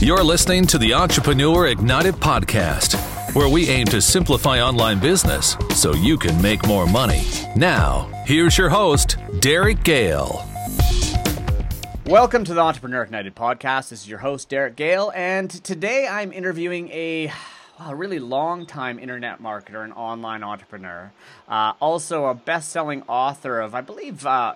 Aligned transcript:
You're 0.00 0.22
listening 0.22 0.66
to 0.66 0.76
the 0.76 0.92
Entrepreneur 0.92 1.68
Ignited 1.68 2.16
podcast, 2.16 2.94
where 3.34 3.48
we 3.48 3.70
aim 3.70 3.86
to 3.86 4.02
simplify 4.02 4.60
online 4.60 5.00
business 5.00 5.56
so 5.74 5.94
you 5.94 6.18
can 6.18 6.40
make 6.42 6.66
more 6.66 6.86
money. 6.86 7.22
Now, 7.56 8.10
here's 8.26 8.58
your 8.58 8.68
host, 8.68 9.16
Derek 9.40 9.82
Gale. 9.82 10.46
Welcome 12.04 12.44
to 12.44 12.52
the 12.52 12.60
Entrepreneur 12.60 13.02
Ignited 13.02 13.34
podcast. 13.34 13.88
This 13.88 14.02
is 14.02 14.08
your 14.08 14.18
host, 14.18 14.50
Derek 14.50 14.76
Gale, 14.76 15.10
and 15.14 15.50
today 15.50 16.06
I'm 16.06 16.32
interviewing 16.32 16.90
a 16.90 17.32
a 17.80 17.94
really 17.94 18.18
long 18.18 18.66
time 18.66 18.98
internet 18.98 19.42
marketer 19.42 19.82
and 19.82 19.92
online 19.94 20.44
entrepreneur. 20.44 21.10
Uh, 21.48 21.72
also, 21.80 22.26
a 22.26 22.34
best 22.34 22.68
selling 22.68 23.02
author 23.08 23.60
of, 23.60 23.74
I 23.74 23.80
believe, 23.80 24.24
uh, 24.26 24.54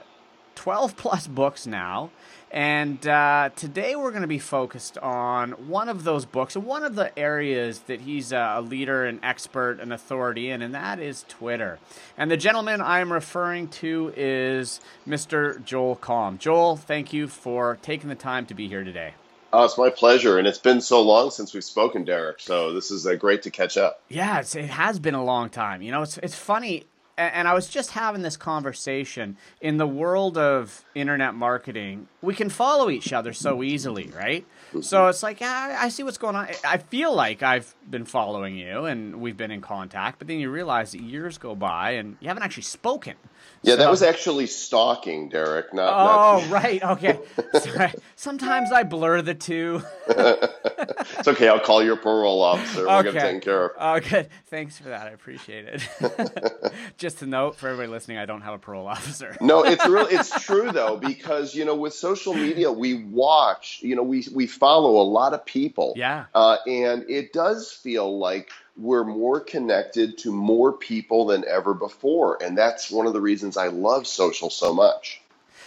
12 0.58 0.96
plus 0.96 1.28
books 1.28 1.68
now. 1.68 2.10
And 2.50 3.06
uh, 3.06 3.50
today 3.54 3.94
we're 3.94 4.10
going 4.10 4.22
to 4.22 4.28
be 4.28 4.40
focused 4.40 4.98
on 4.98 5.52
one 5.68 5.88
of 5.88 6.02
those 6.02 6.24
books 6.24 6.56
one 6.56 6.82
of 6.82 6.96
the 6.96 7.16
areas 7.16 7.78
that 7.80 8.00
he's 8.00 8.32
a 8.32 8.60
leader, 8.60 9.04
an 9.04 9.20
expert, 9.22 9.78
an 9.78 9.92
authority 9.92 10.50
in, 10.50 10.60
and 10.62 10.74
that 10.74 10.98
is 10.98 11.24
Twitter. 11.28 11.78
And 12.16 12.28
the 12.28 12.36
gentleman 12.36 12.80
I'm 12.80 13.12
referring 13.12 13.68
to 13.68 14.12
is 14.16 14.80
Mr. 15.06 15.62
Joel 15.64 15.94
Comm. 15.94 16.38
Joel, 16.38 16.76
thank 16.76 17.12
you 17.12 17.28
for 17.28 17.78
taking 17.80 18.08
the 18.08 18.16
time 18.16 18.44
to 18.46 18.54
be 18.54 18.66
here 18.66 18.82
today. 18.82 19.14
Oh, 19.52 19.64
it's 19.64 19.78
my 19.78 19.90
pleasure, 19.90 20.38
and 20.38 20.46
it's 20.46 20.58
been 20.58 20.80
so 20.80 21.02
long 21.02 21.30
since 21.30 21.54
we've 21.54 21.64
spoken, 21.64 22.04
Derek. 22.04 22.40
So 22.40 22.72
this 22.72 22.90
is 22.90 23.06
uh, 23.06 23.14
great 23.14 23.42
to 23.42 23.50
catch 23.50 23.76
up. 23.76 24.02
Yeah, 24.08 24.40
it 24.40 24.70
has 24.70 24.98
been 24.98 25.14
a 25.14 25.24
long 25.24 25.50
time. 25.50 25.82
You 25.82 25.92
know, 25.92 26.02
it's 26.02 26.18
it's 26.18 26.34
funny 26.34 26.84
and 27.18 27.48
I 27.48 27.54
was 27.54 27.68
just 27.68 27.90
having 27.90 28.22
this 28.22 28.36
conversation 28.36 29.36
in 29.60 29.76
the 29.76 29.86
world 29.86 30.38
of 30.38 30.84
internet 30.94 31.34
marketing, 31.34 32.08
we 32.22 32.34
can 32.34 32.48
follow 32.48 32.88
each 32.88 33.12
other 33.12 33.32
so 33.32 33.62
easily, 33.62 34.10
right? 34.16 34.46
Mm-hmm. 34.68 34.82
So 34.82 35.08
it's 35.08 35.22
like, 35.22 35.40
yeah, 35.40 35.76
I 35.80 35.88
see 35.88 36.04
what's 36.04 36.18
going 36.18 36.36
on. 36.36 36.48
I 36.64 36.78
feel 36.78 37.12
like 37.14 37.42
I've 37.42 37.74
been 37.88 38.04
following 38.04 38.56
you 38.56 38.84
and 38.84 39.20
we've 39.20 39.36
been 39.36 39.50
in 39.50 39.60
contact, 39.60 40.20
but 40.20 40.28
then 40.28 40.38
you 40.38 40.50
realize 40.50 40.92
that 40.92 41.00
years 41.00 41.38
go 41.38 41.54
by 41.56 41.92
and 41.92 42.16
you 42.20 42.28
haven't 42.28 42.44
actually 42.44 42.62
spoken. 42.62 43.14
Yeah, 43.62 43.72
so, 43.72 43.76
that 43.78 43.90
was 43.90 44.02
actually 44.02 44.46
stalking, 44.46 45.28
Derek. 45.28 45.74
Not. 45.74 45.92
Oh, 45.92 46.40
not... 46.40 46.50
right. 46.62 46.82
Okay. 46.82 47.18
Sorry. 47.60 47.92
Sometimes 48.16 48.70
I 48.72 48.84
blur 48.84 49.22
the 49.22 49.34
two. 49.34 49.82
it's 50.08 51.28
okay. 51.28 51.48
I'll 51.48 51.60
call 51.60 51.82
your 51.82 51.96
parole 51.96 52.42
officer. 52.42 52.86
We'll 52.86 52.98
okay. 52.98 53.12
get 53.12 53.20
taken 53.20 53.40
care 53.40 53.66
of. 53.66 53.72
Oh, 53.78 54.00
good. 54.00 54.28
Thanks 54.46 54.78
for 54.78 54.90
that. 54.90 55.08
I 55.08 55.10
appreciate 55.10 55.66
it. 55.66 56.72
Just 56.98 57.18
to 57.18 57.26
note 57.26 57.56
for 57.56 57.68
everybody 57.68 57.90
listening, 57.90 58.18
I 58.18 58.26
don't 58.26 58.42
have 58.42 58.54
a 58.54 58.58
parole 58.58 58.86
officer. 58.86 59.36
no, 59.40 59.64
it's 59.64 59.86
real. 59.86 60.06
It's 60.08 60.42
true 60.44 60.70
though, 60.70 60.96
because 60.96 61.54
you 61.54 61.64
know, 61.64 61.74
with 61.74 61.94
social 61.94 62.34
media, 62.34 62.70
we 62.70 63.04
watch. 63.04 63.80
You 63.82 63.96
know, 63.96 64.02
we 64.02 64.24
we 64.32 64.46
follow 64.46 65.00
a 65.00 65.06
lot 65.08 65.34
of 65.34 65.44
people. 65.44 65.94
Yeah. 65.96 66.26
Uh, 66.34 66.58
and 66.66 67.04
it 67.08 67.32
does 67.32 67.72
feel 67.72 68.18
like 68.18 68.50
we're 68.78 69.04
more 69.04 69.40
connected 69.40 70.16
to 70.18 70.32
more 70.32 70.72
people 70.72 71.26
than 71.26 71.44
ever 71.46 71.74
before. 71.74 72.42
And 72.42 72.56
that's 72.56 72.90
one 72.90 73.06
of 73.06 73.12
the 73.12 73.20
reasons 73.20 73.56
I 73.56 73.68
love 73.68 74.06
social 74.06 74.50
so 74.50 74.72
much. 74.72 75.20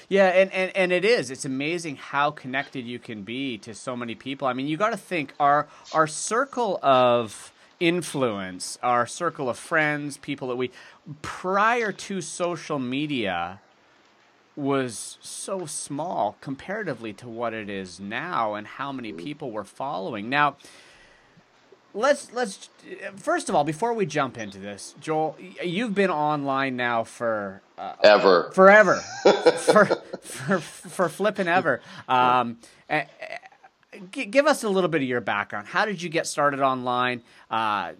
Yeah, 0.08 0.28
and, 0.28 0.52
and, 0.52 0.76
and 0.76 0.92
it 0.92 1.06
is. 1.06 1.32
It's 1.32 1.46
amazing 1.46 1.98
how 1.98 2.32
connected 2.32 2.86
you 2.86 3.00
can 3.00 3.24
be 3.24 3.58
to 3.60 3.74
so 3.74 3.96
many 3.96 4.16
people. 4.16 4.48
I 4.48 4.54
mean, 4.54 4.68
you 4.68 4.76
got 4.76 4.90
to 4.90 4.98
think 4.98 5.34
our 5.40 5.68
our 5.94 6.08
circle 6.08 6.80
of 6.84 7.54
influence, 7.80 8.78
our 8.84 9.06
circle 9.06 9.50
of 9.50 9.58
friends, 9.58 10.18
people 10.18 10.50
that 10.50 10.58
we 10.58 10.72
prior 11.22 11.92
to 11.94 12.22
social 12.22 12.78
media 12.78 13.62
was 14.56 15.18
so 15.22 15.66
small 15.66 16.36
comparatively 16.42 17.14
to 17.14 17.28
what 17.28 17.54
it 17.54 17.70
is 17.70 18.00
now 18.00 18.54
and 18.54 18.68
how 18.68 18.92
many 18.92 19.14
mm. 19.14 19.18
people 19.18 19.50
we're 19.50 19.64
following. 19.64 20.30
Now, 20.30 20.58
let's 21.94 22.32
let's 22.34 22.70
first 23.18 23.50
of 23.50 23.56
all 23.56 23.64
before 23.64 23.94
we 23.94 24.06
jump 24.06 24.38
into 24.38 24.58
this 24.58 24.96
joel 25.00 25.36
you've 25.64 25.94
been 25.94 26.10
online 26.10 26.76
now 26.76 27.04
for 27.04 27.62
uh, 27.82 27.96
ever. 28.04 28.52
forever. 28.54 29.02
For, 29.62 29.86
for 30.22 30.60
for 30.60 31.10
flipping 31.10 31.48
ever. 31.48 31.82
Um, 32.08 32.58
give 34.12 34.46
us 34.46 34.64
a 34.64 34.70
little 34.70 34.90
bit 34.90 35.02
of 35.02 35.08
your 35.08 35.22
background. 35.22 35.68
How 35.68 35.86
did 35.86 36.02
you 36.02 36.10
get 36.10 36.28
started 36.28 36.60
online 36.60 37.24
uh, 37.50 37.94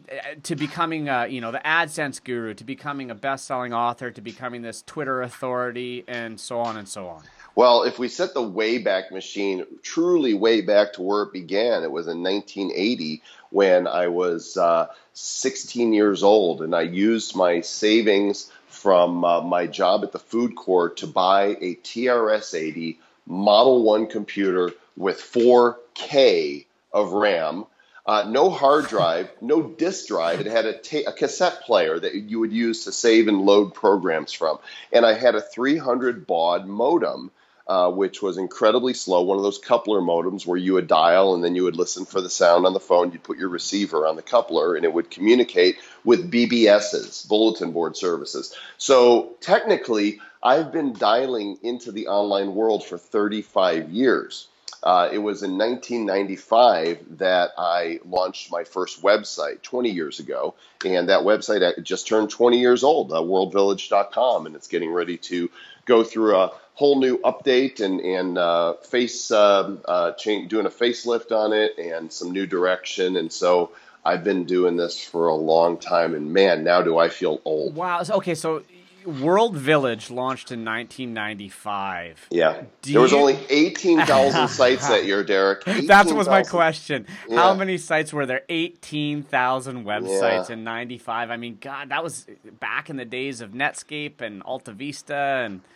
to 0.44 0.56
becoming 0.56 1.10
a, 1.10 1.28
you 1.28 1.42
know 1.42 1.52
the 1.52 1.60
adsense 1.60 2.24
guru 2.24 2.54
to 2.56 2.64
becoming 2.64 3.12
a 3.12 3.16
best-selling 3.16 3.74
author 3.74 4.12
to 4.12 4.22
becoming 4.22 4.62
this 4.62 4.82
twitter 4.84 5.22
authority 5.22 6.06
and 6.08 6.40
so 6.40 6.60
on 6.62 6.78
and 6.78 6.88
so 6.88 7.08
on 7.08 7.24
well, 7.56 7.84
if 7.84 8.00
we 8.00 8.08
set 8.08 8.34
the 8.34 8.42
Wayback 8.42 9.12
Machine 9.12 9.66
truly 9.82 10.34
way 10.34 10.62
back 10.62 10.94
to 10.94 11.02
where 11.02 11.24
it 11.24 11.34
began, 11.34 11.84
it 11.84 11.92
was 11.92 12.08
in 12.08 12.24
1980 12.24 13.22
when 13.50 13.88
I 13.88 14.08
was 14.08 14.56
uh, 14.56 14.88
16 15.14 15.94
years 15.94 16.24
old, 16.24 16.62
and 16.62 16.74
I 16.74 16.82
used 16.82 17.36
my 17.36 17.62
savings 17.62 18.52
from 18.68 19.26
uh, 19.26 19.42
my 19.42 19.68
job 19.68 20.04
at 20.04 20.12
the 20.12 20.20
food 20.20 20.56
court 20.56 20.98
to 20.98 21.08
buy 21.08 21.58
a 21.60 21.76
TRS 21.76 22.56
80 22.56 23.00
Model 23.28 23.84
1 23.84 24.08
computer 24.08 24.72
with 24.98 25.20
4K 25.20 26.66
of 26.92 27.12
RAM. 27.12 27.66
Uh, 28.06 28.26
no 28.28 28.50
hard 28.50 28.88
drive, 28.88 29.30
no 29.42 29.62
disk 29.62 30.08
drive. 30.08 30.42
It 30.42 30.48
had 30.48 30.66
a, 30.66 30.74
ta- 30.74 31.10
a, 31.10 31.14
cassette 31.14 31.62
player 31.62 32.00
that 32.00 32.16
you 32.16 32.40
would 32.40 32.52
use 32.52 32.86
to 32.86 32.92
save 32.92 33.28
and 33.28 33.42
load 33.42 33.76
programs 33.76 34.32
from. 34.32 34.58
And 34.92 35.06
I 35.06 35.14
had 35.14 35.36
a 35.36 35.42
300 35.42 36.26
baud 36.26 36.66
modem 36.66 37.30
uh, 37.72 37.90
which 37.90 38.22
was 38.22 38.38
incredibly 38.38 38.94
slow. 38.94 39.22
One 39.22 39.38
of 39.38 39.44
those 39.44 39.58
coupler 39.58 40.02
modems 40.02 40.46
where 40.46 40.58
you 40.58 40.74
would 40.74 40.88
dial 40.88 41.34
and 41.34 41.42
then 41.42 41.56
you 41.56 41.64
would 41.64 41.78
listen 41.78 42.04
for 42.04 42.20
the 42.20 42.30
sound 42.30 42.66
on 42.66 42.74
the 42.74 42.82
phone. 42.82 43.14
You'd 43.14 43.24
put 43.24 43.38
your 43.38 43.48
receiver 43.48 44.06
on 44.06 44.18
the 44.18 44.22
coupler 44.22 44.76
and 44.76 44.84
it 44.84 44.92
would 44.92 45.10
communicate 45.10 45.78
with 46.04 46.30
BBSs, 46.30 47.26
bulletin 47.30 47.72
board 47.72 47.96
services. 47.96 48.54
So 48.78 49.38
technically, 49.40 50.20
I've 50.44 50.74
been 50.74 50.92
dialing 50.92 51.60
into 51.64 51.94
the 51.94 52.08
online 52.08 52.56
world 52.56 52.84
for 52.84 52.98
35 52.98 53.90
years. 53.90 54.50
Uh, 54.84 55.08
it 55.10 55.20
was 55.20 55.42
in 55.42 55.58
1995 55.58 57.20
that 57.20 57.52
I 57.58 58.02
launched 58.04 58.52
my 58.52 58.66
first 58.66 59.02
website 59.02 59.62
20 59.62 59.92
years 59.92 60.20
ago, 60.20 60.56
and 60.84 61.08
that 61.08 61.22
website 61.22 61.82
just 61.84 62.06
turned 62.06 62.32
20 62.32 62.60
years 62.60 62.84
old, 62.84 63.14
uh, 63.14 63.18
worldvillage.com, 63.18 64.46
and 64.46 64.56
it's 64.56 64.68
getting 64.68 64.92
ready 64.92 65.18
to 65.18 65.50
go 65.86 66.04
through 66.04 66.36
a 66.36 66.52
whole 66.82 67.00
new 67.00 67.20
update 67.20 67.80
and 67.80 68.02
and 68.02 68.40
uh, 68.40 68.74
face 68.74 69.30
uh, 69.30 69.78
uh, 69.86 70.14
change, 70.14 70.50
doing 70.50 70.66
a 70.66 70.70
facelift 70.70 71.32
on 71.32 71.54
it 71.54 71.78
and 71.78 72.12
some 72.12 72.32
new 72.32 72.48
direction. 72.48 73.18
And 73.18 73.32
so 73.32 73.70
I've 74.04 74.24
been 74.24 74.46
doing 74.46 74.78
this 74.78 75.00
for 75.06 75.28
a 75.28 75.36
long 75.36 75.78
time, 75.78 76.16
and 76.16 76.34
man, 76.34 76.64
now 76.64 76.82
do 76.82 76.98
I 76.98 77.10
feel 77.10 77.40
old. 77.46 77.76
Wow. 77.76 78.02
Okay, 78.10 78.34
so 78.34 78.64
World 79.06 79.56
Village 79.56 80.10
launched 80.10 80.52
in 80.52 80.66
1995. 80.66 82.30
Yeah. 82.32 82.64
Do 82.82 82.94
there 82.94 83.02
was 83.02 83.12
you... 83.12 83.20
only 83.20 83.38
18,000 83.52 84.48
sites 84.48 84.88
that 84.88 85.06
year, 85.06 85.24
Derek. 85.24 85.64
that 85.86 86.08
was 86.08 86.28
my 86.28 86.42
question. 86.42 87.06
Yeah. 87.30 87.36
How 87.36 87.54
many 87.54 87.78
sites 87.78 88.12
were 88.12 88.26
there? 88.26 88.42
18,000 88.50 89.86
websites 89.86 90.50
yeah. 90.50 90.54
in 90.54 90.64
95. 90.64 91.30
I 91.30 91.38
mean, 91.38 91.60
God, 91.62 91.90
that 91.90 92.04
was 92.04 92.26
back 92.60 92.90
in 92.90 92.96
the 92.96 93.06
days 93.06 93.40
of 93.40 93.52
Netscape 93.52 94.20
and 94.20 94.42
Alta 94.42 94.72
Vista 94.72 95.44
and– 95.46 95.62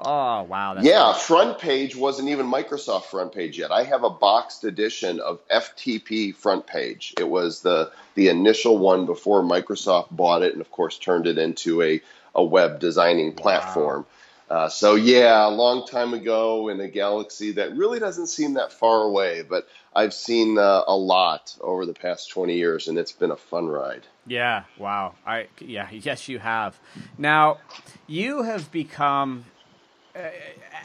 Oh 0.00 0.42
wow! 0.44 0.76
yeah, 0.80 1.12
cool. 1.12 1.14
front 1.14 1.58
page 1.58 1.96
wasn't 1.96 2.28
even 2.28 2.46
Microsoft 2.46 3.04
front 3.04 3.32
page 3.32 3.58
yet. 3.58 3.72
I 3.72 3.82
have 3.82 4.04
a 4.04 4.10
boxed 4.10 4.64
edition 4.64 5.18
of 5.18 5.40
FTP 5.48 6.34
front 6.34 6.66
page. 6.66 7.14
It 7.18 7.28
was 7.28 7.62
the 7.62 7.90
the 8.14 8.28
initial 8.28 8.78
one 8.78 9.06
before 9.06 9.42
Microsoft 9.42 10.08
bought 10.10 10.42
it, 10.42 10.52
and 10.52 10.60
of 10.60 10.70
course 10.70 10.98
turned 10.98 11.26
it 11.26 11.36
into 11.36 11.82
a 11.82 12.00
a 12.34 12.44
web 12.44 12.78
designing 12.78 13.32
platform. 13.32 14.00
Wow. 14.00 14.06
Uh, 14.50 14.68
so 14.68 14.94
yeah, 14.94 15.46
a 15.46 15.50
long 15.50 15.86
time 15.86 16.14
ago 16.14 16.68
in 16.68 16.80
a 16.80 16.88
galaxy 16.88 17.52
that 17.52 17.76
really 17.76 17.98
doesn't 17.98 18.28
seem 18.28 18.54
that 18.54 18.72
far 18.72 19.02
away, 19.02 19.42
but 19.42 19.68
I've 19.94 20.14
seen 20.14 20.56
uh, 20.56 20.84
a 20.86 20.96
lot 20.96 21.54
over 21.60 21.84
the 21.84 21.92
past 21.92 22.30
20 22.30 22.56
years, 22.56 22.88
and 22.88 22.96
it's 22.96 23.12
been 23.12 23.30
a 23.30 23.36
fun 23.36 23.66
ride. 23.66 24.06
Yeah, 24.26 24.64
wow. 24.78 25.14
I 25.26 25.48
yeah, 25.60 25.88
yes, 25.90 26.28
you 26.28 26.38
have. 26.38 26.78
Now, 27.18 27.58
you 28.06 28.42
have 28.42 28.72
become 28.72 29.44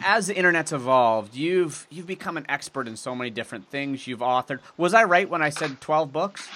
as 0.04 0.28
the 0.28 0.36
internet's 0.36 0.72
evolved, 0.72 1.36
you've 1.36 1.88
you've 1.90 2.08
become 2.08 2.38
an 2.38 2.46
expert 2.50 2.88
in 2.88 2.96
so 2.96 3.16
many 3.16 3.30
different 3.30 3.70
things. 3.70 4.08
You've 4.08 4.20
authored. 4.20 4.60
Was 4.78 4.94
I 4.94 5.04
right 5.04 5.30
when 5.30 5.42
I 5.42 5.50
said 5.50 5.80
twelve 5.82 6.12
books? 6.12 6.48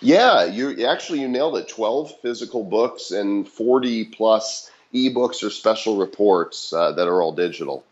Yeah, 0.00 0.44
you 0.44 0.86
actually 0.86 1.20
you 1.20 1.28
nailed 1.28 1.56
it. 1.56 1.68
Twelve 1.68 2.12
physical 2.20 2.64
books 2.64 3.10
and 3.10 3.48
forty 3.48 4.04
plus 4.04 4.70
ebooks 4.92 5.42
or 5.42 5.50
special 5.50 5.96
reports 5.96 6.72
uh, 6.72 6.92
that 6.92 7.08
are 7.08 7.22
all 7.22 7.32
digital. 7.32 7.84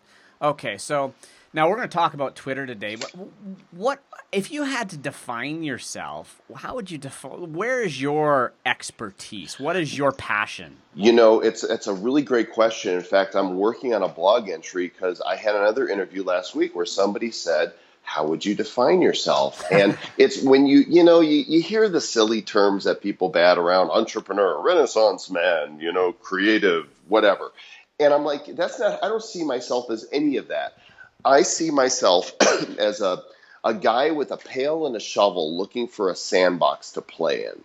Okay, 0.43 0.77
so 0.79 1.15
Now 1.55 1.69
we're 1.69 1.77
going 1.77 1.89
to 1.89 1.95
talk 1.95 2.15
about 2.15 2.35
Twitter 2.35 2.67
today, 2.67 2.97
but 2.97 3.15
what 3.71 4.03
if 4.33 4.51
you 4.51 4.65
had 4.65 4.91
to 4.91 4.97
define 4.97 5.63
yourself? 5.63 6.43
How 6.53 6.75
would 6.75 6.91
you 6.91 6.99
define? 6.99 7.53
Where 7.53 7.81
is 7.81 8.03
your 8.03 8.55
expertise? 8.67 9.61
What 9.61 9.77
is 9.77 9.97
your 9.97 10.11
passion? 10.11 10.79
You 10.97 11.13
know, 11.13 11.39
it's 11.39 11.63
it's 11.63 11.87
a 11.87 11.95
really 11.95 12.23
great 12.23 12.51
question. 12.51 12.95
In 12.95 13.03
fact, 13.03 13.37
I'm 13.37 13.57
working 13.57 13.95
on 13.95 14.03
a 14.03 14.09
blog 14.09 14.49
entry 14.49 14.89
because 14.89 15.21
I 15.21 15.37
had 15.37 15.55
another 15.55 15.89
interview 15.89 16.25
last 16.25 16.57
week 16.57 16.75
where 16.75 16.87
somebody 16.87 17.31
said, 17.31 17.73
"How 18.03 18.27
would 18.27 18.45
you 18.45 18.57
define 18.57 19.01
yourself?" 19.01 19.63
And 19.71 19.97
it's 20.19 20.43
when 20.43 20.67
you 20.67 20.81
you 20.81 21.05
know 21.05 21.21
you, 21.21 21.45
you 21.47 21.63
hear 21.63 21.89
the 21.89 22.01
silly 22.01 22.43
terms 22.43 22.83
that 22.83 23.01
people 23.01 23.29
bat 23.29 23.59
around: 23.59 23.91
entrepreneur, 23.91 24.61
renaissance 24.61 25.31
man, 25.31 25.79
you 25.79 25.93
know, 25.93 26.13
creative, 26.13 26.89
whatever. 27.07 27.53
And 28.01 28.13
I'm 28.13 28.25
like, 28.25 28.47
that's 28.57 28.81
not. 28.81 29.05
I 29.05 29.09
don't 29.09 29.23
see 29.23 29.45
myself 29.45 29.89
as 29.89 30.05
any 30.11 30.37
of 30.39 30.49
that. 30.49 30.77
I 31.25 31.43
see 31.43 31.71
myself 31.71 32.33
as 32.79 33.01
a 33.01 33.23
a 33.65 33.73
guy 33.73 34.11
with 34.11 34.31
a 34.31 34.37
pail 34.37 34.87
and 34.87 34.95
a 34.95 35.01
shovel 35.01 35.57
looking 35.57 35.89
for 35.89 36.11
a 36.11 36.15
sandbox 36.15 36.93
to 36.93 37.01
play 37.01 37.47
in. 37.47 37.65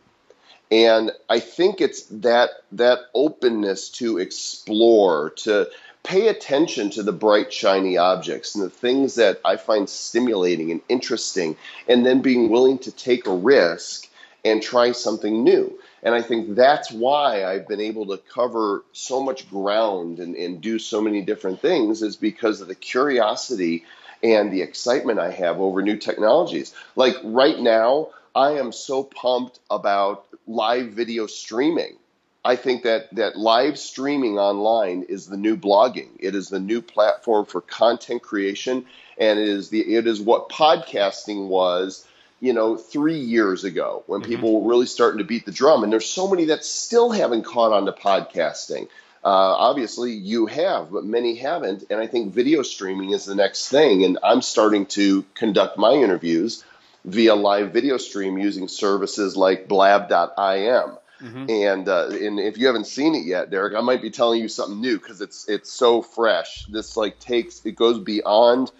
And 0.71 1.11
I 1.29 1.39
think 1.39 1.81
it's 1.81 2.03
that 2.03 2.51
that 2.71 2.99
openness 3.13 3.89
to 3.89 4.17
explore, 4.17 5.31
to 5.37 5.69
pay 6.03 6.29
attention 6.29 6.89
to 6.91 7.03
the 7.03 7.11
bright 7.11 7.51
shiny 7.51 7.97
objects 7.97 8.55
and 8.55 8.63
the 8.63 8.69
things 8.69 9.15
that 9.15 9.41
I 9.43 9.57
find 9.57 9.89
stimulating 9.89 10.71
and 10.71 10.81
interesting 10.87 11.57
and 11.87 12.05
then 12.05 12.21
being 12.21 12.49
willing 12.49 12.77
to 12.79 12.91
take 12.91 13.27
a 13.27 13.33
risk 13.35 14.07
and 14.45 14.61
try 14.61 14.93
something 14.93 15.43
new. 15.43 15.77
And 16.03 16.15
I 16.15 16.21
think 16.21 16.55
that's 16.55 16.91
why 16.91 17.43
I've 17.43 17.67
been 17.67 17.81
able 17.81 18.07
to 18.07 18.17
cover 18.17 18.83
so 18.93 19.21
much 19.21 19.49
ground 19.49 20.19
and, 20.19 20.35
and 20.35 20.61
do 20.61 20.79
so 20.79 21.01
many 21.01 21.21
different 21.21 21.61
things 21.61 22.01
is 22.01 22.15
because 22.15 22.61
of 22.61 22.67
the 22.67 22.75
curiosity 22.75 23.83
and 24.23 24.51
the 24.51 24.61
excitement 24.61 25.19
I 25.19 25.31
have 25.31 25.59
over 25.59 25.81
new 25.81 25.97
technologies. 25.97 26.73
Like 26.95 27.15
right 27.23 27.59
now, 27.59 28.09
I 28.35 28.53
am 28.53 28.71
so 28.71 29.03
pumped 29.03 29.59
about 29.69 30.25
live 30.47 30.91
video 30.91 31.27
streaming. 31.27 31.97
I 32.43 32.55
think 32.55 32.83
that, 32.83 33.13
that 33.15 33.37
live 33.37 33.77
streaming 33.77 34.39
online 34.39 35.03
is 35.03 35.27
the 35.27 35.37
new 35.37 35.57
blogging. 35.57 36.09
It 36.19 36.35
is 36.35 36.47
the 36.47 36.59
new 36.59 36.81
platform 36.81 37.45
for 37.45 37.59
content 37.61 38.21
creation, 38.21 38.85
and 39.17 39.39
it 39.39 39.49
is 39.49 39.69
the 39.69 39.81
it 39.81 40.07
is 40.07 40.21
what 40.21 40.49
podcasting 40.49 41.47
was 41.49 42.05
you 42.39 42.53
know, 42.53 42.77
three 42.77 43.19
years 43.19 43.63
ago 43.63 44.03
when 44.07 44.21
mm-hmm. 44.21 44.29
people 44.29 44.61
were 44.61 44.69
really 44.69 44.85
starting 44.85 45.19
to 45.19 45.23
beat 45.23 45.45
the 45.45 45.51
drum. 45.51 45.83
And 45.83 45.91
there's 45.91 46.09
so 46.09 46.27
many 46.27 46.45
that 46.45 46.63
still 46.63 47.11
haven't 47.11 47.43
caught 47.43 47.73
on 47.73 47.85
to 47.85 47.91
podcasting. 47.91 48.87
Uh, 49.23 49.27
obviously, 49.27 50.13
you 50.13 50.45
have, 50.45 50.91
but 50.91 51.03
many 51.03 51.35
haven't. 51.35 51.83
And 51.89 51.99
I 51.99 52.07
think 52.07 52.33
video 52.33 52.63
streaming 52.63 53.11
is 53.11 53.25
the 53.25 53.35
next 53.35 53.67
thing. 53.67 54.05
And 54.05 54.17
I'm 54.23 54.41
starting 54.41 54.85
to 54.87 55.23
conduct 55.33 55.77
my 55.77 55.93
interviews 55.93 56.63
via 57.03 57.35
live 57.35 57.73
video 57.73 57.97
stream 57.97 58.37
using 58.37 58.67
services 58.67 59.35
like 59.35 59.67
blab.im. 59.67 60.97
Mm-hmm. 61.21 61.49
And 61.49 61.89
uh, 61.89 62.07
and 62.11 62.39
if 62.39 62.57
you 62.57 62.67
haven't 62.67 62.87
seen 62.87 63.13
it 63.13 63.25
yet, 63.25 63.49
Derek, 63.49 63.75
I 63.75 63.81
might 63.81 64.01
be 64.01 64.09
telling 64.09 64.41
you 64.41 64.47
something 64.47 64.79
new 64.79 64.97
because 64.97 65.19
it's 65.19 65.49
it's 65.49 65.69
so 65.69 66.01
fresh. 66.01 66.65
This 66.67 66.95
like 66.95 67.19
takes 67.19 67.65
it 67.65 67.75
goes 67.75 67.99
beyond 67.99 68.71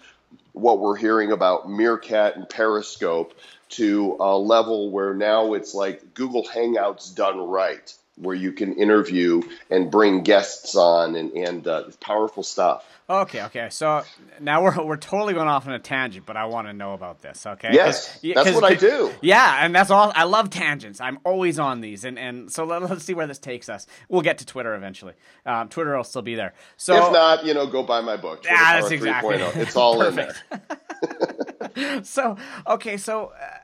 what 0.52 0.80
we're 0.80 0.96
hearing 0.96 1.32
about 1.32 1.70
Meerkat 1.70 2.36
and 2.36 2.48
Periscope 2.48 3.34
to 3.70 4.16
a 4.20 4.36
level 4.36 4.90
where 4.90 5.14
now 5.14 5.54
it's 5.54 5.74
like 5.74 6.14
Google 6.14 6.44
Hangouts 6.44 7.14
done 7.14 7.38
right, 7.38 7.94
where 8.20 8.34
you 8.34 8.52
can 8.52 8.74
interview 8.74 9.42
and 9.70 9.90
bring 9.90 10.22
guests 10.22 10.76
on 10.76 11.16
and, 11.16 11.32
and 11.32 11.66
uh, 11.66 11.84
powerful 12.00 12.42
stuff. 12.42 12.84
Okay, 13.10 13.42
okay. 13.42 13.68
So 13.70 14.04
now 14.38 14.62
we're 14.62 14.84
we're 14.84 14.96
totally 14.96 15.34
going 15.34 15.48
off 15.48 15.66
on 15.66 15.72
a 15.72 15.80
tangent, 15.80 16.26
but 16.26 16.36
I 16.36 16.44
want 16.44 16.68
to 16.68 16.72
know 16.72 16.94
about 16.94 17.20
this. 17.20 17.44
Okay. 17.44 17.70
Yes, 17.72 18.20
that's 18.22 18.52
what 18.52 18.62
I 18.62 18.74
do. 18.74 19.12
Yeah, 19.20 19.64
and 19.64 19.74
that's 19.74 19.90
all. 19.90 20.12
I 20.14 20.24
love 20.24 20.48
tangents. 20.48 21.00
I'm 21.00 21.18
always 21.24 21.58
on 21.58 21.80
these, 21.80 22.04
and 22.04 22.16
and 22.16 22.52
so 22.52 22.64
let, 22.64 22.82
us 22.82 23.02
see 23.02 23.14
where 23.14 23.26
this 23.26 23.40
takes 23.40 23.68
us. 23.68 23.88
We'll 24.08 24.22
get 24.22 24.38
to 24.38 24.46
Twitter 24.46 24.76
eventually. 24.76 25.14
Um, 25.44 25.68
Twitter 25.68 25.96
will 25.96 26.04
still 26.04 26.22
be 26.22 26.36
there. 26.36 26.54
So 26.76 27.08
if 27.08 27.12
not, 27.12 27.44
you 27.44 27.52
know, 27.52 27.66
go 27.66 27.82
buy 27.82 28.00
my 28.00 28.16
book. 28.16 28.42
Twitter 28.42 28.54
yeah, 28.54 28.80
that's 28.80 28.92
exactly. 28.92 29.36
It's 29.60 29.74
all 29.74 30.02
in 30.02 30.14
there. 30.14 30.36
so 32.04 32.36
okay, 32.68 32.96
so. 32.96 33.32
Uh, 33.40 33.56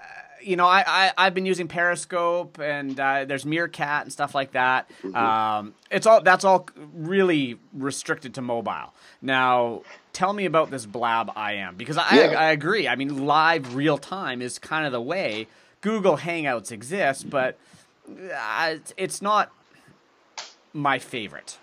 you 0.47 0.57
know, 0.57 0.67
I, 0.67 0.85
I 0.87 1.13
I've 1.19 1.35
been 1.35 1.45
using 1.45 1.67
Periscope 1.67 2.59
and 2.61 2.99
uh, 2.99 3.25
there's 3.25 3.45
Meerkat 3.45 4.05
and 4.05 4.13
stuff 4.13 4.35
like 4.35 4.53
that. 4.53 4.89
Mm-hmm. 5.03 5.17
Um, 5.17 5.75
it's 5.91 6.07
all 6.07 6.23
that's 6.23 6.45
all 6.45 6.69
really 6.95 7.59
restricted 7.73 8.35
to 8.35 8.43
mobile. 8.43 8.95
Now, 9.21 9.83
tell 10.13 10.33
me 10.33 10.45
about 10.45 10.71
this 10.71 10.87
Blab 10.87 11.31
IM 11.37 11.75
because 11.77 11.97
I, 11.97 12.15
yeah. 12.15 12.39
I, 12.39 12.45
I 12.47 12.51
agree. 12.53 12.87
I 12.87 12.95
mean, 12.95 13.27
live 13.27 13.75
real 13.75 13.99
time 13.99 14.41
is 14.41 14.59
kind 14.59 14.87
of 14.87 14.93
the 14.93 15.01
way 15.01 15.49
Google 15.81 16.19
Hangouts 16.19 16.71
exists, 16.71 17.25
but 17.25 17.59
uh, 18.09 18.77
it's 18.97 19.21
not 19.21 19.51
my 20.77 20.99
favorite. 20.99 21.57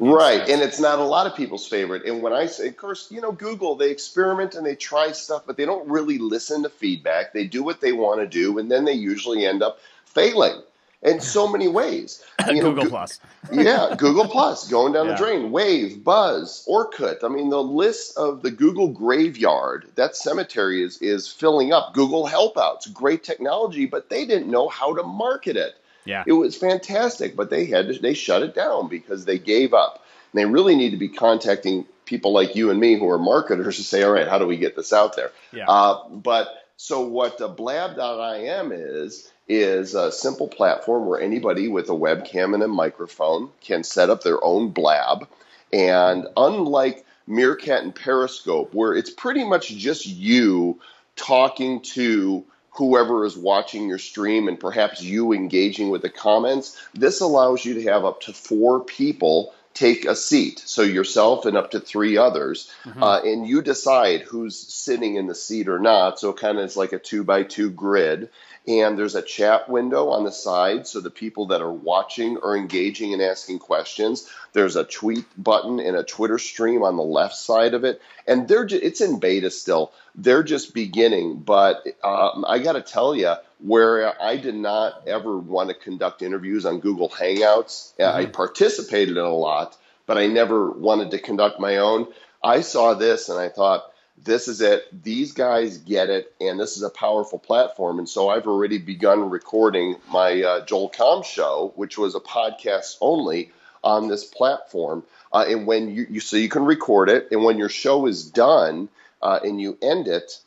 Right, 0.00 0.40
and 0.48 0.62
it's 0.62 0.80
not 0.80 0.98
a 0.98 1.04
lot 1.04 1.26
of 1.26 1.36
people's 1.36 1.68
favorite. 1.68 2.04
And 2.04 2.22
when 2.22 2.32
I 2.32 2.46
say, 2.46 2.68
of 2.68 2.76
course, 2.76 3.08
you 3.10 3.20
know, 3.20 3.30
Google, 3.30 3.76
they 3.76 3.90
experiment 3.90 4.54
and 4.54 4.66
they 4.66 4.74
try 4.74 5.12
stuff, 5.12 5.44
but 5.46 5.56
they 5.56 5.64
don't 5.64 5.88
really 5.88 6.18
listen 6.18 6.62
to 6.62 6.68
feedback. 6.68 7.32
They 7.32 7.46
do 7.46 7.62
what 7.62 7.80
they 7.80 7.92
want 7.92 8.20
to 8.20 8.26
do, 8.26 8.58
and 8.58 8.70
then 8.70 8.84
they 8.84 8.94
usually 8.94 9.46
end 9.46 9.62
up 9.62 9.78
failing 10.06 10.62
in 11.02 11.20
so 11.20 11.46
many 11.52 11.68
ways. 11.68 12.24
You 12.48 12.62
know, 12.62 12.72
Google 12.72 12.86
Plus. 12.86 13.20
yeah, 13.52 13.94
Google 13.96 14.26
Plus 14.26 14.66
going 14.68 14.92
down 14.94 15.06
yeah. 15.06 15.12
the 15.12 15.18
drain. 15.18 15.52
Wave, 15.52 16.02
Buzz, 16.02 16.66
Orkut. 16.68 17.22
I 17.22 17.28
mean, 17.28 17.50
the 17.50 17.62
list 17.62 18.16
of 18.16 18.42
the 18.42 18.50
Google 18.50 18.88
graveyard, 18.88 19.88
that 19.94 20.16
cemetery 20.16 20.82
is 20.82 20.98
is 20.98 21.28
filling 21.28 21.72
up. 21.72 21.94
Google 21.94 22.26
Helpouts, 22.26 22.92
great 22.92 23.22
technology, 23.22 23.86
but 23.86 24.08
they 24.08 24.24
didn't 24.24 24.50
know 24.50 24.68
how 24.68 24.94
to 24.94 25.02
market 25.02 25.56
it. 25.56 25.76
Yeah. 26.06 26.24
It 26.26 26.32
was 26.32 26.56
fantastic, 26.56 27.36
but 27.36 27.50
they 27.50 27.66
had 27.66 27.88
to, 27.88 27.98
they 27.98 28.14
shut 28.14 28.42
it 28.42 28.54
down 28.54 28.88
because 28.88 29.24
they 29.24 29.38
gave 29.38 29.74
up. 29.74 30.04
And 30.32 30.40
they 30.40 30.46
really 30.46 30.76
need 30.76 30.90
to 30.90 30.96
be 30.96 31.08
contacting 31.08 31.86
people 32.04 32.32
like 32.32 32.54
you 32.54 32.70
and 32.70 32.80
me 32.80 32.98
who 32.98 33.08
are 33.10 33.18
marketers 33.18 33.76
to 33.76 33.82
say, 33.82 34.02
all 34.02 34.12
right, 34.12 34.28
how 34.28 34.38
do 34.38 34.46
we 34.46 34.56
get 34.56 34.76
this 34.76 34.92
out 34.92 35.16
there? 35.16 35.32
Yeah. 35.52 35.66
Uh, 35.68 36.08
but 36.08 36.48
so 36.76 37.06
what 37.06 37.40
uh, 37.40 37.48
blab.im 37.48 38.72
is 38.72 39.30
is 39.48 39.94
a 39.94 40.10
simple 40.10 40.48
platform 40.48 41.06
where 41.06 41.20
anybody 41.20 41.68
with 41.68 41.88
a 41.88 41.92
webcam 41.92 42.54
and 42.54 42.62
a 42.62 42.68
microphone 42.68 43.50
can 43.60 43.84
set 43.84 44.10
up 44.10 44.22
their 44.22 44.42
own 44.42 44.70
blab. 44.70 45.28
And 45.72 46.26
unlike 46.36 47.04
Meerkat 47.28 47.82
and 47.82 47.94
Periscope, 47.94 48.74
where 48.74 48.94
it's 48.94 49.10
pretty 49.10 49.44
much 49.44 49.68
just 49.68 50.06
you 50.06 50.80
talking 51.14 51.80
to 51.80 52.44
whoever 52.76 53.24
is 53.24 53.36
watching 53.36 53.88
your 53.88 53.98
stream 53.98 54.48
and 54.48 54.60
perhaps 54.60 55.02
you 55.02 55.32
engaging 55.32 55.90
with 55.90 56.02
the 56.02 56.10
comments, 56.10 56.76
this 56.94 57.20
allows 57.20 57.64
you 57.64 57.74
to 57.74 57.82
have 57.84 58.04
up 58.04 58.20
to 58.22 58.32
four 58.32 58.80
people 58.80 59.54
take 59.76 60.06
a 60.06 60.16
seat. 60.16 60.62
So 60.64 60.82
yourself 60.82 61.44
and 61.44 61.56
up 61.56 61.72
to 61.72 61.80
three 61.80 62.16
others, 62.16 62.72
mm-hmm. 62.84 63.02
uh, 63.02 63.20
and 63.20 63.46
you 63.46 63.60
decide 63.60 64.22
who's 64.22 64.56
sitting 64.56 65.16
in 65.16 65.26
the 65.26 65.34
seat 65.34 65.68
or 65.68 65.78
not. 65.78 66.18
So 66.18 66.32
kind 66.32 66.58
of 66.58 66.64
it's 66.64 66.76
like 66.76 66.92
a 66.92 66.98
two 66.98 67.22
by 67.22 67.42
two 67.42 67.70
grid. 67.70 68.30
And 68.66 68.98
there's 68.98 69.14
a 69.14 69.22
chat 69.22 69.68
window 69.68 70.08
on 70.08 70.24
the 70.24 70.32
side 70.32 70.88
so 70.88 71.00
the 71.00 71.10
people 71.10 71.46
that 71.48 71.60
are 71.60 71.72
watching 71.72 72.38
are 72.38 72.56
engaging 72.56 73.12
and 73.12 73.22
asking 73.22 73.60
questions. 73.60 74.28
There's 74.54 74.74
a 74.74 74.82
tweet 74.82 75.26
button 75.36 75.78
and 75.78 75.96
a 75.96 76.02
Twitter 76.02 76.38
stream 76.38 76.82
on 76.82 76.96
the 76.96 77.04
left 77.04 77.36
side 77.36 77.74
of 77.74 77.84
it. 77.84 78.00
And 78.26 78.48
they're 78.48 78.64
just, 78.64 78.82
it's 78.82 79.00
in 79.00 79.20
beta 79.20 79.50
still. 79.50 79.92
They're 80.16 80.42
just 80.42 80.74
beginning. 80.74 81.40
But 81.40 81.86
um, 82.02 82.44
I 82.48 82.58
got 82.58 82.72
to 82.72 82.82
tell 82.82 83.14
you, 83.14 83.34
where 83.58 84.20
I 84.22 84.36
did 84.36 84.54
not 84.54 85.06
ever 85.06 85.38
want 85.38 85.70
to 85.70 85.74
conduct 85.74 86.22
interviews 86.22 86.66
on 86.66 86.80
Google 86.80 87.08
Hangouts, 87.08 87.94
mm-hmm. 87.96 88.16
I 88.16 88.26
participated 88.26 89.16
in 89.16 89.24
a 89.24 89.34
lot, 89.34 89.76
but 90.06 90.18
I 90.18 90.26
never 90.26 90.70
wanted 90.70 91.10
to 91.12 91.18
conduct 91.18 91.58
my 91.58 91.78
own. 91.78 92.06
I 92.42 92.60
saw 92.60 92.94
this 92.94 93.28
and 93.28 93.38
I 93.38 93.48
thought, 93.48 93.90
this 94.22 94.48
is 94.48 94.60
it. 94.60 95.04
These 95.04 95.32
guys 95.32 95.78
get 95.78 96.08
it, 96.08 96.34
and 96.40 96.58
this 96.58 96.76
is 96.76 96.82
a 96.82 96.90
powerful 96.90 97.38
platform. 97.38 97.98
And 97.98 98.08
so 98.08 98.28
I've 98.28 98.46
already 98.46 98.78
begun 98.78 99.28
recording 99.28 99.96
my 100.10 100.42
uh, 100.42 100.64
Joel 100.64 100.90
Comm 100.90 101.24
show, 101.24 101.72
which 101.76 101.98
was 101.98 102.14
a 102.14 102.20
podcast 102.20 102.96
only 103.00 103.52
on 103.84 104.08
this 104.08 104.24
platform. 104.24 105.04
Uh, 105.32 105.44
and 105.48 105.66
when 105.66 105.94
you, 105.94 106.06
you, 106.08 106.20
so 106.20 106.36
you 106.36 106.48
can 106.48 106.64
record 106.64 107.10
it, 107.10 107.28
and 107.30 107.44
when 107.44 107.58
your 107.58 107.68
show 107.68 108.06
is 108.06 108.30
done 108.30 108.88
uh, 109.20 109.38
and 109.44 109.60
you 109.60 109.76
end 109.82 110.08
it, 110.08 110.38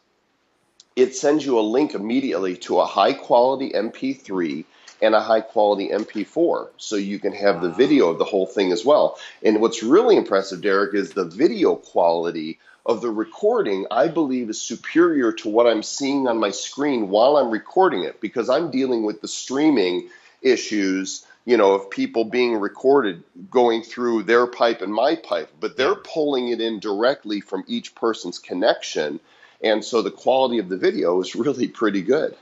it 1.01 1.15
sends 1.15 1.45
you 1.45 1.59
a 1.59 1.61
link 1.61 1.93
immediately 1.93 2.57
to 2.57 2.79
a 2.79 2.85
high 2.85 3.13
quality 3.13 3.71
MP3 3.71 4.65
and 5.01 5.15
a 5.15 5.21
high 5.21 5.41
quality 5.41 5.89
MP4. 5.89 6.69
So 6.77 6.95
you 6.95 7.19
can 7.19 7.33
have 7.33 7.61
the 7.61 7.71
video 7.71 8.09
of 8.09 8.17
the 8.17 8.25
whole 8.25 8.45
thing 8.45 8.71
as 8.71 8.83
well. 8.83 9.17
And 9.43 9.61
what's 9.61 9.83
really 9.83 10.17
impressive, 10.17 10.61
Derek, 10.61 10.93
is 10.93 11.11
the 11.11 11.25
video 11.25 11.75
quality 11.75 12.59
of 12.85 13.01
the 13.01 13.09
recording, 13.09 13.85
I 13.91 14.07
believe, 14.07 14.49
is 14.49 14.61
superior 14.61 15.31
to 15.33 15.49
what 15.49 15.67
I'm 15.67 15.83
seeing 15.83 16.27
on 16.27 16.37
my 16.37 16.51
screen 16.51 17.09
while 17.09 17.37
I'm 17.37 17.51
recording 17.51 18.03
it 18.03 18.19
because 18.19 18.49
I'm 18.49 18.71
dealing 18.71 19.03
with 19.03 19.21
the 19.21 19.27
streaming 19.27 20.09
issues 20.41 21.25
you 21.45 21.57
know, 21.57 21.73
of 21.73 21.89
people 21.89 22.25
being 22.25 22.55
recorded 22.57 23.23
going 23.49 23.81
through 23.81 24.21
their 24.21 24.45
pipe 24.45 24.83
and 24.83 24.93
my 24.93 25.15
pipe, 25.15 25.51
but 25.59 25.75
they're 25.75 25.95
pulling 25.95 26.49
it 26.49 26.61
in 26.61 26.79
directly 26.79 27.41
from 27.41 27.63
each 27.67 27.95
person's 27.95 28.37
connection. 28.37 29.19
And 29.61 29.83
so 29.83 30.01
the 30.01 30.11
quality 30.11 30.59
of 30.59 30.69
the 30.69 30.77
video 30.77 31.19
is 31.21 31.35
really 31.35 31.67
pretty 31.67 32.01
good. 32.01 32.35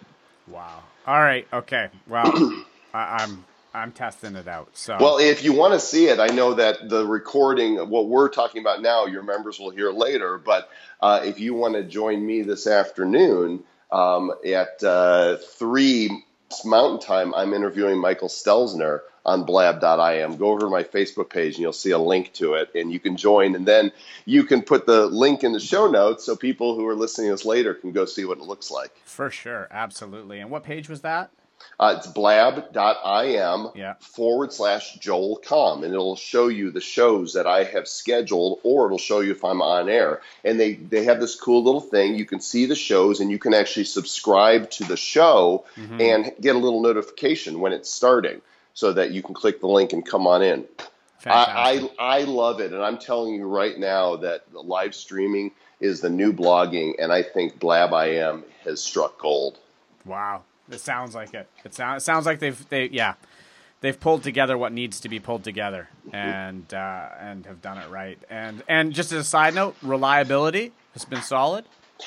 Wow. 0.48 0.84
All 1.06 1.20
right. 1.20 1.48
Okay. 1.52 1.90
Well, 2.08 2.26
I, 2.94 3.24
I'm 3.24 3.46
I'm 3.74 3.92
testing 3.92 4.36
it 4.36 4.48
out. 4.48 4.70
So 4.74 4.98
Well, 5.00 5.18
if 5.20 5.44
you 5.44 5.54
want 5.54 5.74
to 5.74 5.80
see 5.80 6.08
it, 6.08 6.20
I 6.20 6.28
know 6.28 6.56
that 6.56 6.90
the 6.90 7.06
recording, 7.06 7.78
what 7.90 8.08
we're 8.08 8.30
talking 8.30 8.62
about 8.62 8.82
now, 8.82 9.06
your 9.06 9.24
members 9.24 9.60
will 9.60 9.70
hear 9.70 9.92
later. 9.92 10.38
But 10.38 10.70
uh, 11.02 11.22
if 11.24 11.40
you 11.40 11.54
want 11.54 11.76
to 11.76 11.84
join 11.84 12.26
me 12.26 12.42
this 12.42 12.66
afternoon 12.66 13.64
um, 13.92 14.34
at 14.46 14.84
uh, 14.84 15.38
3 15.38 16.24
Mountain 16.66 17.00
Time, 17.02 17.34
I'm 17.36 17.54
interviewing 17.54 18.00
Michael 18.00 18.30
Stelzner 18.30 19.02
on 19.28 19.44
blab.im. 19.44 20.38
Go 20.38 20.48
over 20.52 20.62
to 20.62 20.70
my 20.70 20.84
Facebook 20.84 21.30
page 21.30 21.56
and 21.56 21.62
you'll 21.62 21.74
see 21.74 21.92
a 21.92 21.98
link 22.00 22.32
to 22.34 22.54
it 22.54 22.72
and 22.74 22.92
you 22.92 23.00
can 23.00 23.18
join. 23.18 23.56
And 23.56 23.68
then 23.68 23.92
you 24.26 24.46
can 24.46 24.62
put 24.64 24.86
the 24.88 25.06
link 25.06 25.44
in 25.44 25.52
the 25.52 25.60
show 25.60 25.88
notes 25.92 26.24
so 26.24 26.36
people 26.36 26.76
who 26.76 26.88
are 26.88 26.96
listening 26.96 27.28
to 27.28 27.34
this 27.34 27.46
later 27.46 27.74
can 27.74 27.92
go 27.92 28.06
see 28.06 28.24
what 28.24 28.38
it 28.38 28.46
looks 28.46 28.72
like. 28.72 28.92
for 29.04 29.30
sure, 29.30 29.68
absolutely. 29.70 30.40
And 30.40 30.50
what 30.50 30.64
page 30.64 30.88
was 30.88 31.02
that? 31.02 31.30
Uh, 31.80 31.96
it's 31.98 32.08
blab.im 32.08 33.72
Yeah. 33.76 33.96
forward 34.00 34.54
slash 34.54 34.94
Joel 35.00 35.42
Comm, 35.44 35.84
and 35.84 35.92
it'll 35.92 36.16
show 36.16 36.48
you 36.48 36.70
the 36.72 36.80
shows 36.82 37.34
that 37.34 37.48
I 37.48 37.64
have 37.64 37.88
scheduled, 37.88 38.60
or 38.64 38.86
it'll 38.86 38.98
show 39.00 39.22
you 39.22 39.32
if 39.32 39.44
I'm 39.44 39.62
on 39.62 39.90
air. 39.90 40.22
And 40.46 40.60
they, 40.60 40.74
they 40.76 41.04
have 41.06 41.20
this 41.20 41.36
cool 41.36 41.64
little 41.64 41.82
thing. 41.82 42.16
You 42.16 42.26
can 42.26 42.40
see 42.42 42.68
the 42.68 42.76
shows, 42.76 43.20
and 43.22 43.32
you 43.32 43.40
can 43.40 43.56
actually 43.56 43.86
subscribe 43.86 44.70
to 44.72 44.84
the 44.86 44.98
show 44.98 45.66
and 46.00 46.32
get 46.40 46.56
a 46.56 46.60
little 46.60 46.82
notification 46.82 47.60
when 47.60 47.74
it's 47.74 47.90
starting 47.90 48.42
so 48.78 48.94
that 48.94 49.10
you 49.10 49.24
can 49.24 49.34
click 49.34 49.60
the 49.60 49.68
link 49.68 49.92
and 49.92 50.06
come 50.06 50.28
on 50.28 50.44
in. 50.44 50.64
I, 51.26 51.90
I, 52.00 52.20
I 52.20 52.22
love 52.26 52.62
it, 52.62 52.74
and 52.74 52.84
I'm 52.84 53.00
telling 53.00 53.34
you 53.34 53.48
right 53.48 53.76
now 53.76 54.18
that 54.18 54.44
the 54.52 54.60
live 54.60 54.94
streaming 54.94 55.50
is 55.80 56.00
the 56.00 56.12
new 56.12 56.32
blogging, 56.32 56.94
and 57.00 57.12
I 57.12 57.24
think 57.24 57.58
Blab 57.58 57.92
I 57.92 58.06
Am 58.18 58.44
has 58.66 58.80
struck 58.80 59.18
gold. 59.18 59.58
Wow, 60.06 60.44
it 60.70 60.80
sounds 60.80 61.16
like 61.16 61.34
it. 61.34 61.48
It 61.66 61.74
sounds 61.74 62.04
it 62.04 62.06
sounds 62.06 62.28
like 62.28 62.38
they've 62.38 62.70
they 62.70 62.86
yeah, 62.90 63.16
they've 63.82 64.00
pulled 64.00 64.22
together 64.22 64.56
what 64.60 64.72
needs 64.72 65.00
to 65.00 65.10
be 65.10 65.20
pulled 65.20 65.44
together 65.44 65.90
and 66.14 66.72
uh, 66.72 67.10
and 67.20 67.48
have 67.48 67.64
done 67.64 67.80
it 67.80 67.90
right. 67.90 68.20
And 68.30 68.62
and 68.68 68.94
just 68.94 69.12
as 69.12 69.22
a 69.22 69.24
side 69.28 69.56
note, 69.56 69.76
reliability 69.82 70.72
has 70.94 71.04
been 71.04 71.24
solid. 71.24 71.66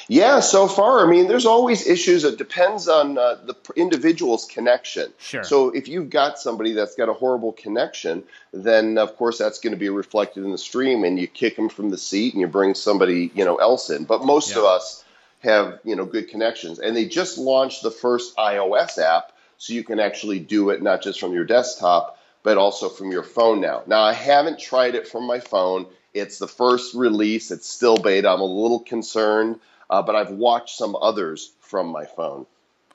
Yeah, 0.09 0.41
so 0.41 0.67
far, 0.67 1.07
I 1.07 1.11
mean, 1.11 1.29
there's 1.29 1.47
always 1.47 1.87
issues. 1.87 2.25
It 2.25 2.39
depends 2.39 2.89
on 2.89 3.19
uh, 3.19 3.37
the 3.45 3.57
individual's 3.77 4.47
connection. 4.47 5.13
Sure. 5.19 5.45
So 5.45 5.71
if 5.71 5.89
you've 5.89 6.11
got 6.11 6.39
somebody 6.39 6.73
that's 6.73 6.95
got 6.95 7.09
a 7.09 7.13
horrible 7.13 7.53
connection, 7.53 8.25
then 8.53 8.99
of 8.99 9.17
course 9.17 9.39
that's 9.39 9.61
going 9.61 9.73
to 9.73 9.79
be 9.79 9.89
reflected 9.89 10.45
in 10.45 10.53
the 10.53 10.59
stream, 10.59 11.05
and 11.05 11.19
you 11.19 11.27
kick 11.27 11.57
them 11.57 11.69
from 11.69 11.91
the 11.91 11.99
seat 11.99 12.35
and 12.35 12.41
you 12.41 12.47
bring 12.47 12.75
somebody 12.75 13.31
you 13.35 13.45
know 13.45 13.57
else 13.57 13.91
in. 13.91 14.05
But 14.05 14.25
most 14.25 14.57
of 14.57 14.65
us 14.65 15.05
have 15.41 15.81
you 15.85 15.97
know 15.97 16.05
good 16.05 16.29
connections, 16.29 16.79
and 16.79 16.95
they 16.97 17.07
just 17.07 17.39
launched 17.39 17.83
the 17.83 17.91
first 17.91 18.37
iOS 18.37 18.99
app, 18.99 19.33
so 19.59 19.73
you 19.73 19.85
can 19.85 20.01
actually 20.01 20.39
do 20.39 20.71
it 20.71 20.83
not 20.83 21.03
just 21.03 21.21
from 21.21 21.33
your 21.33 21.45
desktop, 21.45 22.19
but 22.43 22.59
also 22.59 22.89
from 22.89 23.11
your 23.11 23.23
phone 23.23 23.61
now. 23.61 23.83
Now 23.87 24.03
I 24.03 24.13
haven't 24.13 24.59
tried 24.59 24.95
it 24.95 25.09
from 25.09 25.27
my 25.27 25.41
phone. 25.41 25.87
It's 26.13 26.39
the 26.39 26.49
first 26.49 26.95
release. 26.95 27.53
It's 27.53 27.69
still 27.69 27.97
beta. 27.97 28.29
I'm 28.29 28.41
a 28.41 28.45
little 28.45 28.81
concerned 28.81 29.61
uh, 29.91 30.01
but 30.03 30.17
I've 30.17 30.31
watched 30.31 30.77
some 30.77 30.97
others 30.97 31.53
from 31.61 31.89
my 31.89 32.07
phone. 32.07 32.47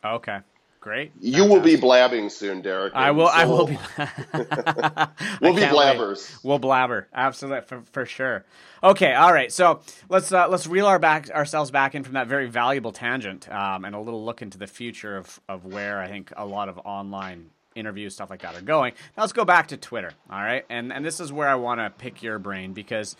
Okay, 0.04 0.40
great. 0.80 1.12
You 1.20 1.46
will 1.46 1.60
be 1.60 1.76
blabbing 1.76 2.30
soon, 2.30 2.62
Derek. 2.62 2.96
I 2.96 3.12
will. 3.12 3.28
I 3.28 3.46
will 3.46 3.68
be. 3.68 3.78
We'll 5.42 5.54
be 5.54 5.62
can't 5.62 5.76
wait. 5.76 5.98
blabbers. 5.98 6.44
We'll 6.44 6.60
blabber, 6.60 7.08
absolutely 7.14 7.62
for, 7.68 7.82
for 7.92 8.06
sure. 8.06 8.46
Okay, 8.82 9.14
all 9.14 9.34
right. 9.34 9.52
So 9.52 9.82
let's 10.10 10.32
uh, 10.32 10.48
let's 10.48 10.66
reel 10.66 10.88
our 10.88 10.98
back 11.00 11.30
ourselves 11.30 11.72
back 11.72 11.94
in 11.94 12.04
from 12.04 12.14
that 12.14 12.28
very 12.28 12.48
valuable 12.48 12.92
tangent, 12.92 13.52
um, 13.52 13.84
and 13.86 13.94
a 13.96 14.00
little 14.00 14.24
look 14.24 14.42
into 14.42 14.58
the 14.58 14.68
future 14.68 15.18
of 15.18 15.40
of 15.50 15.66
where 15.66 16.00
I 16.00 16.08
think 16.08 16.32
a 16.38 16.46
lot 16.46 16.70
of 16.70 16.80
online 16.86 17.50
interviews 17.76 18.14
stuff 18.14 18.30
like 18.30 18.42
that 18.42 18.56
are 18.56 18.62
going. 18.62 18.94
Now 19.18 19.24
let's 19.24 19.34
go 19.34 19.44
back 19.44 19.68
to 19.68 19.78
Twitter. 19.78 20.12
All 20.30 20.42
right, 20.42 20.66
and 20.70 20.94
and 20.94 21.04
this 21.04 21.20
is 21.20 21.34
where 21.34 21.50
I 21.50 21.56
want 21.56 21.82
to 21.82 21.90
pick 21.90 22.24
your 22.24 22.40
brain 22.40 22.74
because 22.74 23.16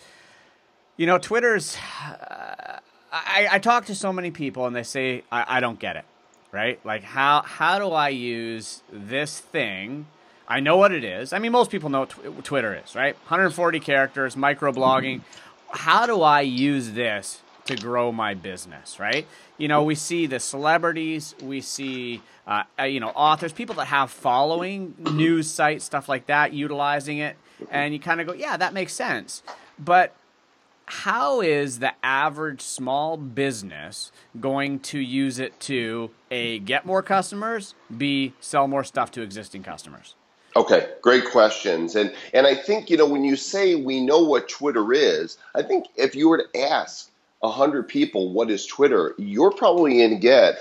you 0.96 1.06
know 1.06 1.18
Twitter's. 1.18 1.76
Uh, 2.04 2.78
I, 3.12 3.48
I 3.52 3.58
talk 3.58 3.86
to 3.86 3.94
so 3.94 4.12
many 4.12 4.30
people 4.30 4.66
and 4.66 4.74
they 4.74 4.82
say 4.82 5.22
I, 5.30 5.56
I 5.56 5.60
don't 5.60 5.78
get 5.78 5.96
it, 5.96 6.04
right? 6.52 6.84
Like 6.84 7.02
how 7.02 7.42
how 7.42 7.78
do 7.78 7.90
I 7.92 8.08
use 8.10 8.82
this 8.92 9.38
thing? 9.38 10.06
I 10.48 10.60
know 10.60 10.76
what 10.76 10.92
it 10.92 11.02
is. 11.02 11.32
I 11.32 11.38
mean, 11.38 11.52
most 11.52 11.70
people 11.70 11.90
know 11.90 12.00
what 12.00 12.10
tw- 12.10 12.44
Twitter 12.44 12.80
is, 12.84 12.94
right? 12.94 13.14
140 13.14 13.80
characters, 13.80 14.36
microblogging. 14.36 15.22
How 15.70 16.06
do 16.06 16.22
I 16.22 16.42
use 16.42 16.92
this 16.92 17.40
to 17.66 17.74
grow 17.76 18.12
my 18.12 18.34
business, 18.34 19.00
right? 19.00 19.26
You 19.58 19.66
know, 19.66 19.82
we 19.82 19.96
see 19.96 20.26
the 20.26 20.38
celebrities, 20.38 21.34
we 21.42 21.60
see, 21.60 22.22
uh, 22.46 22.62
uh, 22.78 22.84
you 22.84 23.00
know, 23.00 23.08
authors, 23.08 23.52
people 23.52 23.74
that 23.76 23.86
have 23.86 24.10
following, 24.10 24.94
news 24.98 25.50
sites, 25.50 25.84
stuff 25.84 26.08
like 26.08 26.26
that, 26.26 26.52
utilizing 26.52 27.18
it, 27.18 27.36
and 27.70 27.92
you 27.92 27.98
kind 27.98 28.20
of 28.20 28.28
go, 28.28 28.32
yeah, 28.32 28.56
that 28.56 28.72
makes 28.72 28.92
sense. 28.92 29.42
But 29.80 30.14
how 30.86 31.40
is 31.40 31.80
the 31.80 31.92
average 32.02 32.60
small 32.60 33.16
business 33.16 34.12
going 34.40 34.78
to 34.80 34.98
use 34.98 35.38
it 35.38 35.58
to 35.60 36.10
a 36.30 36.60
get 36.60 36.86
more 36.86 37.02
customers, 37.02 37.74
b 37.96 38.34
sell 38.40 38.68
more 38.68 38.84
stuff 38.84 39.10
to 39.12 39.22
existing 39.22 39.62
customers? 39.62 40.14
Okay, 40.54 40.88
great 41.02 41.26
questions. 41.26 41.96
And 41.96 42.14
and 42.32 42.46
I 42.46 42.54
think 42.54 42.88
you 42.88 42.96
know 42.96 43.06
when 43.06 43.24
you 43.24 43.36
say 43.36 43.74
we 43.74 44.00
know 44.00 44.20
what 44.20 44.48
Twitter 44.48 44.92
is, 44.92 45.38
I 45.54 45.62
think 45.62 45.86
if 45.96 46.14
you 46.14 46.28
were 46.28 46.38
to 46.38 46.60
ask 46.60 47.10
hundred 47.42 47.86
people 47.86 48.32
what 48.32 48.50
is 48.50 48.66
Twitter, 48.66 49.14
you're 49.18 49.52
probably 49.52 49.98
going 49.98 50.10
to 50.10 50.16
get 50.16 50.58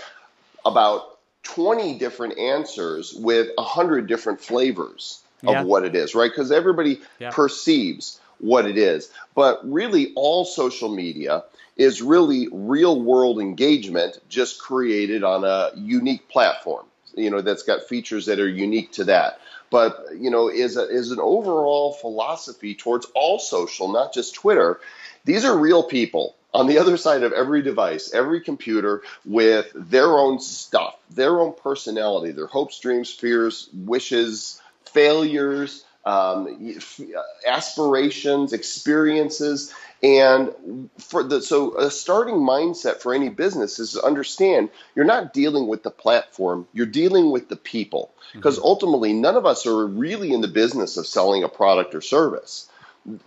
about 0.66 1.18
20 1.44 1.98
different 1.98 2.38
answers 2.38 3.14
with 3.14 3.50
100 3.58 4.08
different 4.08 4.40
flavors 4.42 5.24
of 5.44 5.50
Yeah. 5.50 5.64
what 5.64 5.84
it 5.84 5.96
is, 5.96 6.14
right? 6.16 6.30
Because 6.30 6.52
everybody 6.52 7.02
Yeah. 7.20 7.32
perceives 7.32 8.20
what 8.40 8.66
it 8.66 8.78
is. 8.78 9.10
But 9.34 9.60
really, 9.70 10.14
all 10.16 10.46
social 10.46 10.94
media 10.94 11.44
is 11.78 12.02
really 12.02 12.48
real 12.52 13.00
world 13.00 13.40
engagement 13.40 14.20
just 14.30 14.60
created 14.60 15.24
on 15.24 15.44
a 15.44 15.72
unique 15.76 16.30
platform, 16.30 16.86
you 17.16 17.30
know, 17.30 17.42
that's 17.42 17.64
got 17.64 17.88
features 17.88 18.28
that 18.28 18.40
are 18.40 18.48
unique 18.48 18.94
to 18.94 19.06
that. 19.06 19.40
But, 19.70 20.08
you 20.16 20.30
know, 20.30 20.50
is, 20.50 20.78
a, 20.78 20.88
is 20.88 21.12
an 21.12 21.20
overall 21.20 21.94
philosophy 21.94 22.76
towards 22.76 23.08
all 23.16 23.40
social, 23.40 23.92
not 23.92 24.14
just 24.14 24.36
Twitter. 24.36 24.80
These 25.26 25.44
are 25.44 25.58
real 25.58 25.84
people 25.84 26.36
on 26.54 26.68
the 26.68 26.78
other 26.80 26.98
side 26.98 27.24
of 27.24 27.34
every 27.34 27.62
device, 27.62 28.14
every 28.14 28.42
computer 28.42 29.02
with 29.26 29.72
their 29.76 30.18
own 30.18 30.40
stuff, 30.40 30.96
their 31.10 31.42
own 31.42 31.54
personality, 31.54 32.32
their 32.32 32.48
hopes, 32.48 32.80
dreams, 32.80 33.12
fears, 33.12 33.70
wishes, 33.74 34.62
failures, 34.86 35.84
um, 36.06 36.80
aspirations, 37.48 38.54
experiences. 38.54 39.74
And 40.04 40.90
for 41.00 41.24
the 41.24 41.42
so 41.42 41.78
a 41.78 41.90
starting 41.90 42.36
mindset 42.36 43.02
for 43.02 43.14
any 43.14 43.30
business 43.30 43.80
is 43.80 43.94
to 43.94 44.04
understand 44.04 44.70
you're 44.94 45.06
not 45.06 45.34
dealing 45.34 45.68
with 45.68 45.84
the 45.84 45.92
platform, 45.92 46.68
you're 46.74 46.86
dealing 46.86 47.32
with 47.32 47.50
the 47.50 47.56
people. 47.56 48.12
Because 48.34 48.60
ultimately, 48.60 49.14
none 49.14 49.36
of 49.36 49.46
us 49.46 49.66
are 49.66 49.88
really 49.88 50.34
in 50.34 50.42
the 50.42 50.50
business 50.50 50.98
of 50.98 51.08
selling 51.08 51.44
a 51.44 51.50
product 51.50 51.96
or 51.96 52.02
service 52.02 52.70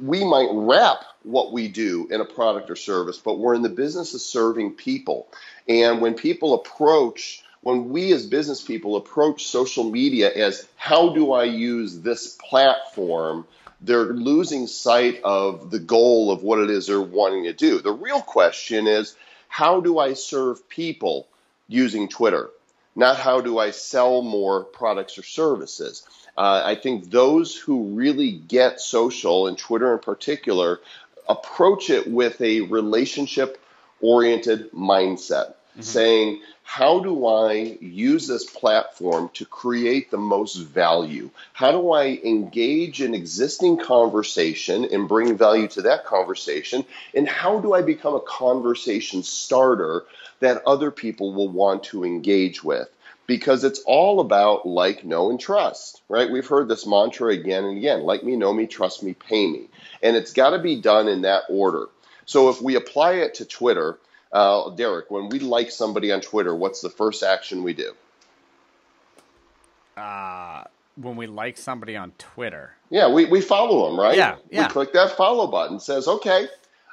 we 0.00 0.24
might 0.24 0.48
wrap 0.52 1.04
what 1.22 1.52
we 1.52 1.68
do 1.68 2.08
in 2.10 2.20
a 2.20 2.24
product 2.24 2.70
or 2.70 2.76
service, 2.76 3.18
but 3.18 3.38
we're 3.38 3.54
in 3.54 3.62
the 3.62 3.68
business 3.68 4.14
of 4.14 4.20
serving 4.20 4.74
people. 4.74 5.28
And 5.68 6.00
when 6.00 6.14
people 6.14 6.54
approach, 6.54 7.44
when 7.68 7.90
we 7.90 8.14
as 8.14 8.24
business 8.24 8.62
people 8.62 8.96
approach 8.96 9.46
social 9.46 9.84
media 9.84 10.32
as 10.32 10.66
how 10.76 11.10
do 11.10 11.32
I 11.32 11.44
use 11.44 12.00
this 12.00 12.34
platform, 12.40 13.46
they're 13.82 14.14
losing 14.14 14.66
sight 14.66 15.20
of 15.22 15.70
the 15.70 15.78
goal 15.78 16.32
of 16.32 16.42
what 16.42 16.60
it 16.60 16.70
is 16.70 16.86
they're 16.86 16.98
wanting 16.98 17.44
to 17.44 17.52
do. 17.52 17.82
The 17.82 17.92
real 17.92 18.22
question 18.22 18.86
is 18.86 19.14
how 19.48 19.82
do 19.82 19.98
I 19.98 20.14
serve 20.14 20.66
people 20.70 21.28
using 21.68 22.08
Twitter? 22.08 22.48
Not 22.96 23.18
how 23.18 23.42
do 23.42 23.58
I 23.58 23.72
sell 23.72 24.22
more 24.22 24.64
products 24.64 25.18
or 25.18 25.22
services. 25.22 26.06
Uh, 26.38 26.62
I 26.64 26.74
think 26.74 27.10
those 27.10 27.54
who 27.54 27.94
really 27.94 28.32
get 28.32 28.80
social, 28.80 29.46
and 29.46 29.58
Twitter 29.58 29.92
in 29.92 29.98
particular, 29.98 30.80
approach 31.28 31.90
it 31.90 32.10
with 32.10 32.40
a 32.40 32.62
relationship 32.62 33.60
oriented 34.00 34.72
mindset, 34.72 35.52
Mm-hmm. 35.78 35.84
saying, 35.84 36.42
How 36.64 36.98
do 36.98 37.26
I 37.26 37.78
use 37.80 38.26
this 38.26 38.44
platform 38.44 39.30
to 39.34 39.44
create 39.44 40.10
the 40.10 40.18
most 40.18 40.56
value? 40.56 41.30
How 41.52 41.70
do 41.70 41.92
I 41.92 42.20
engage 42.24 43.00
in 43.00 43.14
existing 43.14 43.78
conversation 43.78 44.84
and 44.86 45.08
bring 45.08 45.38
value 45.38 45.68
to 45.68 45.82
that 45.82 46.04
conversation? 46.04 46.84
And 47.14 47.28
how 47.28 47.60
do 47.60 47.74
I 47.74 47.82
become 47.82 48.16
a 48.16 48.20
conversation 48.20 49.22
starter 49.22 50.04
that 50.40 50.62
other 50.66 50.90
people 50.90 51.32
will 51.32 51.48
want 51.48 51.84
to 51.84 52.04
engage 52.04 52.64
with? 52.64 52.88
because 53.28 53.62
it's 53.62 53.82
all 53.86 54.20
about 54.20 54.66
like, 54.66 55.04
know, 55.04 55.28
and 55.28 55.38
trust, 55.38 56.00
right? 56.08 56.30
We've 56.30 56.46
heard 56.46 56.66
this 56.66 56.86
mantra 56.86 57.34
again 57.34 57.62
and 57.64 57.76
again 57.76 58.02
like 58.04 58.24
me, 58.24 58.36
know 58.36 58.54
me, 58.54 58.66
trust 58.66 59.02
me, 59.02 59.12
pay 59.12 59.46
me. 59.46 59.68
And 60.02 60.16
it's 60.16 60.32
got 60.32 60.50
to 60.50 60.58
be 60.58 60.80
done 60.80 61.08
in 61.08 61.20
that 61.22 61.42
order. 61.50 61.88
So 62.24 62.48
if 62.48 62.62
we 62.62 62.74
apply 62.74 63.16
it 63.16 63.34
to 63.34 63.44
Twitter, 63.44 63.98
uh, 64.32 64.70
Derek, 64.70 65.10
when 65.10 65.28
we 65.28 65.38
like 65.38 65.70
somebody 65.70 66.12
on 66.12 66.20
Twitter, 66.20 66.54
what's 66.54 66.80
the 66.80 66.90
first 66.90 67.22
action 67.22 67.62
we 67.62 67.72
do? 67.72 67.92
Uh, 69.96 70.64
when 70.96 71.16
we 71.16 71.26
like 71.26 71.56
somebody 71.56 71.96
on 71.96 72.12
Twitter. 72.18 72.72
Yeah, 72.90 73.12
we, 73.12 73.24
we 73.24 73.40
follow 73.40 73.88
them, 73.88 73.98
right? 73.98 74.16
Yeah, 74.16 74.36
yeah. 74.50 74.66
We 74.66 74.72
click 74.72 74.92
that 74.92 75.12
follow 75.16 75.46
button. 75.46 75.80
Says, 75.80 76.08
okay, 76.08 76.46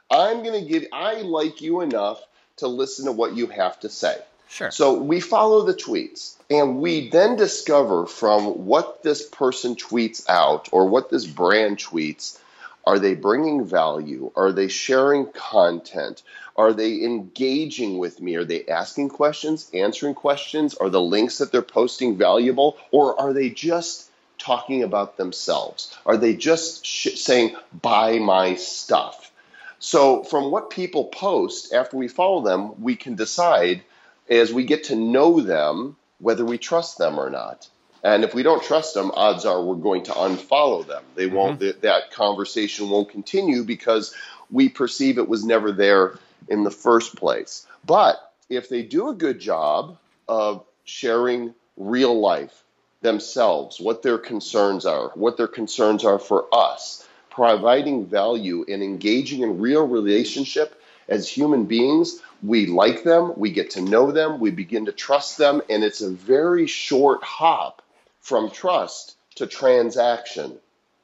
I'm 0.09 0.43
going 0.43 0.63
to 0.63 0.69
give, 0.69 0.85
I 0.91 1.21
like 1.21 1.61
you 1.61 1.81
enough 1.81 2.21
to 2.57 2.67
listen 2.67 3.05
to 3.05 3.11
what 3.11 3.35
you 3.35 3.47
have 3.47 3.79
to 3.81 3.89
say. 3.89 4.17
Sure. 4.47 4.71
So 4.71 4.93
we 4.93 5.19
follow 5.19 5.65
the 5.65 5.73
tweets 5.73 6.35
and 6.49 6.79
we 6.79 7.09
then 7.09 7.35
discover 7.35 8.05
from 8.05 8.65
what 8.65 9.01
this 9.03 9.27
person 9.27 9.75
tweets 9.75 10.29
out 10.29 10.69
or 10.71 10.87
what 10.87 11.09
this 11.09 11.25
brand 11.25 11.77
tweets 11.77 12.39
are 12.85 12.99
they 12.99 13.15
bringing 13.15 13.65
value? 13.65 14.31
Are 14.35 14.51
they 14.51 14.67
sharing 14.67 15.27
content? 15.31 16.21
Are 16.55 16.71
they 16.71 17.03
engaging 17.03 17.97
with 17.97 18.21
me? 18.21 18.35
Are 18.35 18.45
they 18.45 18.65
asking 18.67 19.09
questions, 19.09 19.69
answering 19.73 20.13
questions? 20.13 20.75
Are 20.75 20.89
the 20.89 21.01
links 21.01 21.39
that 21.39 21.51
they're 21.51 21.61
posting 21.61 22.17
valuable? 22.17 22.77
Or 22.91 23.19
are 23.19 23.33
they 23.33 23.49
just 23.49 24.09
talking 24.37 24.83
about 24.83 25.17
themselves? 25.17 25.95
Are 26.05 26.17
they 26.17 26.35
just 26.35 26.85
sh- 26.85 27.17
saying, 27.17 27.55
buy 27.81 28.19
my 28.19 28.55
stuff? 28.55 29.31
So, 29.79 30.23
from 30.23 30.51
what 30.51 30.69
people 30.69 31.05
post 31.05 31.73
after 31.73 31.97
we 31.97 32.07
follow 32.07 32.41
them, 32.41 32.81
we 32.81 32.95
can 32.95 33.15
decide 33.15 33.81
as 34.29 34.53
we 34.53 34.63
get 34.63 34.85
to 34.85 34.95
know 34.95 35.41
them 35.41 35.97
whether 36.19 36.45
we 36.45 36.57
trust 36.57 36.97
them 36.97 37.19
or 37.19 37.29
not. 37.29 37.67
And 38.05 38.23
if 38.23 38.35
we 38.35 38.43
don't 38.43 38.61
trust 38.61 38.93
them, 38.93 39.09
odds 39.15 39.45
are 39.45 39.63
we're 39.63 39.77
going 39.77 40.03
to 40.03 40.11
unfollow 40.11 40.85
them. 40.85 41.03
They 41.15 41.25
won't. 41.25 41.59
Mm-hmm. 41.59 41.79
that 41.81 42.11
conversation 42.11 42.91
won't 42.91 43.09
continue 43.09 43.63
because 43.63 44.13
we 44.51 44.69
perceive 44.69 45.17
it 45.17 45.27
was 45.27 45.43
never 45.43 45.71
there 45.71 46.19
in 46.47 46.63
the 46.63 46.69
first 46.69 47.15
place. 47.15 47.65
But 47.83 48.17
if 48.47 48.69
they 48.69 48.83
do 48.83 49.09
a 49.09 49.15
good 49.15 49.39
job 49.39 49.97
of 50.27 50.63
sharing 50.83 51.55
real 51.77 52.19
life 52.19 52.63
themselves, 53.01 53.79
what 53.79 54.03
their 54.03 54.19
concerns 54.19 54.85
are, 54.85 55.09
what 55.15 55.35
their 55.37 55.47
concerns 55.47 56.05
are 56.05 56.19
for 56.19 56.45
us, 56.53 57.07
providing 57.31 58.05
value 58.05 58.65
and 58.67 58.83
engaging 58.83 59.41
in 59.41 59.59
real 59.59 59.87
relationship 59.87 60.79
as 61.09 61.27
human 61.27 61.65
beings, 61.65 62.21
we 62.43 62.67
like 62.67 63.03
them, 63.03 63.33
we 63.35 63.49
get 63.49 63.71
to 63.71 63.81
know 63.81 64.11
them, 64.11 64.39
we 64.39 64.51
begin 64.51 64.85
to 64.85 64.91
trust 64.91 65.39
them, 65.39 65.63
and 65.71 65.83
it's 65.83 66.01
a 66.01 66.11
very 66.11 66.67
short 66.67 67.23
hop 67.23 67.81
from 68.25 68.49
trust 68.49 69.17
to 69.35 69.45
transaction. 69.45 70.57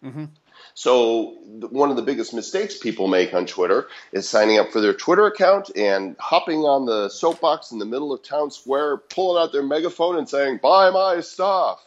Mm-hmm. 0.04 0.26
So, 0.74 1.36
one 1.70 1.92
of 1.92 1.96
the 1.96 2.02
biggest 2.02 2.34
mistakes 2.34 2.80
people 2.80 3.08
make 3.08 3.32
on 3.32 3.46
Twitter 3.46 3.90
is 4.12 4.28
signing 4.28 4.58
up 4.58 4.72
for 4.72 4.82
their 4.82 4.94
Twitter 4.94 5.28
account 5.28 5.70
and 5.76 6.16
hopping 6.18 6.62
on 6.62 6.88
the 6.88 7.10
soapbox 7.10 7.72
in 7.72 7.78
the 7.78 7.86
middle 7.86 8.12
of 8.12 8.24
town 8.24 8.50
square, 8.50 8.98
pulling 8.98 9.42
out 9.42 9.52
their 9.52 9.62
megaphone 9.62 10.18
and 10.18 10.28
saying, 10.28 10.62
Buy 10.64 10.90
my 10.90 11.22
stuff, 11.22 11.80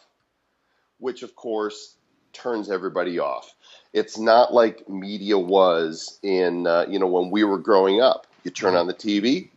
which 0.98 1.24
of 1.24 1.34
course 1.34 1.96
turns 2.32 2.70
everybody 2.70 3.18
off. 3.18 3.52
It's 3.92 4.16
not 4.16 4.54
like 4.54 4.88
media 4.88 5.36
was 5.36 6.20
in, 6.22 6.68
uh, 6.68 6.86
you 6.88 7.00
know, 7.00 7.08
when 7.08 7.32
we 7.32 7.42
were 7.42 7.58
growing 7.58 8.00
up. 8.00 8.28
You 8.44 8.52
turn 8.52 8.76
on 8.76 8.86
the 8.86 8.94
TV, 8.94 9.48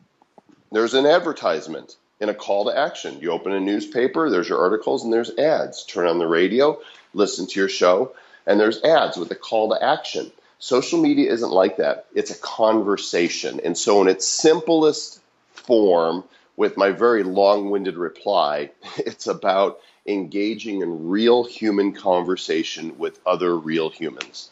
there's 0.71 0.95
an 0.95 1.05
advertisement 1.05 1.97
in 2.19 2.29
a 2.29 2.33
call 2.33 2.65
to 2.65 2.77
action. 2.77 3.19
You 3.19 3.31
open 3.31 3.51
a 3.51 3.59
newspaper, 3.59 4.29
there's 4.29 4.49
your 4.49 4.61
articles, 4.61 5.03
and 5.03 5.13
there's 5.13 5.35
ads. 5.37 5.83
Turn 5.83 6.07
on 6.07 6.19
the 6.19 6.27
radio, 6.27 6.79
listen 7.13 7.47
to 7.47 7.59
your 7.59 7.69
show, 7.69 8.13
and 8.45 8.59
there's 8.59 8.81
ads 8.83 9.17
with 9.17 9.31
a 9.31 9.35
call 9.35 9.69
to 9.69 9.83
action. 9.83 10.31
Social 10.59 10.99
media 10.99 11.31
isn't 11.31 11.51
like 11.51 11.77
that. 11.77 12.07
It's 12.15 12.31
a 12.31 12.39
conversation. 12.39 13.59
And 13.63 13.77
so, 13.77 14.01
in 14.01 14.07
its 14.07 14.27
simplest 14.27 15.21
form, 15.51 16.23
with 16.55 16.75
my 16.75 16.89
very 16.89 17.23
long 17.23 17.69
winded 17.69 17.95
reply, 17.95 18.71
it's 18.97 19.27
about 19.27 19.79
engaging 20.07 20.81
in 20.81 21.09
real 21.09 21.43
human 21.43 21.93
conversation 21.93 22.97
with 22.97 23.19
other 23.25 23.55
real 23.55 23.89
humans. 23.89 24.49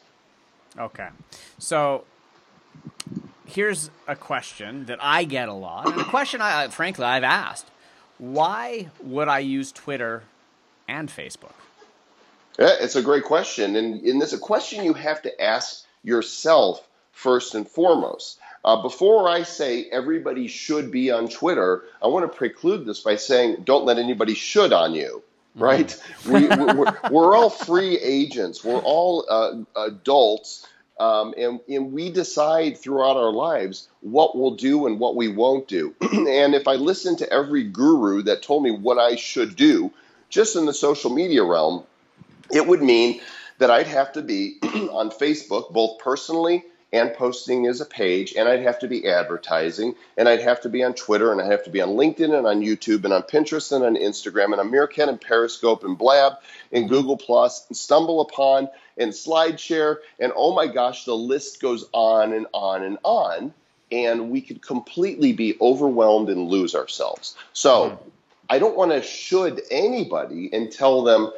Okay. 0.78 1.08
So, 1.58 2.04
here's 3.46 3.90
a 4.08 4.16
question 4.16 4.86
that 4.86 5.00
I 5.02 5.24
get 5.24 5.50
a 5.50 5.54
lot, 5.54 5.88
and 5.88 6.02
a 6.02 6.06
question 6.06 6.42
I 6.42 6.68
frankly 6.68 7.06
I've 7.06 7.24
asked: 7.24 7.68
Why 8.18 8.90
would 9.02 9.28
I 9.28 9.40
use 9.40 9.72
Twitter 9.72 10.24
and 10.88 11.10
Facebook? 11.10 11.54
Yeah, 12.60 12.76
it's 12.80 12.96
a 12.96 13.02
great 13.02 13.24
question, 13.24 13.76
and, 13.76 14.02
and 14.02 14.22
it's 14.22 14.34
a 14.34 14.38
question 14.38 14.86
you 14.86 14.94
have 14.94 15.22
to 15.24 15.42
ask 15.42 15.86
yourself 16.04 16.88
first 17.12 17.56
and 17.56 17.68
foremost. 17.68 18.40
Uh, 18.64 18.82
before 18.82 19.30
I 19.30 19.44
say 19.44 19.86
everybody 19.92 20.48
should 20.48 20.90
be 20.90 21.12
on 21.12 21.28
Twitter, 21.28 21.84
I 22.02 22.08
want 22.08 22.30
to 22.32 22.38
preclude 22.38 22.86
this 22.86 23.02
by 23.02 23.16
saying 23.16 23.64
don't 23.64 23.86
let 23.86 24.00
anybody 24.00 24.34
should 24.34 24.74
on 24.74 24.96
you 24.96 25.22
right? 25.56 25.88
Mm-hmm. 26.24 26.34
we, 26.34 26.48
we're, 26.74 26.94
we're, 27.12 27.36
all 27.36 27.50
free 27.50 27.98
agents. 27.98 28.64
We're 28.64 28.80
all 28.80 29.26
uh, 29.30 29.64
adults 29.76 30.68
um, 31.00 31.34
and, 31.38 31.60
and 31.68 31.92
we 31.92 32.10
decide 32.10 32.78
throughout 32.78 33.18
our 33.18 33.32
lives 33.32 33.90
what 34.02 34.38
we'll 34.38 34.56
do 34.56 34.88
and 34.88 35.00
what 35.00 35.16
we 35.16 35.28
won't 35.28 35.68
do. 35.68 35.94
and 36.02 36.56
if 36.56 36.68
I 36.68 36.76
listen 36.76 37.18
to 37.18 37.32
every 37.32 37.64
guru 37.64 38.22
that 38.24 38.42
told 38.42 38.64
me 38.64 38.72
what 38.72 38.98
I 38.98 39.16
should 39.16 39.56
do, 39.56 39.92
just 40.30 40.56
in 40.56 40.66
the 40.66 40.74
social 40.74 41.14
media 41.14 41.44
realm, 41.44 41.84
it 42.52 42.66
would 42.66 42.82
mean 42.82 43.22
that 43.58 43.72
I'd 43.72 43.88
have 43.88 44.14
to 44.14 44.22
be 44.22 44.58
on 44.64 45.10
Facebook, 45.12 45.72
both 45.74 46.00
personally 46.00 46.64
and 46.94 47.14
posting 47.14 47.68
as 47.68 47.82
a 47.82 47.86
page, 47.86 48.34
and 48.38 48.48
I'd 48.48 48.62
have 48.62 48.80
to 48.80 48.88
be 48.88 49.06
advertising, 49.06 49.96
and 50.16 50.30
I'd 50.30 50.42
have 50.42 50.62
to 50.62 50.70
be 50.70 50.82
on 50.82 50.94
Twitter, 50.94 51.32
and 51.32 51.42
I'd 51.42 51.52
have 51.52 51.66
to 51.66 51.70
be 51.70 51.82
on 51.82 51.90
LinkedIn, 51.90 52.36
and 52.38 52.48
on 52.48 52.62
YouTube, 52.62 53.04
and 53.04 53.14
on 53.14 53.24
Pinterest, 53.24 53.74
and 53.74 53.84
on 53.84 53.96
Instagram, 53.98 54.54
and 54.54 54.62
on 54.62 54.72
Meerkat, 54.72 55.10
and 55.10 55.20
Periscope, 55.20 55.84
and 55.84 55.98
Blab, 55.98 56.34
and 56.72 56.88
Google 56.88 57.18
Plus, 57.18 57.66
and 57.68 57.76
StumbleUpon, 57.76 58.70
and 58.98 59.12
SlideShare, 59.12 59.98
and 60.20 60.32
oh 60.36 60.54
my 60.54 60.68
gosh, 60.68 61.06
the 61.06 61.16
list 61.16 61.62
goes 61.62 61.86
on 61.92 62.34
and 62.34 62.48
on 62.54 62.84
and 62.84 62.98
on, 63.04 63.54
and 63.92 64.30
we 64.32 64.42
could 64.42 64.62
completely 64.62 65.34
be 65.34 65.58
overwhelmed 65.60 66.30
and 66.30 66.48
lose 66.48 66.76
ourselves. 66.76 67.36
So 67.54 67.90
hmm. 67.90 68.10
I 68.50 68.60
don't 68.60 68.78
want 68.78 68.92
to 68.92 69.02
should 69.02 69.62
anybody 69.72 70.50
and 70.54 70.72
tell 70.72 71.04
them 71.04 71.32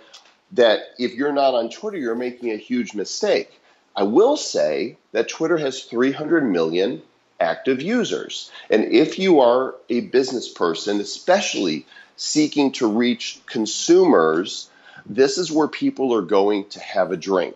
that 0.51 0.79
if 0.97 1.13
you're 1.13 1.33
not 1.33 1.53
on 1.53 1.69
Twitter, 1.69 1.97
you're 1.97 2.15
making 2.15 2.51
a 2.51 2.57
huge 2.57 2.93
mistake. 2.93 3.59
I 3.95 4.03
will 4.03 4.37
say 4.37 4.97
that 5.11 5.27
Twitter 5.27 5.57
has 5.57 5.83
300 5.83 6.49
million 6.49 7.01
active 7.39 7.81
users. 7.81 8.51
And 8.69 8.85
if 8.85 9.19
you 9.19 9.39
are 9.41 9.75
a 9.89 10.01
business 10.01 10.47
person, 10.47 10.99
especially 10.99 11.85
seeking 12.15 12.71
to 12.73 12.87
reach 12.87 13.39
consumers, 13.45 14.69
this 15.09 15.37
is 15.37 15.51
where 15.51 15.67
people 15.67 16.13
are 16.13 16.21
going 16.21 16.65
to 16.69 16.79
have 16.79 17.11
a 17.11 17.17
drink, 17.17 17.55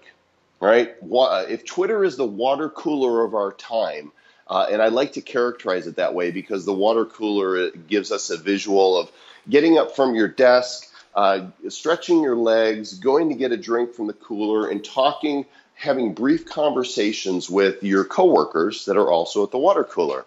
right? 0.59 0.95
If 1.01 1.65
Twitter 1.65 2.03
is 2.03 2.17
the 2.17 2.25
water 2.25 2.69
cooler 2.69 3.23
of 3.25 3.35
our 3.35 3.51
time, 3.51 4.11
uh, 4.47 4.67
and 4.69 4.81
I 4.81 4.87
like 4.87 5.13
to 5.13 5.21
characterize 5.21 5.87
it 5.87 5.95
that 5.97 6.13
way 6.13 6.31
because 6.31 6.65
the 6.65 6.73
water 6.73 7.05
cooler 7.05 7.71
gives 7.71 8.11
us 8.11 8.29
a 8.29 8.37
visual 8.37 8.97
of 8.97 9.11
getting 9.49 9.77
up 9.77 9.95
from 9.95 10.15
your 10.15 10.27
desk, 10.27 10.89
uh, 11.15 11.47
stretching 11.69 12.21
your 12.21 12.35
legs, 12.35 12.99
going 12.99 13.29
to 13.29 13.35
get 13.35 13.51
a 13.51 13.57
drink 13.57 13.93
from 13.93 14.07
the 14.07 14.13
cooler, 14.13 14.69
and 14.69 14.83
talking 14.83 15.45
having 15.75 16.13
brief 16.13 16.45
conversations 16.45 17.49
with 17.49 17.81
your 17.81 18.03
coworkers 18.03 18.85
that 18.85 18.97
are 18.97 19.09
also 19.09 19.43
at 19.43 19.51
the 19.51 19.57
water 19.57 19.83
cooler. 19.83 20.25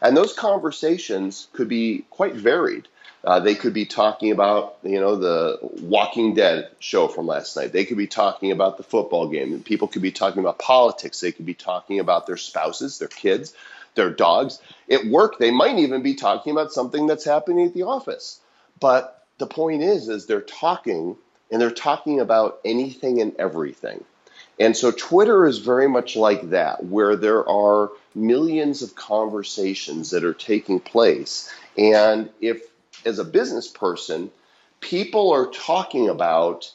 And 0.00 0.16
those 0.16 0.32
conversations 0.32 1.48
could 1.52 1.68
be 1.68 2.04
quite 2.10 2.34
varied. 2.34 2.88
Uh, 3.24 3.40
they 3.40 3.54
could 3.54 3.72
be 3.72 3.86
talking 3.86 4.32
about, 4.32 4.76
you 4.82 5.00
know, 5.00 5.16
the 5.16 5.58
Walking 5.80 6.34
Dead 6.34 6.68
show 6.78 7.08
from 7.08 7.26
last 7.26 7.56
night. 7.56 7.72
They 7.72 7.86
could 7.86 7.96
be 7.96 8.06
talking 8.06 8.50
about 8.52 8.76
the 8.76 8.82
football 8.82 9.28
game. 9.28 9.62
People 9.62 9.88
could 9.88 10.02
be 10.02 10.12
talking 10.12 10.40
about 10.40 10.58
politics. 10.58 11.20
They 11.20 11.32
could 11.32 11.46
be 11.46 11.54
talking 11.54 12.00
about 12.00 12.26
their 12.26 12.36
spouses, 12.36 12.98
their 12.98 13.08
kids, 13.08 13.54
their 13.94 14.10
dogs. 14.10 14.60
At 14.90 15.06
work, 15.06 15.38
they 15.38 15.50
might 15.50 15.78
even 15.78 16.02
be 16.02 16.14
talking 16.14 16.52
about 16.52 16.72
something 16.72 17.06
that's 17.06 17.24
happening 17.24 17.66
at 17.66 17.74
the 17.74 17.84
office. 17.84 18.40
But 18.78 19.24
the 19.38 19.46
point 19.46 19.82
is, 19.82 20.08
is 20.08 20.26
they're 20.26 20.40
talking 20.40 21.16
and 21.50 21.60
they're 21.60 21.70
talking 21.70 22.20
about 22.20 22.60
anything 22.64 23.20
and 23.20 23.34
everything. 23.36 24.04
And 24.58 24.76
so 24.76 24.90
Twitter 24.90 25.46
is 25.46 25.58
very 25.58 25.88
much 25.88 26.16
like 26.16 26.50
that, 26.50 26.84
where 26.84 27.16
there 27.16 27.48
are 27.48 27.90
millions 28.14 28.82
of 28.82 28.94
conversations 28.94 30.10
that 30.10 30.24
are 30.24 30.34
taking 30.34 30.78
place. 30.78 31.52
And 31.76 32.30
if, 32.40 32.62
as 33.04 33.18
a 33.18 33.24
business 33.24 33.68
person, 33.68 34.30
people 34.80 35.32
are 35.32 35.46
talking 35.46 36.08
about 36.08 36.72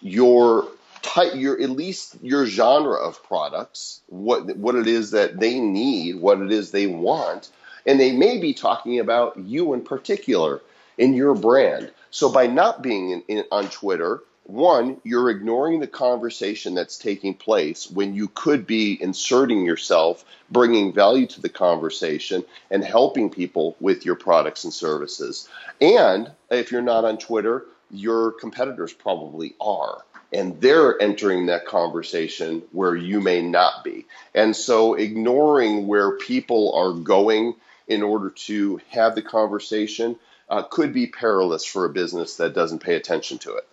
your 0.00 0.68
type, 1.02 1.34
your 1.34 1.60
at 1.60 1.70
least 1.70 2.16
your 2.22 2.46
genre 2.46 2.96
of 2.96 3.22
products, 3.22 4.00
what 4.08 4.56
what 4.56 4.74
it 4.74 4.86
is 4.86 5.12
that 5.12 5.38
they 5.38 5.60
need, 5.60 6.20
what 6.20 6.40
it 6.40 6.50
is 6.50 6.70
they 6.70 6.86
want, 6.86 7.50
and 7.86 8.00
they 8.00 8.12
may 8.12 8.38
be 8.38 8.54
talking 8.54 8.98
about 8.98 9.36
you 9.38 9.74
in 9.74 9.82
particular 9.82 10.60
in 10.98 11.14
your 11.14 11.34
brand. 11.34 11.90
So 12.10 12.30
by 12.30 12.46
not 12.46 12.82
being 12.82 13.10
in, 13.10 13.22
in, 13.28 13.44
on 13.52 13.68
Twitter, 13.68 14.22
one, 14.46 15.00
you're 15.02 15.28
ignoring 15.28 15.80
the 15.80 15.88
conversation 15.88 16.74
that's 16.74 16.98
taking 16.98 17.34
place 17.34 17.90
when 17.90 18.14
you 18.14 18.28
could 18.28 18.66
be 18.66 18.96
inserting 19.02 19.64
yourself, 19.64 20.24
bringing 20.50 20.92
value 20.92 21.26
to 21.26 21.40
the 21.40 21.48
conversation, 21.48 22.44
and 22.70 22.84
helping 22.84 23.28
people 23.28 23.76
with 23.80 24.04
your 24.04 24.14
products 24.14 24.62
and 24.62 24.72
services. 24.72 25.48
And 25.80 26.30
if 26.48 26.70
you're 26.70 26.80
not 26.80 27.04
on 27.04 27.18
Twitter, 27.18 27.66
your 27.90 28.32
competitors 28.32 28.92
probably 28.92 29.54
are. 29.60 30.02
And 30.32 30.60
they're 30.60 31.00
entering 31.00 31.46
that 31.46 31.66
conversation 31.66 32.62
where 32.72 32.94
you 32.94 33.20
may 33.20 33.42
not 33.42 33.82
be. 33.82 34.06
And 34.34 34.54
so 34.54 34.94
ignoring 34.94 35.86
where 35.86 36.18
people 36.18 36.72
are 36.74 36.92
going 36.92 37.54
in 37.88 38.02
order 38.02 38.30
to 38.30 38.80
have 38.90 39.14
the 39.14 39.22
conversation 39.22 40.16
uh, 40.48 40.62
could 40.62 40.92
be 40.92 41.06
perilous 41.06 41.64
for 41.64 41.84
a 41.84 41.90
business 41.90 42.36
that 42.36 42.54
doesn't 42.54 42.80
pay 42.80 42.94
attention 42.94 43.38
to 43.38 43.56
it. 43.56 43.66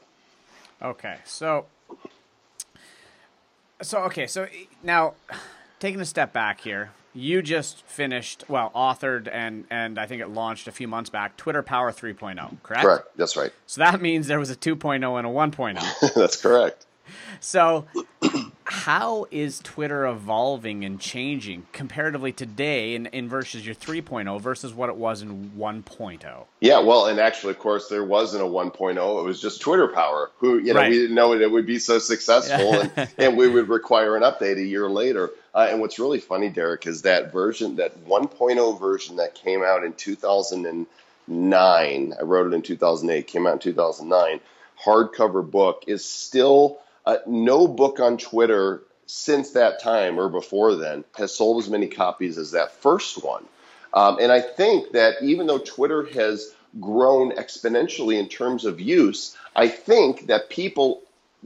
Okay, 0.83 1.17
so 1.23 1.65
so 3.81 3.99
okay, 4.03 4.27
so 4.27 4.47
now 4.83 5.13
taking 5.79 6.01
a 6.01 6.05
step 6.05 6.33
back 6.33 6.59
here, 6.61 6.91
you 7.13 7.41
just 7.41 7.83
finished 7.85 8.43
well 8.49 8.71
authored 8.75 9.29
and 9.31 9.65
and 9.69 9.97
I 9.97 10.05
think 10.05 10.21
it 10.21 10.29
launched 10.29 10.67
a 10.67 10.71
few 10.71 10.87
months 10.87 11.09
back 11.09 11.37
Twitter 11.37 11.63
Power 11.63 11.91
3.0, 11.91 12.61
correct? 12.63 12.83
Correct. 12.83 13.07
That's 13.15 13.37
right. 13.37 13.53
So 13.65 13.79
that 13.79 14.01
means 14.01 14.27
there 14.27 14.39
was 14.39 14.49
a 14.49 14.55
2.0 14.55 14.95
and 14.95 15.03
a 15.03 15.29
1.0. 15.29 16.13
That's 16.15 16.35
correct. 16.35 16.85
So 17.39 17.85
how 18.73 19.27
is 19.29 19.59
Twitter 19.59 20.07
evolving 20.07 20.83
and 20.83 20.99
changing 20.99 21.67
comparatively 21.73 22.31
today 22.31 22.95
in, 22.95 23.05
in 23.05 23.29
versus 23.29 23.63
your 23.63 23.75
3.0 23.75 24.41
versus 24.41 24.73
what 24.73 24.89
it 24.89 24.95
was 24.95 25.21
in 25.21 25.51
1.0? 25.51 26.45
Yeah, 26.59 26.79
well, 26.79 27.05
and 27.05 27.19
actually, 27.19 27.51
of 27.51 27.59
course, 27.59 27.87
there 27.87 28.03
wasn't 28.03 28.43
a 28.43 28.47
1.0. 28.47 29.19
It 29.19 29.23
was 29.23 29.39
just 29.39 29.61
Twitter 29.61 29.87
Power. 29.87 30.31
Who, 30.39 30.57
you 30.57 30.73
know, 30.73 30.79
right. 30.79 30.89
we 30.89 30.97
didn't 30.97 31.15
know 31.15 31.33
it 31.33 31.51
would 31.51 31.67
be 31.67 31.77
so 31.77 31.99
successful, 31.99 32.73
and, 32.73 33.09
and, 33.19 33.37
we 33.37 33.47
would 33.47 33.69
require 33.69 34.17
an 34.17 34.23
update 34.23 34.57
a 34.57 34.65
year 34.65 34.89
later. 34.89 35.29
Uh, 35.53 35.67
and 35.69 35.79
what's 35.79 35.99
really 35.99 36.19
funny, 36.19 36.49
Derek, 36.49 36.87
is 36.87 37.03
that 37.03 37.31
version, 37.31 37.75
that 37.75 38.05
1.0 38.05 38.79
version 38.79 39.17
that 39.17 39.35
came 39.35 39.61
out 39.61 39.83
in 39.83 39.93
2009. 39.93 40.87
I 41.29 42.23
wrote 42.23 42.47
it 42.51 42.55
in 42.55 42.63
2008. 42.63 43.27
Came 43.27 43.45
out 43.45 43.53
in 43.53 43.59
2009. 43.59 44.39
Hardcover 44.83 45.49
book 45.49 45.83
is 45.85 46.03
still 46.03 46.79
uh, 47.05 47.17
no 47.27 47.67
book 47.67 47.99
on 47.99 48.17
Twitter 48.17 48.83
since 49.05 49.51
that 49.51 49.81
time 49.81 50.19
or 50.19 50.29
before 50.29 50.75
then 50.75 51.03
has 51.15 51.35
sold 51.35 51.61
as 51.61 51.69
many 51.69 51.87
copies 51.87 52.37
as 52.37 52.51
that 52.51 52.71
first 52.81 53.23
one. 53.23 53.45
Um, 53.93 54.17
and 54.19 54.31
I 54.31 54.41
think 54.41 54.93
that 54.93 55.21
even 55.21 55.45
though 55.45 55.59
Twitter 55.59 56.05
has 56.13 56.53
grown 56.79 57.31
exponentially 57.33 58.17
in 58.17 58.27
terms 58.27 58.65
of 58.65 58.79
use, 58.79 59.37
I 59.55 59.67
think 59.67 60.27
that 60.27 60.49
people 60.49 61.01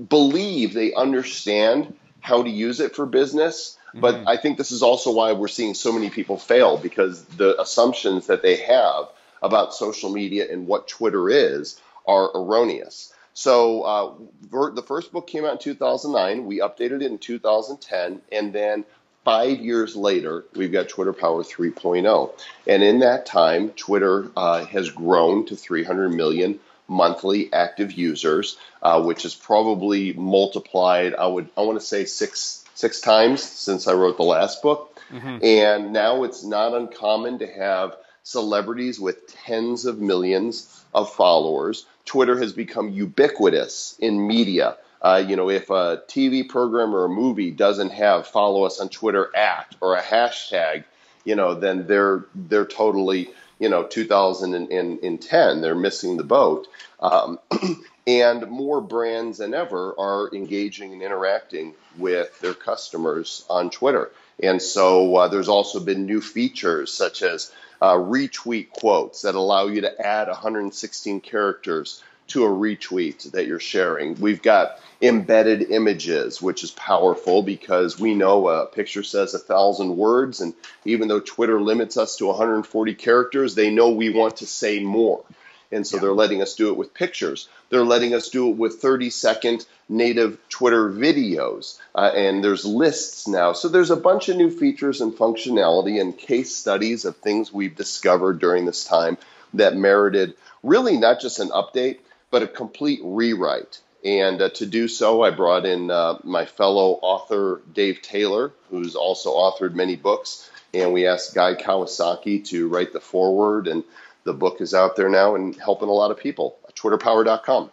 believe 0.10 0.74
they 0.74 0.94
understand 0.94 1.94
how 2.22 2.44
to 2.44 2.50
use 2.50 2.80
it 2.80 2.96
for 2.96 3.06
business. 3.06 3.78
Mm-hmm. 3.90 4.00
But 4.02 4.24
I 4.28 4.38
think 4.38 4.58
this 4.58 4.72
is 4.72 4.84
also 4.84 5.12
why 5.12 5.34
we're 5.34 5.48
seeing 5.48 5.74
so 5.74 5.92
many 5.92 6.10
people 6.10 6.38
fail 6.38 6.78
because 6.78 7.24
the 7.24 7.60
assumptions 7.60 8.28
that 8.28 8.42
they 8.42 8.58
have 8.58 9.10
about 9.42 9.74
social 9.74 10.12
media 10.12 10.52
and 10.52 10.68
what 10.68 10.88
Twitter 10.88 11.30
is 11.30 11.80
are 12.08 12.32
erroneous. 12.36 13.14
So 13.38 13.84
uh, 13.84 14.14
ver- 14.50 14.72
the 14.72 14.82
first 14.82 15.12
book 15.12 15.28
came 15.28 15.46
out 15.46 15.52
in 15.52 15.58
2009. 15.60 16.48
We 16.48 16.58
updated 16.60 17.04
it 17.04 17.12
in 17.12 17.20
2010, 17.20 18.20
and 18.32 18.52
then 18.52 18.84
five 19.24 19.60
years 19.60 19.96
later, 19.96 20.46
we've 20.56 20.72
got 20.72 20.90
Twitter 20.90 21.14
Power 21.14 21.44
3.0. 21.44 22.32
And 22.66 22.82
in 22.82 22.98
that 23.02 23.28
time, 23.28 23.70
Twitter 23.74 24.32
uh, 24.36 24.66
has 24.66 24.90
grown 24.90 25.46
to 25.46 25.56
300 25.56 26.10
million 26.10 26.60
monthly 26.88 27.54
active 27.54 27.92
users, 27.92 28.58
uh, 28.82 29.04
which 29.04 29.24
is 29.24 29.36
probably 29.36 30.14
multiplied. 30.14 31.14
I 31.14 31.28
would 31.28 31.48
I 31.56 31.62
want 31.62 31.80
to 31.80 31.86
say 31.86 32.06
six 32.06 32.66
six 32.74 33.02
times 33.02 33.44
since 33.44 33.88
I 33.88 33.94
wrote 33.94 34.18
the 34.18 34.24
last 34.24 34.64
book. 34.64 35.00
Mm-hmm. 35.12 35.46
And 35.46 35.94
now 35.94 36.24
it's 36.24 36.44
not 36.44 36.74
uncommon 36.74 37.38
to 37.38 37.48
have 37.48 37.98
celebrities 38.24 39.00
with 39.00 39.28
tens 39.28 39.86
of 39.86 40.00
millions 40.00 40.77
of 40.94 41.14
followers. 41.14 41.86
Twitter 42.06 42.38
has 42.38 42.54
become 42.54 42.90
ubiquitous 42.90 43.96
in 44.00 44.28
media. 44.28 44.78
Uh, 45.02 45.24
you 45.26 45.36
know, 45.36 45.50
if 45.50 45.70
a 45.70 46.02
TV 46.08 46.48
program 46.48 46.96
or 46.96 47.06
a 47.06 47.10
movie 47.10 47.52
doesn't 47.52 47.92
have 47.92 48.28
follow 48.28 48.64
us 48.64 48.80
on 48.80 48.90
Twitter 48.90 49.36
at 49.36 49.76
or 49.80 49.96
a 49.96 50.02
hashtag, 50.02 50.84
you 51.24 51.36
know, 51.36 51.54
then 51.54 51.86
they're 51.88 52.26
they're 52.34 52.66
totally 52.66 53.30
you 53.60 53.70
know 53.70 53.84
2010 53.84 55.62
they're 55.62 55.76
missing 55.76 56.18
the 56.18 56.24
boat 56.24 56.68
um, 57.00 57.40
and 58.08 58.48
more 58.50 58.82
brands 58.82 59.40
than 59.40 59.54
ever 59.54 59.96
are 59.98 60.34
engaging 60.34 60.94
and 60.94 61.02
interacting 61.02 61.74
with 61.98 62.40
their 62.40 62.54
customers 62.54 63.46
on 63.50 63.70
twitter 63.70 64.12
and 64.42 64.62
so 64.62 65.16
uh, 65.16 65.28
there's 65.28 65.50
also 65.50 65.80
been 65.80 66.06
new 66.06 66.22
features 66.22 66.94
such 66.94 67.22
as 67.24 67.52
uh, 67.82 67.94
retweet 67.94 68.72
quotes 68.72 69.22
that 69.22 69.36
allow 69.36 69.68
you 69.68 69.82
to 69.82 70.06
add 70.06 70.28
116 70.28 71.22
characters 71.22 72.04
to 72.28 72.44
a 72.44 72.50
retweet 72.50 73.32
that 73.32 73.48
you're 73.48 73.60
sharing. 73.60 74.16
We've 74.16 74.42
got 74.42 74.80
embedded 75.02 75.72
images, 75.72 76.42
which 76.42 76.64
is 76.64 76.72
powerful 76.72 77.42
because 77.42 78.00
we 78.00 78.16
know 78.16 78.48
a 78.50 78.66
picture 78.66 79.04
says 79.04 79.34
a 79.34 79.40
thousand 79.40 79.96
words, 79.96 80.42
and 80.42 80.54
even 80.86 81.08
though 81.08 81.20
Twitter 81.20 81.62
limits 81.62 81.98
us 81.98 82.18
to 82.18 82.26
140 82.26 82.96
characters, 82.96 83.56
they 83.56 83.70
know 83.70 83.90
we 83.90 84.10
want 84.10 84.38
to 84.38 84.46
say 84.46 84.80
more. 84.80 85.24
And 85.72 85.86
so 85.86 85.98
yeah. 85.98 86.02
they're 86.02 86.14
letting 86.14 86.42
us 86.42 86.56
do 86.56 86.70
it 86.70 86.78
with 86.78 86.94
pictures. 86.94 87.50
They're 87.70 87.84
letting 87.84 88.14
us 88.14 88.30
do 88.30 88.50
it 88.50 88.58
with 88.58 88.76
30 88.76 89.10
second 89.10 89.66
native 89.90 90.38
Twitter 90.50 90.90
videos. 90.90 91.78
Uh, 91.94 92.12
and 92.16 92.44
there's 92.44 92.66
lists 92.66 93.28
now. 93.28 93.54
So 93.54 93.68
there's 93.68 93.92
a 93.92 93.96
bunch 93.96 94.30
of 94.30 94.38
new 94.38 94.50
features 94.50 95.02
and 95.02 95.14
functionality 95.14 96.00
and 96.00 96.18
case 96.18 96.56
studies 96.56 97.06
of 97.06 97.18
things 97.18 97.52
we've 97.52 97.76
discovered 97.76 98.40
during 98.40 98.66
this 98.66 98.86
time 98.86 99.18
that 99.54 99.76
merited 99.76 100.36
really 100.64 100.98
not 100.98 101.20
just 101.20 101.40
an 101.40 101.50
update, 101.50 102.00
but 102.32 102.44
a 102.44 102.48
complete 102.48 103.00
rewrite. 103.04 103.80
And 104.04 104.42
uh, 104.42 104.50
to 104.52 104.66
do 104.66 104.88
so, 104.88 105.24
I 105.24 105.32
brought 105.32 105.66
in 105.66 105.90
uh, 105.90 106.20
my 106.24 106.46
fellow 106.46 107.00
author, 107.02 107.62
Dave 107.74 108.02
Taylor, 108.02 108.54
who's 108.70 108.96
also 108.96 109.34
authored 109.34 109.74
many 109.74 109.96
books. 109.96 110.50
And 110.74 110.94
we 110.94 111.08
asked 111.08 111.34
Guy 111.34 111.56
Kawasaki 111.56 112.46
to 112.50 112.68
write 112.68 112.94
the 112.94 113.00
foreword 113.00 113.68
and 113.68 113.84
the 114.28 114.34
book 114.34 114.62
is 114.62 114.74
out 114.74 114.96
there 114.96 115.10
now 115.10 115.36
and 115.36 115.56
helping 115.56 115.88
a 115.88 115.94
lot 115.94 116.12
of 116.12 116.18
people. 116.18 116.58
TwitterPower.com. 116.76 117.72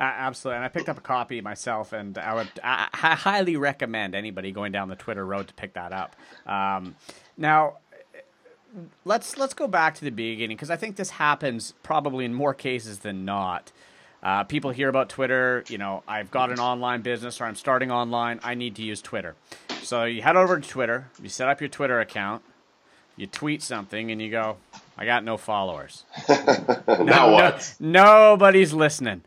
Absolutely, 0.00 0.56
and 0.56 0.64
I 0.64 0.68
picked 0.68 0.88
up 0.88 0.96
a 0.96 1.02
copy 1.02 1.40
myself, 1.42 1.92
and 1.92 2.16
I 2.16 2.34
would 2.34 2.48
I, 2.64 2.88
I 2.92 3.14
highly 3.14 3.56
recommend 3.56 4.14
anybody 4.14 4.50
going 4.50 4.72
down 4.72 4.88
the 4.88 4.96
Twitter 4.96 5.26
road 5.26 5.48
to 5.48 5.54
pick 5.54 5.74
that 5.74 5.92
up. 5.92 6.16
Um, 6.46 6.96
now, 7.36 7.78
let's 9.04 9.36
let's 9.36 9.54
go 9.54 9.68
back 9.68 9.94
to 9.96 10.04
the 10.04 10.10
beginning 10.10 10.56
because 10.56 10.70
I 10.70 10.76
think 10.76 10.96
this 10.96 11.10
happens 11.10 11.74
probably 11.82 12.24
in 12.24 12.32
more 12.32 12.54
cases 12.54 13.00
than 13.00 13.24
not. 13.24 13.70
Uh, 14.22 14.44
people 14.44 14.70
hear 14.70 14.88
about 14.88 15.08
Twitter, 15.08 15.64
you 15.68 15.78
know, 15.78 16.04
I've 16.06 16.30
got 16.30 16.50
an 16.50 16.60
online 16.60 17.02
business 17.02 17.40
or 17.40 17.44
I'm 17.44 17.56
starting 17.56 17.90
online, 17.90 18.38
I 18.44 18.54
need 18.54 18.76
to 18.76 18.82
use 18.82 19.02
Twitter. 19.02 19.34
So 19.82 20.04
you 20.04 20.22
head 20.22 20.36
over 20.36 20.60
to 20.60 20.68
Twitter, 20.68 21.08
you 21.20 21.28
set 21.28 21.48
up 21.48 21.60
your 21.60 21.68
Twitter 21.68 21.98
account, 21.98 22.42
you 23.16 23.26
tweet 23.26 23.62
something, 23.62 24.12
and 24.12 24.22
you 24.22 24.30
go, 24.30 24.58
I 24.96 25.04
got 25.06 25.24
no 25.24 25.36
followers. 25.36 26.04
no, 26.28 27.02
now 27.02 27.32
what? 27.32 27.74
No, 27.80 28.30
nobody's 28.32 28.72
listening. 28.72 29.22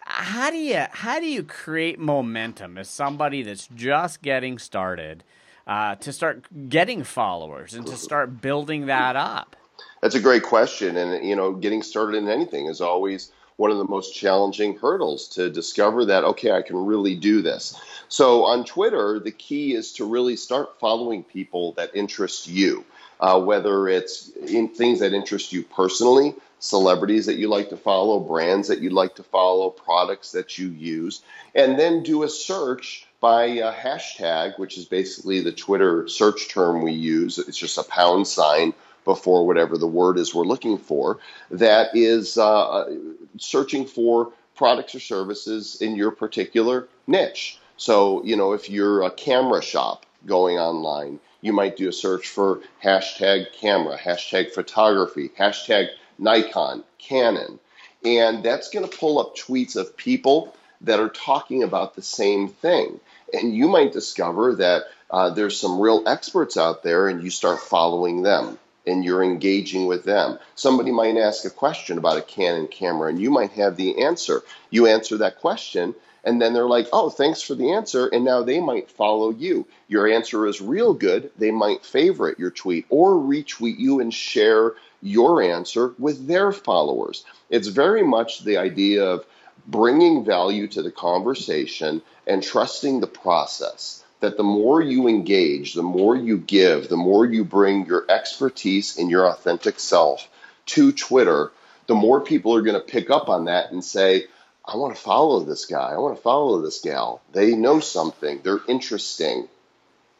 How 0.00 0.50
do 0.50 0.56
you 0.56 0.86
how 0.90 1.20
do 1.20 1.26
you 1.26 1.42
create 1.42 1.98
momentum 1.98 2.78
as 2.78 2.88
somebody 2.88 3.42
that's 3.42 3.68
just 3.68 4.22
getting 4.22 4.58
started 4.58 5.22
uh, 5.66 5.94
to 5.96 6.12
start 6.12 6.46
getting 6.68 7.04
followers 7.04 7.74
and 7.74 7.86
to 7.86 7.96
start 7.96 8.40
building 8.40 8.86
that 8.86 9.14
up? 9.14 9.56
That's 10.02 10.14
a 10.14 10.20
great 10.20 10.42
question, 10.42 10.96
and 10.96 11.24
you 11.26 11.36
know, 11.36 11.52
getting 11.52 11.82
started 11.82 12.16
in 12.16 12.28
anything 12.28 12.66
is 12.66 12.80
always 12.80 13.30
one 13.56 13.70
of 13.70 13.76
the 13.76 13.84
most 13.84 14.14
challenging 14.14 14.78
hurdles 14.78 15.28
to 15.28 15.50
discover 15.50 16.06
that 16.06 16.24
okay, 16.24 16.50
I 16.50 16.62
can 16.62 16.76
really 16.86 17.14
do 17.14 17.42
this. 17.42 17.78
So 18.08 18.44
on 18.46 18.64
Twitter, 18.64 19.20
the 19.20 19.30
key 19.30 19.74
is 19.74 19.92
to 19.92 20.06
really 20.06 20.36
start 20.36 20.80
following 20.80 21.22
people 21.22 21.72
that 21.72 21.94
interest 21.94 22.48
you 22.48 22.84
uh, 23.20 23.40
whether 23.40 23.88
it's 23.88 24.30
in 24.30 24.68
things 24.68 25.00
that 25.00 25.12
interest 25.12 25.52
you 25.52 25.62
personally, 25.62 26.34
celebrities 26.58 27.26
that 27.26 27.36
you 27.36 27.48
like 27.48 27.68
to 27.68 27.76
follow, 27.76 28.18
brands 28.18 28.68
that 28.68 28.80
you 28.80 28.90
like 28.90 29.14
to 29.14 29.22
follow, 29.22 29.70
products 29.70 30.32
that 30.32 30.58
you 30.58 30.68
use, 30.68 31.22
and 31.54 31.78
then 31.78 32.02
do 32.02 32.22
a 32.22 32.28
search 32.28 33.06
by 33.20 33.44
a 33.44 33.72
hashtag, 33.72 34.58
which 34.58 34.78
is 34.78 34.86
basically 34.86 35.40
the 35.40 35.52
Twitter 35.52 36.08
search 36.08 36.48
term 36.48 36.82
we 36.82 36.92
use. 36.92 37.38
It's 37.38 37.58
just 37.58 37.78
a 37.78 37.82
pound 37.84 38.26
sign 38.26 38.72
before 39.04 39.46
whatever 39.46 39.78
the 39.78 39.86
word 39.86 40.18
is 40.18 40.34
we're 40.34 40.44
looking 40.44 40.78
for, 40.78 41.18
that 41.50 41.88
is 41.94 42.36
uh, 42.38 42.94
searching 43.38 43.86
for 43.86 44.32
products 44.54 44.94
or 44.94 45.00
services 45.00 45.80
in 45.80 45.96
your 45.96 46.10
particular 46.10 46.86
niche. 47.06 47.58
So, 47.76 48.22
you 48.24 48.36
know, 48.36 48.52
if 48.52 48.68
you're 48.68 49.02
a 49.02 49.10
camera 49.10 49.62
shop 49.62 50.04
going 50.26 50.58
online, 50.58 51.18
you 51.40 51.52
might 51.52 51.76
do 51.76 51.88
a 51.88 51.92
search 51.92 52.28
for 52.28 52.60
hashtag 52.82 53.52
camera, 53.60 53.96
hashtag 53.98 54.52
photography, 54.52 55.30
hashtag 55.38 55.88
Nikon, 56.18 56.84
Canon. 56.98 57.58
And 58.04 58.42
that's 58.42 58.70
going 58.70 58.88
to 58.88 58.96
pull 58.96 59.18
up 59.18 59.36
tweets 59.36 59.76
of 59.76 59.96
people 59.96 60.54
that 60.82 61.00
are 61.00 61.08
talking 61.08 61.62
about 61.62 61.94
the 61.94 62.02
same 62.02 62.48
thing. 62.48 63.00
And 63.32 63.54
you 63.54 63.68
might 63.68 63.92
discover 63.92 64.56
that 64.56 64.84
uh, 65.10 65.30
there's 65.30 65.58
some 65.58 65.80
real 65.80 66.04
experts 66.06 66.56
out 66.56 66.82
there 66.82 67.08
and 67.08 67.22
you 67.22 67.30
start 67.30 67.60
following 67.60 68.22
them 68.22 68.58
and 68.86 69.04
you're 69.04 69.22
engaging 69.22 69.86
with 69.86 70.04
them. 70.04 70.38
Somebody 70.54 70.90
might 70.90 71.16
ask 71.16 71.44
a 71.44 71.50
question 71.50 71.98
about 71.98 72.16
a 72.16 72.22
Canon 72.22 72.66
camera 72.68 73.08
and 73.08 73.20
you 73.20 73.30
might 73.30 73.52
have 73.52 73.76
the 73.76 74.02
answer. 74.02 74.42
You 74.70 74.86
answer 74.86 75.18
that 75.18 75.40
question 75.40 75.94
and 76.24 76.40
then 76.40 76.52
they're 76.52 76.66
like, 76.66 76.88
oh, 76.92 77.10
thanks 77.10 77.42
for 77.42 77.54
the 77.54 77.72
answer. 77.72 78.06
And 78.06 78.24
now 78.24 78.42
they 78.42 78.60
might 78.60 78.90
follow 78.90 79.30
you. 79.30 79.66
Your 79.88 80.06
answer 80.06 80.46
is 80.46 80.60
real 80.60 80.92
good. 80.92 81.30
They 81.38 81.50
might 81.50 81.84
favorite 81.84 82.38
your 82.38 82.50
tweet 82.50 82.86
or 82.90 83.14
retweet 83.14 83.78
you 83.78 84.00
and 84.00 84.12
share 84.12 84.74
your 85.02 85.42
answer 85.42 85.94
with 85.98 86.26
their 86.26 86.52
followers. 86.52 87.24
It's 87.48 87.68
very 87.68 88.02
much 88.02 88.44
the 88.44 88.58
idea 88.58 89.04
of 89.04 89.24
bringing 89.66 90.24
value 90.24 90.66
to 90.68 90.82
the 90.82 90.90
conversation 90.90 92.02
and 92.26 92.42
trusting 92.42 93.00
the 93.00 93.06
process. 93.06 94.04
That 94.20 94.36
the 94.36 94.42
more 94.42 94.82
you 94.82 95.08
engage, 95.08 95.72
the 95.72 95.82
more 95.82 96.14
you 96.14 96.36
give, 96.36 96.90
the 96.90 96.96
more 96.96 97.24
you 97.24 97.42
bring 97.42 97.86
your 97.86 98.04
expertise 98.10 98.98
and 98.98 99.10
your 99.10 99.26
authentic 99.26 99.80
self 99.80 100.28
to 100.66 100.92
Twitter, 100.92 101.52
the 101.86 101.94
more 101.94 102.20
people 102.20 102.54
are 102.54 102.60
going 102.60 102.78
to 102.78 102.86
pick 102.86 103.08
up 103.08 103.30
on 103.30 103.46
that 103.46 103.72
and 103.72 103.82
say, 103.82 104.26
I 104.64 104.76
want 104.76 104.94
to 104.94 105.00
follow 105.00 105.40
this 105.40 105.64
guy. 105.64 105.92
I 105.92 105.98
want 105.98 106.16
to 106.16 106.22
follow 106.22 106.60
this 106.60 106.80
gal. 106.80 107.22
They 107.32 107.54
know 107.54 107.80
something. 107.80 108.40
They're 108.42 108.60
interesting. 108.68 109.48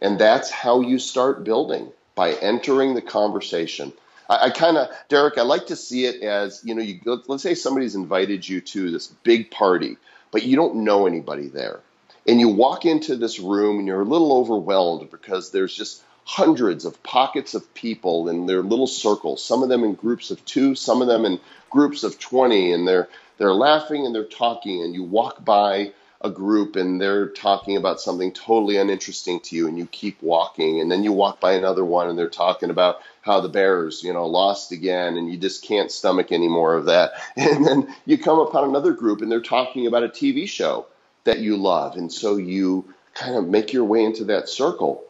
And 0.01 0.19
that's 0.19 0.51
how 0.51 0.81
you 0.81 0.99
start 0.99 1.45
building 1.45 1.93
by 2.15 2.33
entering 2.33 2.95
the 2.95 3.03
conversation. 3.03 3.93
I, 4.29 4.47
I 4.47 4.51
kind 4.51 4.77
of, 4.77 4.89
Derek, 5.09 5.39
I 5.39 5.43
like 5.43 5.67
to 5.67 5.77
see 5.77 6.07
it 6.07 6.23
as, 6.23 6.63
you 6.65 6.75
know, 6.75 6.83
you 6.83 7.01
let's 7.29 7.43
say 7.43 7.55
somebody's 7.55 7.95
invited 7.95 8.49
you 8.49 8.61
to 8.61 8.91
this 8.91 9.09
big 9.09 9.51
party, 9.51 9.97
but 10.31 10.43
you 10.43 10.57
don't 10.57 10.77
know 10.77 11.07
anybody 11.07 11.49
there. 11.49 11.81
And 12.27 12.41
you 12.41 12.49
walk 12.49 12.85
into 12.85 13.17
this 13.17 13.39
room 13.39 13.79
and 13.79 13.89
you're 13.89 14.03
a 14.03 14.05
little 14.05 14.33
overwhelmed 14.33 15.11
because 15.11 15.51
there's 15.51 15.75
just 15.75 16.03
hundreds 16.25 16.85
of 16.85 17.03
pockets 17.03 17.55
of 17.55 17.75
people 17.75 18.29
in 18.29 18.47
their 18.47 18.63
little 18.63 18.87
circles, 18.87 19.43
some 19.43 19.63
of 19.63 19.69
them 19.69 19.83
in 19.85 19.95
groups 19.95 20.31
of 20.31 20.45
two, 20.45 20.75
some 20.75 21.03
of 21.03 21.09
them 21.09 21.25
in 21.25 21.41
groups 21.71 22.05
of 22.05 22.19
20, 22.19 22.73
and 22.73 22.87
they're 22.87 23.09
they're 23.41 23.55
laughing 23.55 24.05
and 24.05 24.15
they're 24.15 24.25
talking, 24.25 24.83
and 24.83 24.95
you 24.95 25.03
walk 25.03 25.43
by 25.43 25.93
a 26.21 26.29
group 26.29 26.77
and 26.77 27.01
they're 27.01 27.29
talking 27.29 27.79
about 27.79 27.99
something 27.99 28.31
totally 28.33 28.77
uninteresting 28.77 29.41
to 29.41 29.57
you, 29.57 29.67
and 29.67 29.79
you 29.79 29.87
keep 29.87 30.23
walking, 30.23 30.79
and 30.79 30.93
then 30.93 31.03
you 31.03 31.11
walk 31.11 31.41
by 31.41 31.53
another 31.53 31.83
one 31.83 32.11
and 32.11 32.19
they're 32.19 32.29
talking 32.29 32.69
about 32.69 33.01
how 33.23 33.41
the 33.41 33.49
Bears, 33.49 34.05
you 34.05 34.13
know, 34.13 34.27
lost 34.27 34.73
again, 34.73 35.17
and 35.17 35.33
you 35.33 35.39
just 35.39 35.65
can't 35.65 35.91
stomach 35.91 36.33
any 36.33 36.49
more 36.49 36.75
of 36.75 36.85
that. 36.85 37.13
And 37.37 37.67
then 37.67 37.95
you 38.05 38.19
come 38.19 38.39
upon 38.39 38.69
another 38.69 38.93
group 38.93 39.23
and 39.23 39.33
they're 39.33 39.41
talking 39.41 39.87
about 39.87 40.05
a 40.05 40.09
TV 40.09 40.47
show 40.47 40.85
that 41.25 41.39
you 41.39 41.57
love, 41.57 41.97
and 41.97 42.13
so 42.13 42.37
you 42.37 42.93
kind 43.15 43.37
of 43.37 43.49
make 43.49 43.73
your 43.73 43.85
way 43.85 44.05
into 44.05 44.25
that 44.25 44.51
circle 44.51 45.03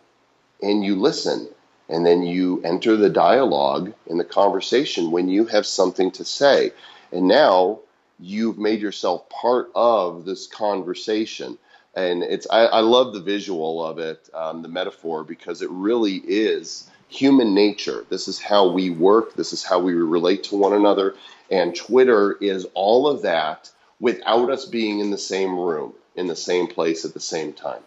and 0.62 0.84
you 0.84 0.94
listen 0.94 1.48
and 1.88 2.06
then 2.06 2.22
you 2.22 2.62
enter 2.62 2.96
the 2.96 3.10
dialogue 3.10 3.92
in 4.06 4.18
the 4.18 4.24
conversation 4.24 5.10
when 5.10 5.28
you 5.28 5.46
have 5.46 5.66
something 5.66 6.12
to 6.12 6.24
say. 6.24 6.72
And 7.10 7.26
now 7.26 7.80
you've 8.20 8.58
made 8.58 8.80
yourself 8.80 9.28
part 9.28 9.70
of 9.74 10.24
this 10.24 10.46
conversation. 10.46 11.58
And 11.94 12.22
it's 12.22 12.46
I, 12.50 12.66
I 12.66 12.80
love 12.80 13.12
the 13.12 13.20
visual 13.20 13.84
of 13.84 13.98
it, 13.98 14.28
um, 14.32 14.62
the 14.62 14.68
metaphor, 14.68 15.24
because 15.24 15.62
it 15.62 15.70
really 15.70 16.16
is 16.16 16.88
human 17.08 17.54
nature. 17.54 18.04
This 18.08 18.28
is 18.28 18.38
how 18.38 18.70
we 18.70 18.90
work. 18.90 19.34
This 19.34 19.52
is 19.52 19.64
how 19.64 19.80
we 19.80 19.94
relate 19.94 20.44
to 20.44 20.56
one 20.56 20.72
another. 20.72 21.16
And 21.50 21.74
Twitter 21.74 22.36
is 22.40 22.66
all 22.74 23.08
of 23.08 23.22
that 23.22 23.70
without 23.98 24.50
us 24.50 24.66
being 24.66 25.00
in 25.00 25.10
the 25.10 25.18
same 25.18 25.58
room, 25.58 25.92
in 26.14 26.28
the 26.28 26.36
same 26.36 26.68
place 26.68 27.04
at 27.04 27.12
the 27.12 27.20
same 27.20 27.52
time. 27.52 27.82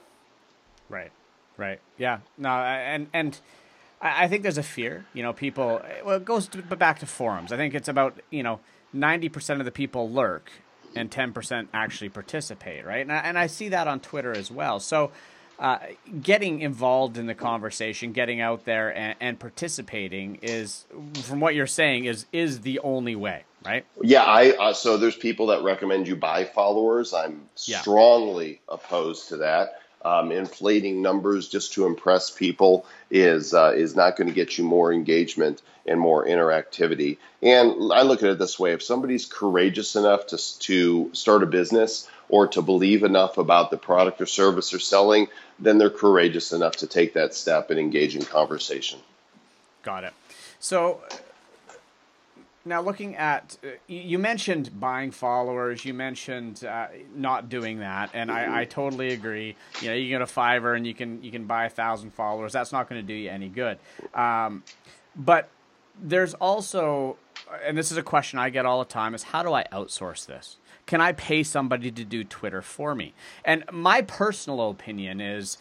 Right. 0.89 1.11
Right. 1.55 1.79
Yeah. 1.97 2.19
No. 2.37 2.49
And 2.49 3.07
and 3.13 3.39
I 4.01 4.27
think 4.27 4.43
there's 4.43 4.57
a 4.57 4.63
fear. 4.63 5.05
You 5.13 5.23
know, 5.23 5.31
people. 5.31 5.81
Well, 6.03 6.17
it 6.17 6.25
goes 6.25 6.47
to, 6.49 6.61
back 6.61 6.99
to 6.99 7.05
forums. 7.05 7.53
I 7.53 7.57
think 7.57 7.73
it's 7.73 7.87
about 7.87 8.19
you 8.29 8.43
know 8.43 8.59
90% 8.95 9.59
of 9.59 9.65
the 9.65 9.71
people 9.71 10.09
lurk 10.09 10.51
and 10.95 11.09
10% 11.09 11.67
actually 11.73 12.09
participate, 12.09 12.85
right? 12.85 13.01
And 13.01 13.11
I, 13.11 13.17
and 13.19 13.37
I 13.37 13.47
see 13.47 13.69
that 13.69 13.87
on 13.87 13.99
Twitter 13.99 14.31
as 14.31 14.51
well. 14.51 14.79
So, 14.79 15.11
uh, 15.59 15.77
getting 16.21 16.61
involved 16.61 17.17
in 17.17 17.27
the 17.27 17.35
conversation, 17.35 18.11
getting 18.11 18.41
out 18.41 18.65
there 18.65 18.95
and, 18.95 19.15
and, 19.19 19.39
participating 19.39 20.39
is, 20.41 20.85
from 21.23 21.39
what 21.39 21.53
you're 21.53 21.67
saying, 21.67 22.05
is 22.05 22.25
is 22.33 22.61
the 22.61 22.79
only 22.79 23.15
way, 23.15 23.43
right? 23.63 23.85
Yeah, 24.01 24.23
I 24.23 24.51
uh, 24.51 24.73
so 24.73 24.97
there's 24.97 25.15
people 25.15 25.47
that 25.47 25.63
recommend 25.63 26.07
you 26.07 26.15
buy 26.15 26.45
followers. 26.45 27.13
I'm 27.13 27.49
yeah. 27.65 27.81
strongly 27.81 28.61
opposed 28.67 29.29
to 29.29 29.37
that. 29.37 29.79
Um, 30.05 30.33
inflating 30.33 31.01
numbers 31.01 31.47
just 31.47 31.73
to 31.73 31.85
impress 31.85 32.29
people 32.29 32.85
is 33.09 33.53
uh, 33.53 33.71
is 33.73 33.95
not 33.95 34.17
going 34.17 34.27
to 34.27 34.33
get 34.33 34.57
you 34.57 34.65
more 34.65 34.91
engagement 34.91 35.61
and 35.85 35.99
more 35.99 36.25
interactivity. 36.25 37.17
And 37.41 37.93
I 37.93 38.01
look 38.01 38.21
at 38.21 38.29
it 38.29 38.39
this 38.39 38.59
way: 38.59 38.73
if 38.73 38.83
somebody's 38.83 39.25
courageous 39.25 39.95
enough 39.95 40.27
to 40.27 40.59
to 40.59 41.09
start 41.13 41.43
a 41.43 41.45
business 41.45 42.09
or 42.27 42.47
to 42.47 42.61
believe 42.61 43.03
enough 43.03 43.37
about 43.37 43.71
the 43.71 43.77
product 43.77 44.19
or 44.19 44.25
service 44.25 44.71
they're 44.71 44.79
selling, 44.79 45.27
then 45.59 45.77
they're 45.77 45.89
courageous 45.89 46.51
enough 46.51 46.77
to 46.77 46.87
take 46.87 47.13
that 47.13 47.33
step 47.33 47.69
and 47.69 47.79
engage 47.79 48.15
in 48.15 48.23
conversation. 48.23 48.99
Got 49.83 50.03
it. 50.03 50.13
So 50.59 51.01
now, 52.65 52.81
looking 52.81 53.15
at, 53.17 53.57
uh, 53.63 53.71
you 53.87 54.17
mentioned 54.17 54.79
buying 54.79 55.11
followers. 55.11 55.83
You 55.83 55.93
mentioned 55.93 56.63
uh, 56.63 56.87
not 57.13 57.49
doing 57.49 57.79
that, 57.79 58.11
and 58.13 58.31
I, 58.31 58.61
I, 58.61 58.65
totally 58.65 59.11
agree. 59.11 59.57
You 59.81 59.89
know, 59.89 59.95
you 59.95 60.07
get 60.07 60.21
a 60.21 60.25
Fiverr 60.25 60.77
and 60.77 60.87
you 60.87 60.93
can 60.93 61.21
you 61.21 61.29
can 61.29 61.45
buy 61.45 61.65
a 61.65 61.69
thousand 61.69 62.13
followers. 62.13 62.53
That's 62.53 62.71
not 62.71 62.87
going 62.87 63.01
to 63.01 63.07
do 63.07 63.13
you 63.13 63.29
any 63.29 63.49
good. 63.49 63.79
Um, 64.13 64.63
but 65.13 65.49
there's 66.01 66.33
also, 66.35 67.17
and 67.65 67.77
this 67.77 67.91
is 67.91 67.97
a 67.97 68.03
question 68.03 68.39
I 68.39 68.49
get 68.49 68.65
all 68.65 68.79
the 68.79 68.85
time: 68.89 69.13
is 69.13 69.23
how 69.23 69.43
do 69.43 69.51
I 69.51 69.65
outsource 69.73 70.25
this? 70.25 70.55
Can 70.85 71.01
I 71.01 71.11
pay 71.11 71.43
somebody 71.43 71.91
to 71.91 72.05
do 72.05 72.23
Twitter 72.23 72.61
for 72.61 72.95
me? 72.95 73.13
And 73.43 73.65
my 73.73 74.01
personal 74.01 74.69
opinion 74.69 75.19
is, 75.19 75.57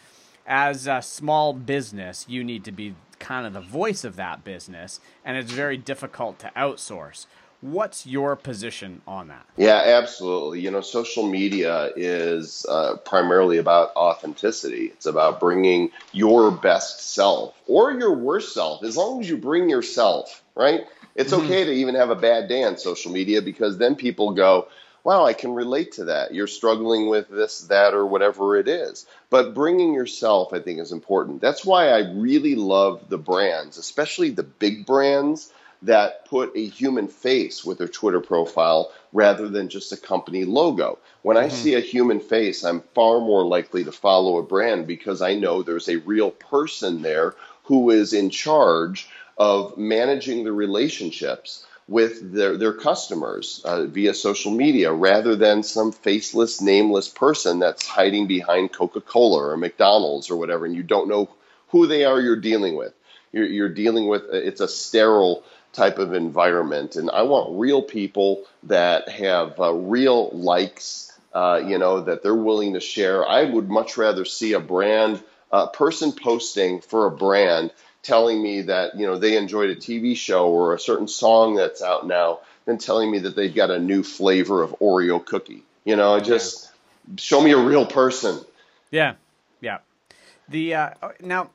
as 0.47 0.87
a 0.87 1.01
small 1.01 1.51
business, 1.51 2.25
you 2.29 2.45
need 2.45 2.63
to 2.63 2.71
be 2.71 2.95
kind 3.23 3.47
of 3.47 3.53
the 3.53 3.61
voice 3.61 4.03
of 4.03 4.17
that 4.17 4.43
business, 4.43 4.99
and 5.23 5.37
it's 5.37 5.51
very 5.51 5.77
difficult 5.77 6.39
to 6.39 6.51
outsource. 6.57 7.25
What's 7.61 8.05
your 8.05 8.35
position 8.35 9.01
on 9.07 9.29
that? 9.29 9.45
Yeah, 9.55 9.81
absolutely. 9.85 10.59
You 10.59 10.69
know, 10.69 10.81
social 10.81 11.25
media 11.25 11.91
is 11.95 12.65
uh, 12.67 12.97
primarily 13.05 13.57
about 13.57 13.95
authenticity. 13.95 14.87
It's 14.87 15.05
about 15.05 15.39
bringing 15.39 15.91
your 16.11 16.51
best 16.51 17.13
self 17.13 17.55
or 17.65 17.93
your 17.93 18.13
worst 18.13 18.53
self, 18.53 18.83
as 18.83 18.97
long 18.97 19.21
as 19.21 19.29
you 19.29 19.37
bring 19.37 19.69
yourself, 19.69 20.43
right? 20.55 20.81
It's 21.15 21.31
mm-hmm. 21.31 21.45
okay 21.45 21.63
to 21.63 21.71
even 21.71 21.95
have 21.95 22.09
a 22.09 22.15
bad 22.15 22.49
day 22.49 22.63
on 22.63 22.77
social 22.77 23.13
media 23.13 23.41
because 23.41 23.77
then 23.77 23.95
people 23.95 24.33
go, 24.33 24.67
wow, 25.03 25.25
I 25.25 25.33
can 25.33 25.53
relate 25.53 25.93
to 25.93 26.05
that. 26.05 26.33
You're 26.33 26.47
struggling 26.47 27.09
with 27.09 27.29
this, 27.29 27.61
that, 27.63 27.93
or 27.93 28.05
whatever 28.05 28.55
it 28.55 28.67
is. 28.67 29.05
But 29.29 29.53
bringing 29.53 29.93
yourself, 29.93 30.53
I 30.53 30.59
think, 30.59 30.79
is 30.79 30.91
important. 30.91 31.41
That's 31.41 31.65
why 31.65 31.89
I 31.89 32.11
really 32.13 32.55
love 32.55 33.09
the 33.09 33.17
brands, 33.17 33.77
especially 33.77 34.29
the 34.29 34.43
big 34.43 34.85
brands 34.85 35.51
that 35.83 36.25
put 36.25 36.55
a 36.55 36.65
human 36.65 37.09
face 37.09 37.65
with 37.65 37.77
their 37.77 37.89
Twitter 37.89 38.21
profile 38.21 38.91
rather 39.11 39.49
than 39.49 39.67
just 39.67 39.91
a 39.91 39.97
company 39.97 40.45
logo. 40.45 40.97
When 41.21 41.35
I 41.35 41.47
mm-hmm. 41.47 41.55
see 41.55 41.75
a 41.75 41.81
human 41.81 42.21
face, 42.21 42.63
I'm 42.63 42.81
far 42.95 43.19
more 43.19 43.45
likely 43.45 43.83
to 43.83 43.91
follow 43.91 44.37
a 44.37 44.43
brand 44.43 44.87
because 44.87 45.21
I 45.21 45.35
know 45.35 45.61
there's 45.61 45.89
a 45.89 45.97
real 45.97 46.31
person 46.31 47.01
there 47.01 47.35
who 47.63 47.89
is 47.91 48.13
in 48.13 48.29
charge 48.29 49.09
of 49.37 49.77
managing 49.77 50.43
the 50.43 50.53
relationships 50.53 51.65
with 51.87 52.33
their, 52.33 52.57
their 52.57 52.73
customers 52.73 53.61
uh, 53.65 53.85
via 53.85 54.13
social 54.13 54.51
media 54.51 54.91
rather 54.91 55.35
than 55.35 55.63
some 55.63 55.91
faceless, 55.91 56.61
nameless 56.61 57.09
person 57.09 57.59
that's 57.59 57.85
hiding 57.85 58.27
behind 58.27 58.71
Coca 58.71 59.01
Cola 59.01 59.49
or 59.49 59.57
McDonald's 59.57 60.29
or 60.29 60.37
whatever, 60.37 60.65
and 60.65 60.75
you 60.75 60.83
don't 60.83 61.09
know 61.09 61.29
who 61.69 61.87
they 61.87 62.05
are 62.05 62.21
you're 62.21 62.35
dealing 62.37 62.75
with. 62.75 62.93
You're, 63.31 63.47
you're 63.47 63.69
dealing 63.69 64.07
with 64.07 64.23
it's 64.31 64.61
a 64.61 64.67
sterile 64.67 65.43
type 65.73 65.97
of 65.97 66.13
environment, 66.13 66.95
and 66.95 67.09
I 67.09 67.23
want 67.23 67.59
real 67.59 67.81
people 67.81 68.43
that 68.63 69.09
have 69.09 69.59
uh, 69.59 69.73
real 69.73 70.29
likes. 70.29 71.09
Uh, 71.33 71.63
you 71.65 71.79
know 71.79 72.01
that 72.01 72.21
they're 72.21 72.35
willing 72.35 72.73
to 72.73 72.79
share. 72.79 73.27
I 73.27 73.43
would 73.43 73.67
much 73.67 73.97
rather 73.97 74.23
see 74.23 74.53
a 74.53 74.59
brand 74.59 75.21
uh, 75.51 75.65
person 75.67 76.11
posting 76.11 76.79
for 76.79 77.07
a 77.07 77.11
brand 77.11 77.71
telling 78.03 78.43
me 78.43 78.61
that 78.63 78.95
you 78.97 79.07
know 79.07 79.17
they 79.17 79.37
enjoyed 79.37 79.71
a 79.71 79.75
TV 79.75 80.15
show 80.15 80.49
or 80.49 80.73
a 80.73 80.79
certain 80.79 81.07
song 81.07 81.55
that's 81.55 81.81
out 81.81 82.05
now 82.05 82.39
than 82.65 82.77
telling 82.77 83.09
me 83.09 83.19
that 83.19 83.35
they've 83.35 83.55
got 83.55 83.71
a 83.71 83.79
new 83.79 84.03
flavor 84.03 84.61
of 84.61 84.75
Oreo 84.79 85.25
cookie. 85.25 85.63
You 85.83 85.95
know, 85.95 86.19
just 86.19 86.71
show 87.17 87.41
me 87.41 87.51
a 87.51 87.57
real 87.57 87.85
person. 87.85 88.39
Yeah, 88.91 89.15
yeah. 89.59 89.79
The 90.49 90.75
uh, 90.75 90.89
now 91.21 91.49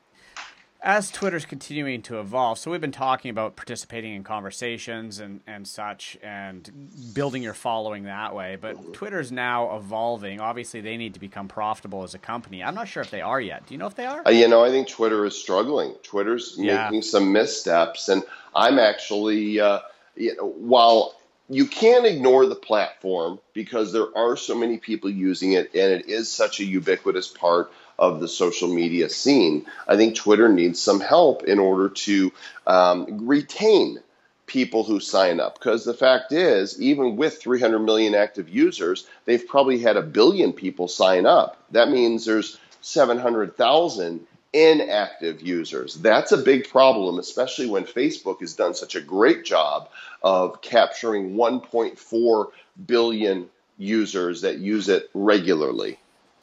as 0.80 1.10
Twitter's 1.10 1.44
continuing 1.44 2.02
to 2.02 2.20
evolve, 2.20 2.58
so 2.58 2.70
we've 2.70 2.80
been 2.80 2.92
talking 2.92 3.30
about 3.30 3.56
participating 3.56 4.14
in 4.14 4.22
conversations 4.22 5.18
and, 5.18 5.40
and 5.46 5.66
such 5.66 6.16
and 6.22 6.70
building 7.12 7.42
your 7.42 7.54
following 7.54 8.04
that 8.04 8.34
way, 8.34 8.56
but 8.60 8.92
Twitter's 8.92 9.32
now 9.32 9.76
evolving. 9.76 10.40
Obviously, 10.40 10.80
they 10.80 10.96
need 10.96 11.14
to 11.14 11.20
become 11.20 11.48
profitable 11.48 12.04
as 12.04 12.14
a 12.14 12.18
company. 12.18 12.62
I'm 12.62 12.74
not 12.76 12.86
sure 12.86 13.02
if 13.02 13.10
they 13.10 13.20
are 13.20 13.40
yet. 13.40 13.66
Do 13.66 13.74
you 13.74 13.78
know 13.78 13.86
if 13.86 13.96
they 13.96 14.06
are? 14.06 14.22
Uh, 14.24 14.30
you 14.30 14.46
know, 14.46 14.64
I 14.64 14.70
think 14.70 14.88
Twitter 14.88 15.24
is 15.26 15.36
struggling. 15.36 15.94
Twitter's 16.04 16.54
Yeah. 16.56 16.84
making 16.84 17.02
some 17.02 17.32
missteps, 17.32 18.08
and 18.08 18.22
I'm 18.54 18.78
actually, 18.78 19.58
uh, 19.58 19.80
you 20.14 20.36
know, 20.36 20.46
while 20.46 21.16
you 21.48 21.66
can't 21.66 22.06
ignore 22.06 22.46
the 22.46 22.54
platform 22.54 23.40
because 23.52 23.92
there 23.92 24.16
are 24.16 24.36
so 24.36 24.54
many 24.54 24.76
people 24.76 25.08
using 25.10 25.52
it 25.52 25.70
and 25.74 25.92
it 25.92 26.06
is 26.06 26.30
such 26.30 26.60
a 26.60 26.64
ubiquitous 26.64 27.28
part 27.28 27.72
of 27.98 28.20
the 28.20 28.28
social 28.28 28.68
media 28.68 29.08
scene. 29.08 29.66
I 29.86 29.96
think 29.96 30.14
Twitter 30.14 30.48
needs 30.48 30.80
some 30.80 31.00
help 31.00 31.44
in 31.44 31.58
order 31.58 31.88
to 31.88 32.32
um, 32.66 33.26
retain 33.26 34.00
people 34.46 34.82
who 34.82 34.98
sign 34.98 35.40
up. 35.40 35.58
Because 35.58 35.84
the 35.84 35.94
fact 35.94 36.32
is 36.32 36.80
even 36.80 37.16
with 37.16 37.40
300 37.40 37.78
million 37.78 38.14
active 38.14 38.48
users 38.48 39.06
they've 39.24 39.46
probably 39.46 39.78
had 39.78 39.96
a 39.96 40.02
billion 40.02 40.52
people 40.52 40.88
sign 40.88 41.26
up. 41.26 41.62
That 41.70 41.90
means 41.90 42.24
there's 42.24 42.58
700,000 42.80 44.26
inactive 44.52 45.42
users. 45.42 45.94
That's 45.96 46.32
a 46.32 46.38
big 46.38 46.68
problem 46.68 47.18
especially 47.18 47.66
when 47.66 47.84
Facebook 47.84 48.40
has 48.40 48.54
done 48.54 48.74
such 48.74 48.96
a 48.96 49.00
great 49.00 49.44
job 49.44 49.90
of 50.22 50.62
capturing 50.62 51.34
1.4 51.34 52.46
billion 52.86 53.48
users 53.76 54.40
that 54.40 54.58
use 54.58 54.88
it 54.88 55.10
regularly. 55.14 55.98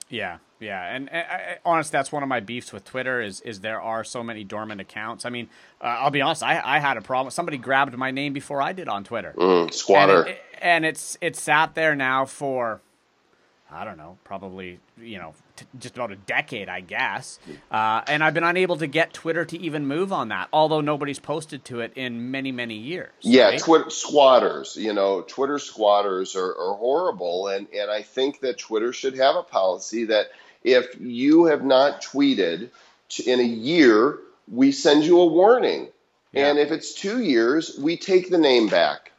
Yeah, 0.10 0.38
yeah, 0.60 0.96
and, 0.96 1.12
and 1.12 1.26
I, 1.30 1.58
honestly, 1.66 1.92
that's 1.92 2.12
one 2.12 2.24
of 2.24 2.30
my 2.30 2.40
beefs 2.40 2.72
with 2.72 2.86
Twitter 2.86 3.22
is 3.22 3.42
is 3.42 3.60
there 3.60 3.82
are 3.82 4.04
so 4.04 4.24
many 4.24 4.44
dormant 4.44 4.80
accounts. 4.82 5.26
I 5.26 5.30
mean, 5.30 5.50
uh, 5.82 5.86
I'll 5.86 6.12
be 6.12 6.22
honest, 6.22 6.44
I, 6.44 6.62
I 6.64 6.80
had 6.80 6.98
a 6.98 7.02
problem. 7.02 7.32
Somebody 7.32 7.58
grabbed 7.58 7.98
my 7.98 8.12
name 8.12 8.34
before 8.34 8.62
I 8.62 8.74
did 8.74 8.88
on 8.88 9.04
Twitter, 9.04 9.34
Mm, 9.38 9.74
squatter 9.74 10.22
and, 10.22 10.30
it, 10.30 10.42
and 10.62 10.86
it's 10.86 11.18
it's 11.22 11.42
sat 11.42 11.76
there 11.76 11.96
now 11.96 12.26
for 12.26 12.82
I 13.72 13.84
don't 13.84 13.98
know, 13.98 14.18
probably 14.24 14.80
you 15.02 15.18
know 15.18 15.34
t- 15.58 15.66
just 15.80 15.96
about 15.96 16.12
a 16.12 16.16
decade, 16.16 16.70
I 16.70 16.80
guess. 16.80 17.40
Uh, 17.70 18.02
and 18.08 18.24
I've 18.24 18.34
been 18.34 18.44
unable 18.46 18.78
to 18.78 18.88
get 18.88 19.12
Twitter 19.12 19.44
to 19.44 19.60
even 19.60 19.86
move 19.86 20.14
on 20.14 20.30
that, 20.30 20.48
although 20.54 20.82
nobody's 20.82 21.20
posted 21.20 21.66
to 21.66 21.82
it 21.82 21.92
in 21.96 22.32
many 22.32 22.54
many 22.54 22.76
years. 22.76 23.12
Yeah, 23.22 23.50
right? 23.50 23.60
Twitter 23.60 23.90
squatters. 23.90 24.78
You 24.78 24.94
know, 24.94 25.22
Twitter 25.22 25.60
squatters 25.60 26.36
are, 26.38 26.52
are 26.52 26.76
horrible, 26.76 27.48
and 27.48 27.68
and 27.74 27.92
I 27.92 28.04
think 28.04 28.40
that 28.42 28.58
Twitter 28.58 28.94
should 28.94 29.18
have 29.18 29.36
a 29.36 29.44
policy 29.44 30.06
that 30.06 30.28
if 30.66 31.00
you 31.00 31.46
have 31.46 31.64
not 31.64 32.02
tweeted 32.02 32.70
in 33.26 33.40
a 33.40 33.44
year, 33.44 34.20
we 34.52 34.72
send 34.72 35.04
you 35.04 35.20
a 35.22 35.26
warning, 35.26 35.88
Yeah. 36.34 36.48
and 36.48 36.60
if 36.60 36.72
it's 36.72 36.94
two 36.94 37.22
years, 37.24 37.78
we 37.80 37.98
take 37.98 38.30
the 38.30 38.38
name 38.38 38.68
back. 38.68 39.12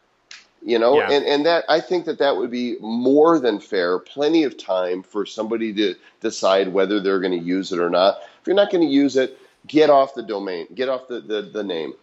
You 0.62 0.80
know, 0.80 0.96
Yeah. 0.96 1.10
and 1.12 1.24
and 1.24 1.46
that 1.46 1.64
I 1.68 1.78
think 1.80 2.06
that 2.06 2.18
that 2.18 2.36
would 2.36 2.50
be 2.50 2.76
more 2.80 3.38
than 3.38 3.60
fair. 3.60 3.98
Plenty 4.00 4.42
of 4.42 4.56
time 4.56 5.02
for 5.04 5.24
somebody 5.24 5.72
to 5.74 5.94
decide 6.20 6.72
whether 6.72 6.98
they're 6.98 7.20
going 7.20 7.38
to 7.38 7.44
use 7.46 7.70
it 7.72 7.78
or 7.78 7.90
not. 7.90 8.18
If 8.40 8.46
you're 8.48 8.56
not 8.56 8.72
going 8.72 8.84
to 8.86 8.92
use 8.92 9.16
it, 9.16 9.38
get 9.68 9.90
off 9.90 10.14
the 10.14 10.24
domain, 10.24 10.66
get 10.74 10.88
off 10.88 11.06
the 11.06 11.20
the, 11.20 11.42
the 11.42 11.62
name. 11.62 11.94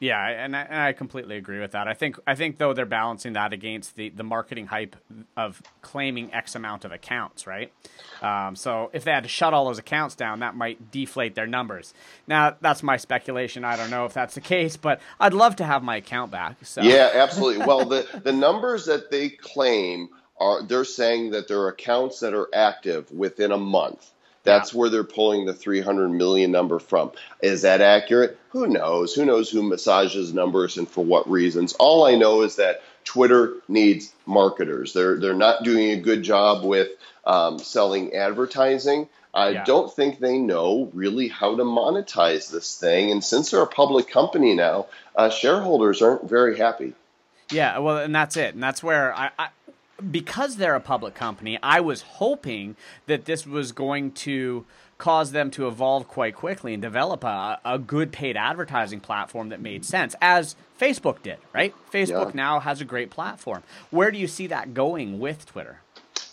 Yeah, 0.00 0.26
and 0.26 0.56
I, 0.56 0.60
and 0.62 0.80
I 0.80 0.92
completely 0.92 1.36
agree 1.36 1.60
with 1.60 1.72
that. 1.72 1.88
I 1.88 1.94
think 1.94 2.18
I 2.26 2.34
think 2.34 2.58
though 2.58 2.74
they're 2.74 2.84
balancing 2.84 3.34
that 3.34 3.52
against 3.52 3.96
the, 3.96 4.10
the 4.10 4.24
marketing 4.24 4.66
hype 4.66 4.96
of 5.36 5.62
claiming 5.82 6.32
X 6.34 6.54
amount 6.54 6.84
of 6.84 6.92
accounts, 6.92 7.46
right? 7.46 7.72
Um, 8.20 8.56
so 8.56 8.90
if 8.92 9.04
they 9.04 9.12
had 9.12 9.22
to 9.22 9.28
shut 9.28 9.54
all 9.54 9.66
those 9.66 9.78
accounts 9.78 10.14
down, 10.14 10.40
that 10.40 10.56
might 10.56 10.90
deflate 10.90 11.34
their 11.34 11.46
numbers. 11.46 11.94
Now 12.26 12.56
that's 12.60 12.82
my 12.82 12.96
speculation. 12.96 13.64
I 13.64 13.76
don't 13.76 13.90
know 13.90 14.04
if 14.04 14.12
that's 14.12 14.34
the 14.34 14.40
case, 14.40 14.76
but 14.76 15.00
I'd 15.20 15.34
love 15.34 15.56
to 15.56 15.64
have 15.64 15.82
my 15.82 15.96
account 15.96 16.30
back. 16.30 16.56
So 16.64 16.82
Yeah, 16.82 17.10
absolutely. 17.14 17.64
Well, 17.64 17.84
the 17.86 18.06
the 18.22 18.32
numbers 18.32 18.86
that 18.86 19.10
they 19.10 19.30
claim 19.30 20.08
are 20.38 20.62
they're 20.62 20.84
saying 20.84 21.30
that 21.30 21.48
there 21.48 21.60
are 21.60 21.68
accounts 21.68 22.20
that 22.20 22.34
are 22.34 22.48
active 22.52 23.10
within 23.12 23.52
a 23.52 23.58
month. 23.58 24.10
That's 24.44 24.72
where 24.74 24.90
they're 24.90 25.04
pulling 25.04 25.46
the 25.46 25.54
300 25.54 26.08
million 26.10 26.52
number 26.52 26.78
from. 26.78 27.12
Is 27.42 27.62
that 27.62 27.80
accurate? 27.80 28.38
Who 28.50 28.66
knows? 28.66 29.14
Who 29.14 29.24
knows 29.24 29.50
who 29.50 29.62
massages 29.62 30.32
numbers 30.32 30.76
and 30.76 30.88
for 30.88 31.04
what 31.04 31.28
reasons? 31.28 31.72
All 31.74 32.04
I 32.04 32.14
know 32.14 32.42
is 32.42 32.56
that 32.56 32.82
Twitter 33.04 33.54
needs 33.68 34.12
marketers. 34.26 34.92
They're 34.92 35.18
they're 35.18 35.34
not 35.34 35.62
doing 35.64 35.90
a 35.90 35.96
good 36.00 36.22
job 36.22 36.64
with 36.64 36.88
um, 37.26 37.58
selling 37.58 38.14
advertising. 38.14 39.08
I 39.32 39.48
Yeah. 39.50 39.64
don't 39.64 39.92
think 39.92 40.20
they 40.20 40.38
know 40.38 40.90
really 40.94 41.28
how 41.28 41.56
to 41.56 41.64
monetize 41.64 42.50
this 42.50 42.78
thing. 42.78 43.10
And 43.10 43.24
since 43.24 43.50
they're 43.50 43.62
a 43.62 43.66
public 43.66 44.08
company 44.08 44.54
now, 44.54 44.86
uh, 45.16 45.28
shareholders 45.30 46.02
aren't 46.02 46.28
very 46.28 46.56
happy. 46.56 46.92
Yeah, 47.50 47.78
well, 47.78 47.98
and 47.98 48.14
that's 48.14 48.36
it, 48.36 48.54
and 48.54 48.62
that's 48.62 48.82
where 48.82 49.14
I, 49.14 49.30
I, 49.38 49.48
because 50.10 50.56
they're 50.56 50.74
a 50.74 50.80
public 50.80 51.14
company, 51.14 51.58
I 51.62 51.80
was 51.80 52.02
hoping 52.02 52.76
that 53.06 53.24
this 53.24 53.46
was 53.46 53.72
going 53.72 54.12
to 54.12 54.64
cause 54.96 55.32
them 55.32 55.50
to 55.50 55.66
evolve 55.66 56.06
quite 56.08 56.34
quickly 56.34 56.72
and 56.72 56.80
develop 56.82 57.24
a, 57.24 57.60
a 57.64 57.78
good 57.78 58.12
paid 58.12 58.36
advertising 58.36 59.00
platform 59.00 59.48
that 59.48 59.60
made 59.60 59.84
sense, 59.84 60.14
as 60.22 60.54
Facebook 60.80 61.22
did. 61.22 61.38
Right? 61.52 61.74
Facebook 61.92 62.26
Yeah. 62.26 62.32
now 62.34 62.60
has 62.60 62.80
a 62.80 62.84
great 62.84 63.10
platform. 63.10 63.62
Where 63.90 64.10
do 64.10 64.18
you 64.18 64.28
see 64.28 64.46
that 64.48 64.74
going 64.74 65.18
with 65.18 65.46
Twitter? 65.46 65.80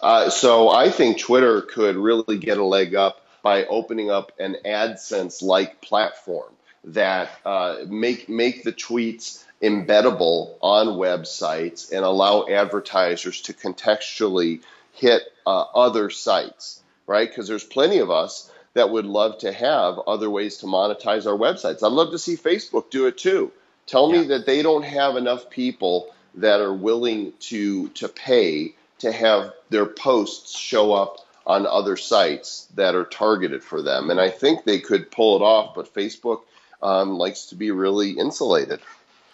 Uh, 0.02 0.30
so 0.30 0.70
I 0.70 0.90
think 0.90 1.20
Twitter 1.20 1.62
could 1.62 1.96
really 1.96 2.38
get 2.38 2.58
a 2.58 2.64
leg 2.64 2.96
up 2.96 3.26
by 3.44 3.66
opening 3.66 4.10
up 4.12 4.32
an 4.40 4.56
AdSense 4.66 5.42
like 5.42 5.82
platform 5.82 6.52
that 6.84 7.30
uh, 7.46 7.78
make 7.88 8.28
make 8.30 8.64
the 8.64 8.72
tweets 8.72 9.44
embeddable 9.62 10.56
on 10.62 10.88
websites 10.98 11.92
and 11.92 12.04
allow 12.04 12.48
advertisers 12.48 13.42
to 13.42 13.54
contextually 13.54 14.62
hit 14.94 15.24
uh, 15.46 15.62
other 15.74 16.10
sites, 16.10 16.82
right? 17.08 17.30
Because 17.30 17.48
there's 17.48 17.64
plenty 17.64 18.00
of 18.00 18.10
us 18.12 18.52
that 18.74 18.90
would 18.90 19.06
love 19.06 19.38
to 19.40 19.52
have 19.52 20.00
other 20.00 20.30
ways 20.30 20.58
to 20.58 20.66
monetize 20.66 21.26
our 21.26 21.38
websites. 21.38 21.84
I'd 21.84 21.92
love 21.92 22.12
to 22.12 22.20
see 22.20 22.36
Facebook 22.36 22.90
do 22.90 23.06
it 23.08 23.18
too. 23.18 23.52
Tell 23.86 24.10
me 24.12 24.20
Yeah. 24.20 24.28
that 24.38 24.46
they 24.46 24.62
don't 24.62 24.84
have 24.84 25.16
enough 25.18 25.50
people 25.50 26.14
that 26.36 26.62
are 26.62 26.74
willing 26.74 27.34
to 27.42 27.90
to 27.90 28.08
pay 28.08 28.74
to 29.00 29.12
have 29.12 29.52
their 29.70 29.86
posts 29.86 30.58
show 30.58 30.94
up 30.94 31.18
on 31.46 31.66
other 31.66 31.98
sites 31.98 32.68
that 32.76 32.96
are 32.96 33.04
targeted 33.04 33.64
for 33.64 33.82
them. 33.82 34.10
And 34.12 34.22
I 34.22 34.30
think 34.30 34.64
they 34.64 34.80
could 34.80 35.12
pull 35.12 35.36
it 35.36 35.42
off, 35.42 35.74
but 35.76 35.94
Facebook 35.94 36.42
um, 36.82 37.18
likes 37.18 37.48
to 37.48 37.56
be 37.56 37.72
really 37.72 38.12
insulated. 38.12 38.80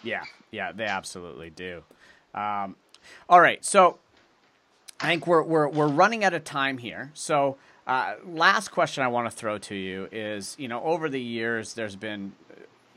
Yeah, 0.02 0.22
yeah, 0.50 0.72
they 0.72 0.84
absolutely 0.84 1.50
do. 1.50 1.82
Um, 2.34 2.76
all 3.28 3.40
right, 3.40 3.64
so 3.64 3.98
I 5.00 5.06
think 5.06 5.26
we're 5.26 5.42
we're 5.42 5.68
we're 5.68 5.88
running 5.88 6.24
out 6.24 6.34
of 6.34 6.44
time 6.44 6.78
here. 6.78 7.10
So, 7.14 7.56
uh, 7.86 8.14
last 8.26 8.68
question 8.68 9.02
I 9.02 9.08
want 9.08 9.30
to 9.30 9.36
throw 9.36 9.58
to 9.58 9.74
you 9.74 10.08
is, 10.12 10.56
you 10.58 10.68
know, 10.68 10.82
over 10.82 11.08
the 11.08 11.20
years, 11.20 11.74
there's 11.74 11.96
been, 11.96 12.32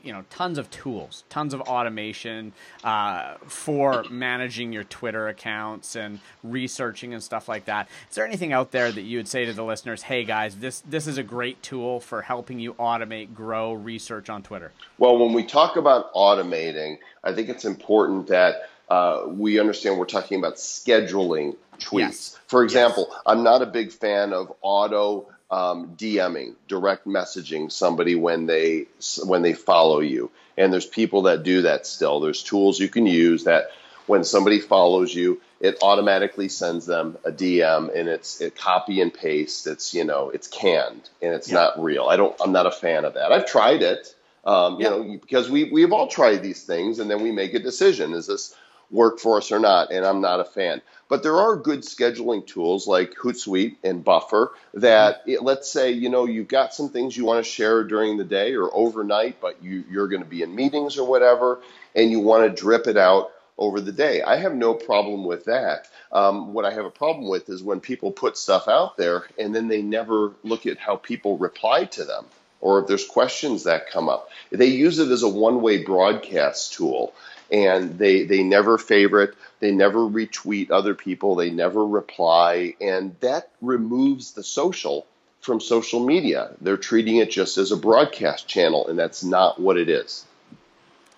you 0.02 0.12
know, 0.12 0.24
tons 0.30 0.58
of 0.58 0.70
tools, 0.70 1.24
tons 1.28 1.54
of 1.54 1.60
automation 1.62 2.52
uh, 2.84 3.34
for 3.46 4.04
managing 4.10 4.72
your 4.72 4.84
Twitter 4.84 5.28
accounts 5.28 5.96
and 5.96 6.20
researching 6.42 7.14
and 7.14 7.22
stuff 7.22 7.48
like 7.48 7.66
that. 7.66 7.88
Is 8.08 8.16
there 8.16 8.26
anything 8.26 8.52
out 8.52 8.70
there 8.70 8.90
that 8.90 9.02
you 9.02 9.18
would 9.18 9.28
say 9.28 9.44
to 9.44 9.52
the 9.52 9.64
listeners? 9.64 10.02
Hey, 10.02 10.24
guys, 10.24 10.56
this 10.56 10.80
this 10.80 11.06
is 11.06 11.18
a 11.18 11.22
great 11.22 11.62
tool 11.62 12.00
for 12.00 12.22
helping 12.22 12.58
you 12.58 12.74
automate, 12.74 13.34
grow 13.34 13.72
research 13.72 14.28
on 14.28 14.42
Twitter. 14.42 14.72
Well, 14.98 15.18
when 15.18 15.32
we 15.32 15.44
talk 15.44 15.76
about 15.76 16.12
automating, 16.14 16.98
I 17.24 17.32
think 17.32 17.48
it's 17.48 17.64
important 17.64 18.26
that 18.28 18.68
uh, 18.88 19.24
we 19.26 19.58
understand 19.58 19.98
we're 19.98 20.06
talking 20.06 20.38
about 20.38 20.56
scheduling 20.56 21.56
tweets. 21.78 21.98
Yes. 21.98 22.38
For 22.46 22.62
example, 22.62 23.14
I'm 23.26 23.42
not 23.42 23.62
a 23.62 23.66
big 23.66 23.92
fan 23.92 24.32
of 24.32 24.52
auto 24.60 25.28
um, 25.52 25.94
DMing, 25.98 26.54
direct 26.66 27.06
messaging 27.06 27.70
somebody 27.70 28.14
when 28.16 28.46
they 28.46 28.86
when 29.24 29.42
they 29.42 29.52
follow 29.52 30.00
you. 30.00 30.30
And 30.56 30.72
there's 30.72 30.86
people 30.86 31.22
that 31.22 31.42
do 31.44 31.62
that 31.62 31.86
still. 31.86 32.20
There's 32.20 32.42
tools 32.42 32.80
you 32.80 32.88
can 32.88 33.06
use 33.06 33.44
that 33.44 33.70
when 34.06 34.24
somebody 34.24 34.58
follows 34.60 35.14
you, 35.14 35.40
it 35.60 35.78
automatically 35.82 36.48
sends 36.48 36.86
them 36.86 37.16
a 37.24 37.30
DM 37.30 37.94
and 37.94 38.08
it's 38.08 38.40
it 38.40 38.56
copy 38.56 39.00
and 39.02 39.12
paste. 39.12 39.66
It's 39.66 39.94
you 39.94 40.04
know 40.04 40.30
it's 40.30 40.48
canned 40.48 41.08
and 41.20 41.34
it's 41.34 41.48
Yeah. 41.48 41.54
not 41.54 41.82
real. 41.82 42.06
I 42.06 42.16
don't. 42.16 42.34
I'm 42.42 42.52
not 42.52 42.66
a 42.66 42.72
fan 42.72 43.04
of 43.04 43.14
that. 43.14 43.30
I've 43.30 43.46
tried 43.46 43.82
it. 43.82 44.14
Um, 44.44 44.80
you 44.80 44.84
Yeah. 44.84 44.90
know, 44.90 45.02
because 45.20 45.50
we 45.50 45.64
we've 45.70 45.92
all 45.92 46.08
tried 46.08 46.42
these 46.42 46.64
things 46.64 46.98
and 46.98 47.10
then 47.10 47.22
we 47.22 47.30
make 47.30 47.52
a 47.54 47.58
decision. 47.60 48.14
Is 48.14 48.26
this 48.26 48.54
work 48.92 49.18
for 49.18 49.38
us 49.38 49.50
or 49.50 49.58
not? 49.58 49.90
And 49.90 50.06
I'm 50.06 50.20
not 50.20 50.40
a 50.40 50.44
fan. 50.44 50.82
But 51.08 51.22
there 51.22 51.36
are 51.36 51.56
good 51.56 51.80
scheduling 51.80 52.46
tools 52.46 52.86
like 52.86 53.14
Hootsuite 53.14 53.76
and 53.84 54.04
Buffer 54.04 54.52
that 54.74 55.22
it, 55.26 55.42
let's 55.42 55.70
say 55.70 55.90
you 55.90 56.08
know 56.08 56.24
you've 56.26 56.48
got 56.48 56.72
some 56.72 56.88
things 56.88 57.16
you 57.16 57.24
want 57.24 57.44
to 57.44 57.50
share 57.50 57.84
during 57.84 58.16
the 58.16 58.24
day 58.24 58.54
or 58.54 58.70
overnight, 58.74 59.40
but 59.40 59.62
you, 59.62 59.84
you're 59.90 60.08
going 60.08 60.22
to 60.22 60.28
be 60.28 60.42
in 60.42 60.54
meetings 60.54 60.96
or 60.98 61.06
whatever, 61.06 61.60
and 61.94 62.10
you 62.10 62.20
want 62.20 62.44
to 62.44 62.62
drip 62.62 62.86
it 62.86 62.96
out 62.96 63.32
over 63.58 63.80
the 63.80 63.92
day. 63.92 64.22
I 64.22 64.36
have 64.36 64.54
no 64.54 64.72
problem 64.74 65.24
with 65.24 65.44
that. 65.44 65.88
Um, 66.10 66.54
what 66.54 66.64
I 66.64 66.72
have 66.72 66.86
a 66.86 66.90
problem 66.90 67.28
with 67.28 67.48
is 67.50 67.62
when 67.62 67.80
people 67.80 68.10
put 68.10 68.38
stuff 68.38 68.66
out 68.68 68.96
there 68.96 69.24
and 69.38 69.54
then 69.54 69.68
they 69.68 69.82
never 69.82 70.32
look 70.42 70.66
at 70.66 70.78
how 70.78 70.96
people 70.96 71.36
reply 71.36 71.84
to 71.84 72.04
them. 72.04 72.24
or 72.62 72.78
if 72.80 72.86
there's 72.86 73.06
questions 73.06 73.64
that 73.64 73.90
come 73.90 74.08
up. 74.08 74.30
They 74.50 74.66
use 74.66 74.98
it 74.98 75.10
as 75.10 75.22
a 75.22 75.28
one 75.28 75.60
way 75.60 75.84
broadcast 75.84 76.72
tool 76.74 77.12
and 77.52 77.98
they, 77.98 78.24
they 78.24 78.42
never 78.42 78.78
favorite, 78.78 79.34
they 79.60 79.70
never 79.70 79.98
retweet 79.98 80.70
other 80.70 80.94
people, 80.94 81.36
they 81.36 81.50
never 81.50 81.86
reply, 81.86 82.74
and 82.80 83.14
that 83.20 83.50
removes 83.60 84.32
the 84.32 84.42
social 84.42 85.06
from 85.40 85.60
social 85.60 86.00
media. 86.00 86.52
They're 86.60 86.76
treating 86.76 87.16
it 87.16 87.30
just 87.30 87.58
as 87.58 87.70
a 87.70 87.76
broadcast 87.76 88.48
channel, 88.48 88.88
and 88.88 88.98
that's 88.98 89.22
not 89.22 89.60
what 89.60 89.76
it 89.76 89.88
is. 89.88 90.24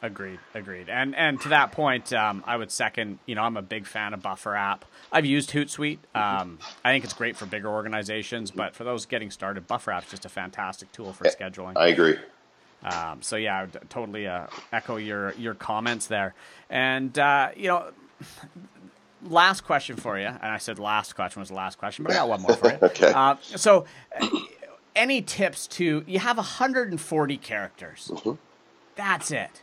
Agreed, 0.02 0.38
agreed. 0.52 0.90
And 0.90 1.14
and 1.14 1.40
to 1.42 1.48
that 1.48 1.72
point, 1.72 2.12
um, 2.12 2.44
I 2.46 2.58
would 2.58 2.70
second. 2.70 3.20
You 3.24 3.36
know, 3.36 3.42
I'm 3.42 3.56
a 3.56 3.62
big 3.62 3.86
fan 3.86 4.12
of 4.12 4.20
Buffer 4.20 4.54
app. 4.54 4.84
I've 5.10 5.24
used 5.24 5.50
Hootsuite. 5.52 5.96
Um, 6.14 6.58
I 6.84 6.92
think 6.92 7.04
it's 7.04 7.14
great 7.14 7.38
for 7.38 7.46
bigger 7.46 7.68
organizations, 7.68 8.50
but 8.50 8.74
for 8.74 8.84
those 8.84 9.06
getting 9.06 9.30
started, 9.30 9.66
Buffer 9.66 9.92
app's 9.92 10.10
just 10.10 10.26
a 10.26 10.28
fantastic 10.28 10.92
tool 10.92 11.14
for 11.14 11.24
scheduling. 11.24 11.72
I 11.76 11.88
agree. 11.88 12.16
Um, 12.84 13.22
so 13.22 13.36
yeah, 13.36 13.58
I 13.58 13.62
would 13.62 13.80
totally 13.88 14.26
uh, 14.26 14.46
echo 14.72 14.96
your 14.96 15.32
your 15.34 15.54
comments 15.54 16.06
there. 16.06 16.34
And 16.68 17.18
uh, 17.18 17.50
you 17.56 17.68
know, 17.68 17.90
last 19.22 19.62
question 19.62 19.96
for 19.96 20.18
you. 20.18 20.26
And 20.26 20.42
I 20.42 20.58
said 20.58 20.78
last 20.78 21.14
question 21.14 21.40
was 21.40 21.48
the 21.48 21.54
last 21.54 21.78
question, 21.78 22.04
but 22.04 22.12
I 22.12 22.16
got 22.16 22.28
one 22.28 22.42
more 22.42 22.56
for 22.56 22.70
you. 22.70 22.78
okay. 22.82 23.12
Uh, 23.12 23.36
so, 23.40 23.86
any 24.94 25.22
tips 25.22 25.66
to 25.68 26.04
you 26.06 26.18
have 26.18 26.36
140 26.36 27.36
characters? 27.38 28.10
Mm-hmm. 28.12 28.32
That's 28.96 29.30
it. 29.30 29.62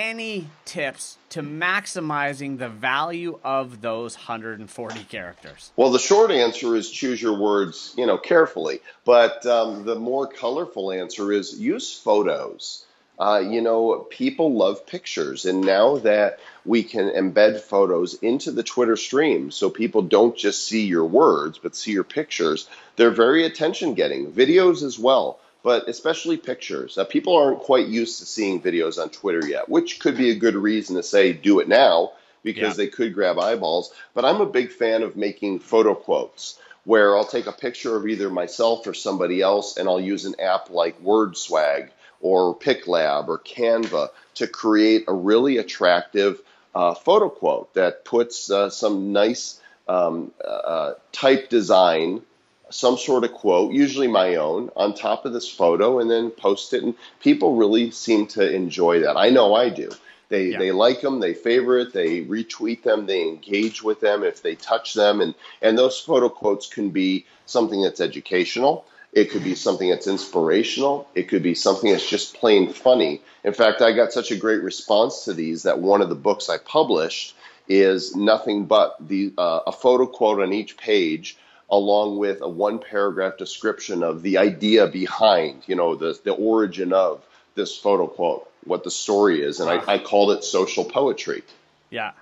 Any 0.00 0.46
tips 0.64 1.18
to 1.30 1.42
maximizing 1.42 2.58
the 2.58 2.68
value 2.68 3.40
of 3.42 3.80
those 3.80 4.14
140 4.14 5.02
characters? 5.02 5.72
Well, 5.74 5.90
the 5.90 5.98
short 5.98 6.30
answer 6.30 6.76
is 6.76 6.88
choose 6.88 7.20
your 7.20 7.36
words, 7.36 7.94
you 7.98 8.06
know, 8.06 8.16
carefully. 8.16 8.78
But 9.04 9.44
um, 9.44 9.84
the 9.86 9.96
more 9.96 10.28
colorful 10.28 10.92
answer 10.92 11.32
is 11.32 11.58
use 11.58 11.98
photos. 11.98 12.84
Uh, 13.18 13.42
you 13.44 13.60
know, 13.60 14.06
people 14.08 14.54
love 14.54 14.86
pictures, 14.86 15.46
and 15.46 15.62
now 15.62 15.96
that 15.96 16.38
we 16.64 16.84
can 16.84 17.10
embed 17.10 17.58
photos 17.58 18.14
into 18.14 18.52
the 18.52 18.62
Twitter 18.62 18.96
stream, 18.96 19.50
so 19.50 19.68
people 19.68 20.02
don't 20.02 20.36
just 20.36 20.64
see 20.64 20.86
your 20.86 21.06
words 21.06 21.58
but 21.58 21.74
see 21.74 21.90
your 21.90 22.04
pictures, 22.04 22.68
they're 22.94 23.10
very 23.10 23.44
attention 23.44 23.94
getting. 23.94 24.30
Videos 24.30 24.84
as 24.84 24.96
well 24.96 25.40
but 25.68 25.86
especially 25.86 26.38
pictures. 26.38 26.96
Uh, 26.96 27.04
people 27.04 27.36
aren't 27.36 27.58
quite 27.58 27.88
used 27.88 28.20
to 28.20 28.24
seeing 28.24 28.58
videos 28.58 28.96
on 28.96 29.10
Twitter 29.10 29.46
yet, 29.46 29.68
which 29.68 30.00
could 30.00 30.16
be 30.16 30.30
a 30.30 30.34
good 30.34 30.54
reason 30.54 30.96
to 30.96 31.02
say 31.02 31.34
do 31.34 31.60
it 31.60 31.68
now 31.68 32.12
because 32.42 32.78
yeah. 32.78 32.84
they 32.84 32.86
could 32.86 33.12
grab 33.12 33.38
eyeballs. 33.38 33.92
But 34.14 34.24
I'm 34.24 34.40
a 34.40 34.46
big 34.46 34.72
fan 34.72 35.02
of 35.02 35.14
making 35.14 35.58
photo 35.58 35.94
quotes 35.94 36.58
where 36.84 37.14
I'll 37.14 37.26
take 37.26 37.46
a 37.46 37.52
picture 37.52 37.94
of 37.96 38.06
either 38.06 38.30
myself 38.30 38.86
or 38.86 38.94
somebody 38.94 39.42
else 39.42 39.76
and 39.76 39.90
I'll 39.90 40.00
use 40.00 40.24
an 40.24 40.40
app 40.40 40.70
like 40.70 41.02
WordSwag 41.02 41.90
or 42.22 42.56
PicLab 42.56 43.28
or 43.28 43.38
Canva 43.38 44.08
to 44.36 44.46
create 44.46 45.04
a 45.06 45.12
really 45.12 45.58
attractive 45.58 46.40
uh, 46.74 46.94
photo 46.94 47.28
quote 47.28 47.74
that 47.74 48.06
puts 48.06 48.50
uh, 48.50 48.70
some 48.70 49.12
nice 49.12 49.60
um, 49.86 50.32
uh, 50.42 50.94
type 51.12 51.50
design 51.50 52.22
some 52.70 52.98
sort 52.98 53.24
of 53.24 53.32
quote, 53.32 53.72
usually 53.72 54.08
my 54.08 54.36
own, 54.36 54.70
on 54.76 54.94
top 54.94 55.24
of 55.24 55.32
this 55.32 55.48
photo 55.48 56.00
and 56.00 56.10
then 56.10 56.30
post 56.30 56.72
it. 56.72 56.82
And 56.82 56.94
people 57.20 57.56
really 57.56 57.90
seem 57.90 58.26
to 58.28 58.54
enjoy 58.54 59.00
that. 59.00 59.16
I 59.16 59.30
know 59.30 59.54
I 59.54 59.68
do. 59.70 59.90
They, 60.28 60.48
yeah. 60.48 60.58
they 60.58 60.72
like 60.72 61.00
them, 61.00 61.20
they 61.20 61.32
favorite, 61.32 61.94
they 61.94 62.22
retweet 62.22 62.82
them, 62.82 63.06
they 63.06 63.22
engage 63.22 63.82
with 63.82 64.00
them 64.00 64.22
if 64.22 64.42
they 64.42 64.56
touch 64.56 64.92
them. 64.92 65.20
And, 65.20 65.34
and 65.62 65.78
those 65.78 65.98
photo 65.98 66.28
quotes 66.28 66.66
can 66.66 66.90
be 66.90 67.24
something 67.46 67.80
that's 67.80 68.00
educational. 68.00 68.84
It 69.14 69.30
could 69.30 69.42
be 69.42 69.54
something 69.54 69.88
that's 69.88 70.06
inspirational. 70.06 71.08
It 71.14 71.28
could 71.28 71.42
be 71.42 71.54
something 71.54 71.90
that's 71.90 72.08
just 72.08 72.34
plain 72.34 72.72
funny. 72.74 73.22
In 73.42 73.54
fact, 73.54 73.80
I 73.80 73.92
got 73.92 74.12
such 74.12 74.30
a 74.30 74.36
great 74.36 74.62
response 74.62 75.24
to 75.24 75.32
these 75.32 75.62
that 75.62 75.78
one 75.78 76.02
of 76.02 76.10
the 76.10 76.14
books 76.14 76.50
I 76.50 76.58
published 76.58 77.34
is 77.68 78.14
nothing 78.14 78.66
but 78.66 78.96
the 79.00 79.32
uh, 79.38 79.60
a 79.66 79.72
photo 79.72 80.06
quote 80.06 80.40
on 80.40 80.52
each 80.52 80.76
page 80.76 81.36
along 81.70 82.18
with 82.18 82.40
a 82.40 82.48
one 82.48 82.78
paragraph 82.78 83.36
description 83.36 84.02
of 84.02 84.22
the 84.22 84.38
idea 84.38 84.86
behind, 84.86 85.62
you 85.66 85.76
know, 85.76 85.94
the, 85.94 86.18
the 86.24 86.32
origin 86.32 86.92
of 86.92 87.22
this 87.54 87.76
photo 87.76 88.06
quote, 88.06 88.50
what 88.64 88.84
the 88.84 88.90
story 88.90 89.42
is. 89.42 89.60
And 89.60 89.68
I, 89.68 89.94
I 89.94 89.98
called 89.98 90.30
it 90.32 90.44
social 90.44 90.84
poetry. 90.84 91.42
Yeah. 91.90 92.12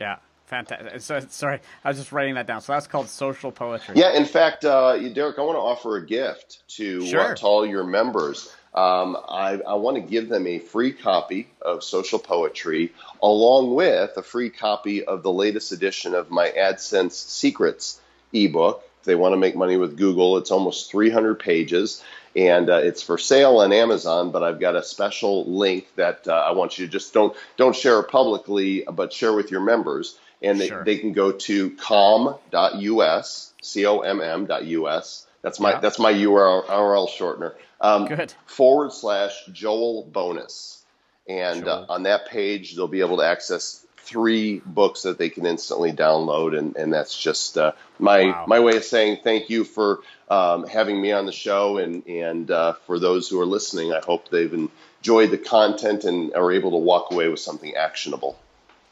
Yeah. 0.00 0.16
Fantastic. 0.46 1.00
So, 1.00 1.20
sorry, 1.30 1.60
I 1.84 1.88
was 1.88 1.98
just 1.98 2.10
writing 2.10 2.34
that 2.34 2.48
down. 2.48 2.60
So 2.60 2.72
that's 2.72 2.88
called 2.88 3.08
social 3.08 3.52
poetry. 3.52 3.94
Yeah. 3.96 4.16
In 4.16 4.24
fact, 4.24 4.64
uh, 4.64 4.96
Derek, 5.10 5.38
I 5.38 5.42
want 5.42 5.56
to 5.56 5.60
offer 5.60 5.96
a 5.96 6.04
gift 6.04 6.66
to, 6.76 7.06
sure. 7.06 7.20
uh, 7.20 7.34
to 7.36 7.46
all 7.46 7.64
your 7.64 7.84
members. 7.84 8.52
Um, 8.74 9.16
I, 9.28 9.60
I 9.66 9.74
want 9.74 9.96
to 9.96 10.00
give 10.00 10.28
them 10.28 10.46
a 10.46 10.60
free 10.60 10.92
copy 10.92 11.48
of 11.60 11.82
Social 11.82 12.20
Poetry, 12.20 12.92
along 13.20 13.74
with 13.74 14.16
a 14.16 14.22
free 14.22 14.48
copy 14.50 15.04
of 15.04 15.24
the 15.24 15.32
latest 15.32 15.72
edition 15.72 16.14
of 16.14 16.30
my 16.30 16.50
AdSense 16.50 17.12
Secrets 17.12 18.00
ebook. 18.32 18.84
If 19.00 19.06
they 19.06 19.14
want 19.14 19.32
to 19.32 19.38
make 19.38 19.56
money 19.56 19.76
with 19.76 19.96
Google, 19.96 20.36
it's 20.36 20.50
almost 20.50 20.90
300 20.90 21.38
pages 21.38 22.02
and 22.36 22.70
uh, 22.70 22.76
it's 22.76 23.02
for 23.02 23.18
sale 23.18 23.58
on 23.58 23.72
Amazon. 23.72 24.30
But 24.30 24.42
I've 24.42 24.60
got 24.60 24.76
a 24.76 24.82
special 24.82 25.44
link 25.50 25.86
that 25.96 26.28
uh, 26.28 26.32
I 26.32 26.52
want 26.52 26.78
you 26.78 26.86
to 26.86 26.92
just 26.92 27.12
don't 27.12 27.36
don't 27.56 27.74
share 27.74 28.02
publicly, 28.02 28.84
but 28.90 29.12
share 29.12 29.32
with 29.32 29.50
your 29.50 29.60
members, 29.60 30.18
and 30.42 30.60
they, 30.60 30.68
sure. 30.68 30.84
they 30.84 30.98
can 30.98 31.12
go 31.12 31.32
to 31.32 31.70
comm.us, 31.70 33.54
c 33.62 33.86
o 33.86 34.00
m 34.00 34.20
m.us. 34.20 35.26
That's 35.42 35.60
my 35.60 35.72
yeah. 35.72 35.80
that's 35.80 35.98
my 35.98 36.12
URL, 36.12 36.66
URL 36.66 37.08
shortener. 37.08 37.54
Um, 37.80 38.06
Good. 38.06 38.34
Forward 38.46 38.92
slash 38.92 39.46
Joel 39.52 40.04
bonus, 40.04 40.84
and 41.28 41.66
uh, 41.66 41.86
on 41.88 42.04
that 42.04 42.28
page 42.28 42.76
they'll 42.76 42.88
be 42.88 43.00
able 43.00 43.16
to 43.18 43.24
access 43.24 43.79
three 44.02 44.60
books 44.64 45.02
that 45.02 45.18
they 45.18 45.28
can 45.28 45.46
instantly 45.46 45.92
download, 45.92 46.58
and, 46.58 46.76
and 46.76 46.92
that's 46.92 47.18
just 47.18 47.56
uh, 47.58 47.72
my 47.98 48.26
wow. 48.26 48.44
my 48.46 48.60
way 48.60 48.76
of 48.76 48.84
saying 48.84 49.18
thank 49.22 49.50
you 49.50 49.64
for 49.64 50.00
um, 50.28 50.66
having 50.66 51.00
me 51.00 51.12
on 51.12 51.26
the 51.26 51.32
show, 51.32 51.78
and 51.78 52.06
and 52.06 52.50
uh, 52.50 52.74
for 52.86 52.98
those 52.98 53.28
who 53.28 53.40
are 53.40 53.46
listening, 53.46 53.92
I 53.92 54.00
hope 54.00 54.28
they've 54.28 54.52
enjoyed 54.52 55.30
the 55.30 55.38
content 55.38 56.04
and 56.04 56.34
are 56.34 56.52
able 56.52 56.72
to 56.72 56.78
walk 56.78 57.12
away 57.12 57.28
with 57.28 57.40
something 57.40 57.74
actionable. 57.74 58.38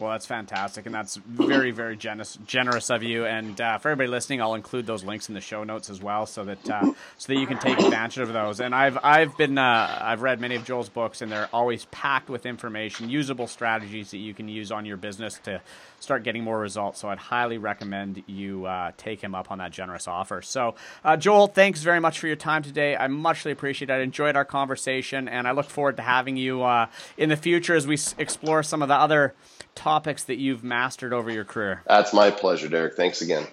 Well, 0.00 0.12
that's 0.12 0.26
fantastic, 0.26 0.86
and 0.86 0.94
that's 0.94 1.16
very, 1.16 1.72
very 1.72 1.96
generous, 1.96 2.38
generous 2.46 2.88
of 2.88 3.02
you. 3.02 3.26
And 3.26 3.60
uh, 3.60 3.78
for 3.78 3.88
everybody 3.88 4.08
listening, 4.08 4.40
I'll 4.40 4.54
include 4.54 4.86
those 4.86 5.02
links 5.02 5.28
in 5.28 5.34
the 5.34 5.40
show 5.40 5.64
notes 5.64 5.90
as 5.90 6.00
well, 6.00 6.24
so 6.24 6.44
that 6.44 6.70
uh, 6.70 6.92
so 7.16 7.32
that 7.32 7.36
you 7.36 7.48
can 7.48 7.58
take 7.58 7.80
advantage 7.80 8.18
of 8.18 8.32
those. 8.32 8.60
And 8.60 8.76
I've 8.76 8.96
I've 9.02 9.36
been 9.36 9.58
uh, 9.58 9.98
I've 10.00 10.22
read 10.22 10.40
many 10.40 10.54
of 10.54 10.64
Joel's 10.64 10.88
books, 10.88 11.20
and 11.20 11.32
they're 11.32 11.48
always 11.52 11.86
packed 11.86 12.30
with 12.30 12.46
information, 12.46 13.10
usable 13.10 13.48
strategies 13.48 14.12
that 14.12 14.18
you 14.18 14.34
can 14.34 14.48
use 14.48 14.70
on 14.70 14.86
your 14.86 14.96
business 14.96 15.40
to 15.42 15.60
start 15.98 16.22
getting 16.22 16.44
more 16.44 16.60
results. 16.60 17.00
So 17.00 17.08
I'd 17.08 17.18
highly 17.18 17.58
recommend 17.58 18.22
you 18.28 18.66
uh, 18.66 18.92
take 18.98 19.20
him 19.20 19.34
up 19.34 19.50
on 19.50 19.58
that 19.58 19.72
generous 19.72 20.06
offer. 20.06 20.42
So, 20.42 20.76
uh, 21.04 21.16
Joel, 21.16 21.48
thanks 21.48 21.82
very 21.82 21.98
much 21.98 22.20
for 22.20 22.28
your 22.28 22.36
time 22.36 22.62
today. 22.62 22.94
I 22.94 23.08
muchly 23.08 23.50
appreciate 23.50 23.90
it. 23.90 23.94
I 23.94 24.02
enjoyed 24.02 24.36
our 24.36 24.44
conversation, 24.44 25.26
and 25.26 25.48
I 25.48 25.50
look 25.50 25.68
forward 25.68 25.96
to 25.96 26.02
having 26.02 26.36
you 26.36 26.62
uh, 26.62 26.86
in 27.16 27.30
the 27.30 27.36
future 27.36 27.74
as 27.74 27.84
we 27.84 27.98
explore 28.16 28.62
some 28.62 28.80
of 28.80 28.86
the 28.86 28.94
other 28.94 29.34
topics 29.78 30.24
that 30.24 30.38
you've 30.38 30.64
mastered 30.64 31.12
over 31.12 31.30
your 31.30 31.44
career. 31.44 31.82
That's 31.86 32.12
my 32.12 32.30
pleasure, 32.30 32.68
Derek. 32.68 32.96
Thanks 32.96 33.22
again. 33.22 33.46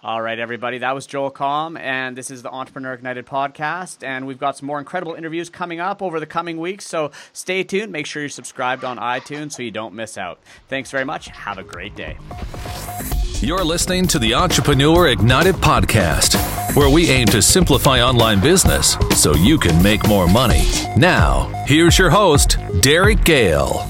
All 0.00 0.22
right, 0.22 0.38
everybody. 0.38 0.78
That 0.78 0.94
was 0.94 1.06
Joel 1.06 1.32
Comm, 1.32 1.76
and 1.78 2.16
this 2.16 2.30
is 2.30 2.42
the 2.42 2.50
Entrepreneur 2.50 2.92
Ignited 2.92 3.26
podcast. 3.26 4.06
And 4.06 4.28
we've 4.28 4.38
got 4.38 4.56
some 4.56 4.66
more 4.66 4.78
incredible 4.78 5.14
interviews 5.14 5.50
coming 5.50 5.80
up 5.80 6.02
over 6.02 6.20
the 6.20 6.26
coming 6.26 6.58
weeks. 6.58 6.86
So 6.86 7.10
stay 7.32 7.64
tuned. 7.64 7.90
Make 7.90 8.06
sure 8.06 8.22
you're 8.22 8.28
subscribed 8.28 8.84
on 8.84 8.98
iTunes 8.98 9.52
so 9.52 9.62
you 9.62 9.72
don't 9.72 9.94
miss 9.94 10.16
out. 10.16 10.38
Thanks 10.68 10.92
very 10.92 11.04
much. 11.04 11.28
Have 11.28 11.58
a 11.58 11.64
great 11.64 11.96
day. 11.96 12.16
You're 13.40 13.64
listening 13.64 14.06
to 14.08 14.20
the 14.20 14.34
Entrepreneur 14.34 15.08
Ignited 15.08 15.56
podcast, 15.56 16.36
where 16.76 16.90
we 16.90 17.08
aim 17.08 17.26
to 17.28 17.42
simplify 17.42 18.00
online 18.00 18.40
business 18.40 18.96
so 19.16 19.34
you 19.34 19.58
can 19.58 19.82
make 19.82 20.06
more 20.06 20.28
money. 20.28 20.62
Now, 20.96 21.48
here's 21.66 21.98
your 21.98 22.10
host, 22.10 22.56
Derek 22.82 23.18
Gehl. 23.18 23.84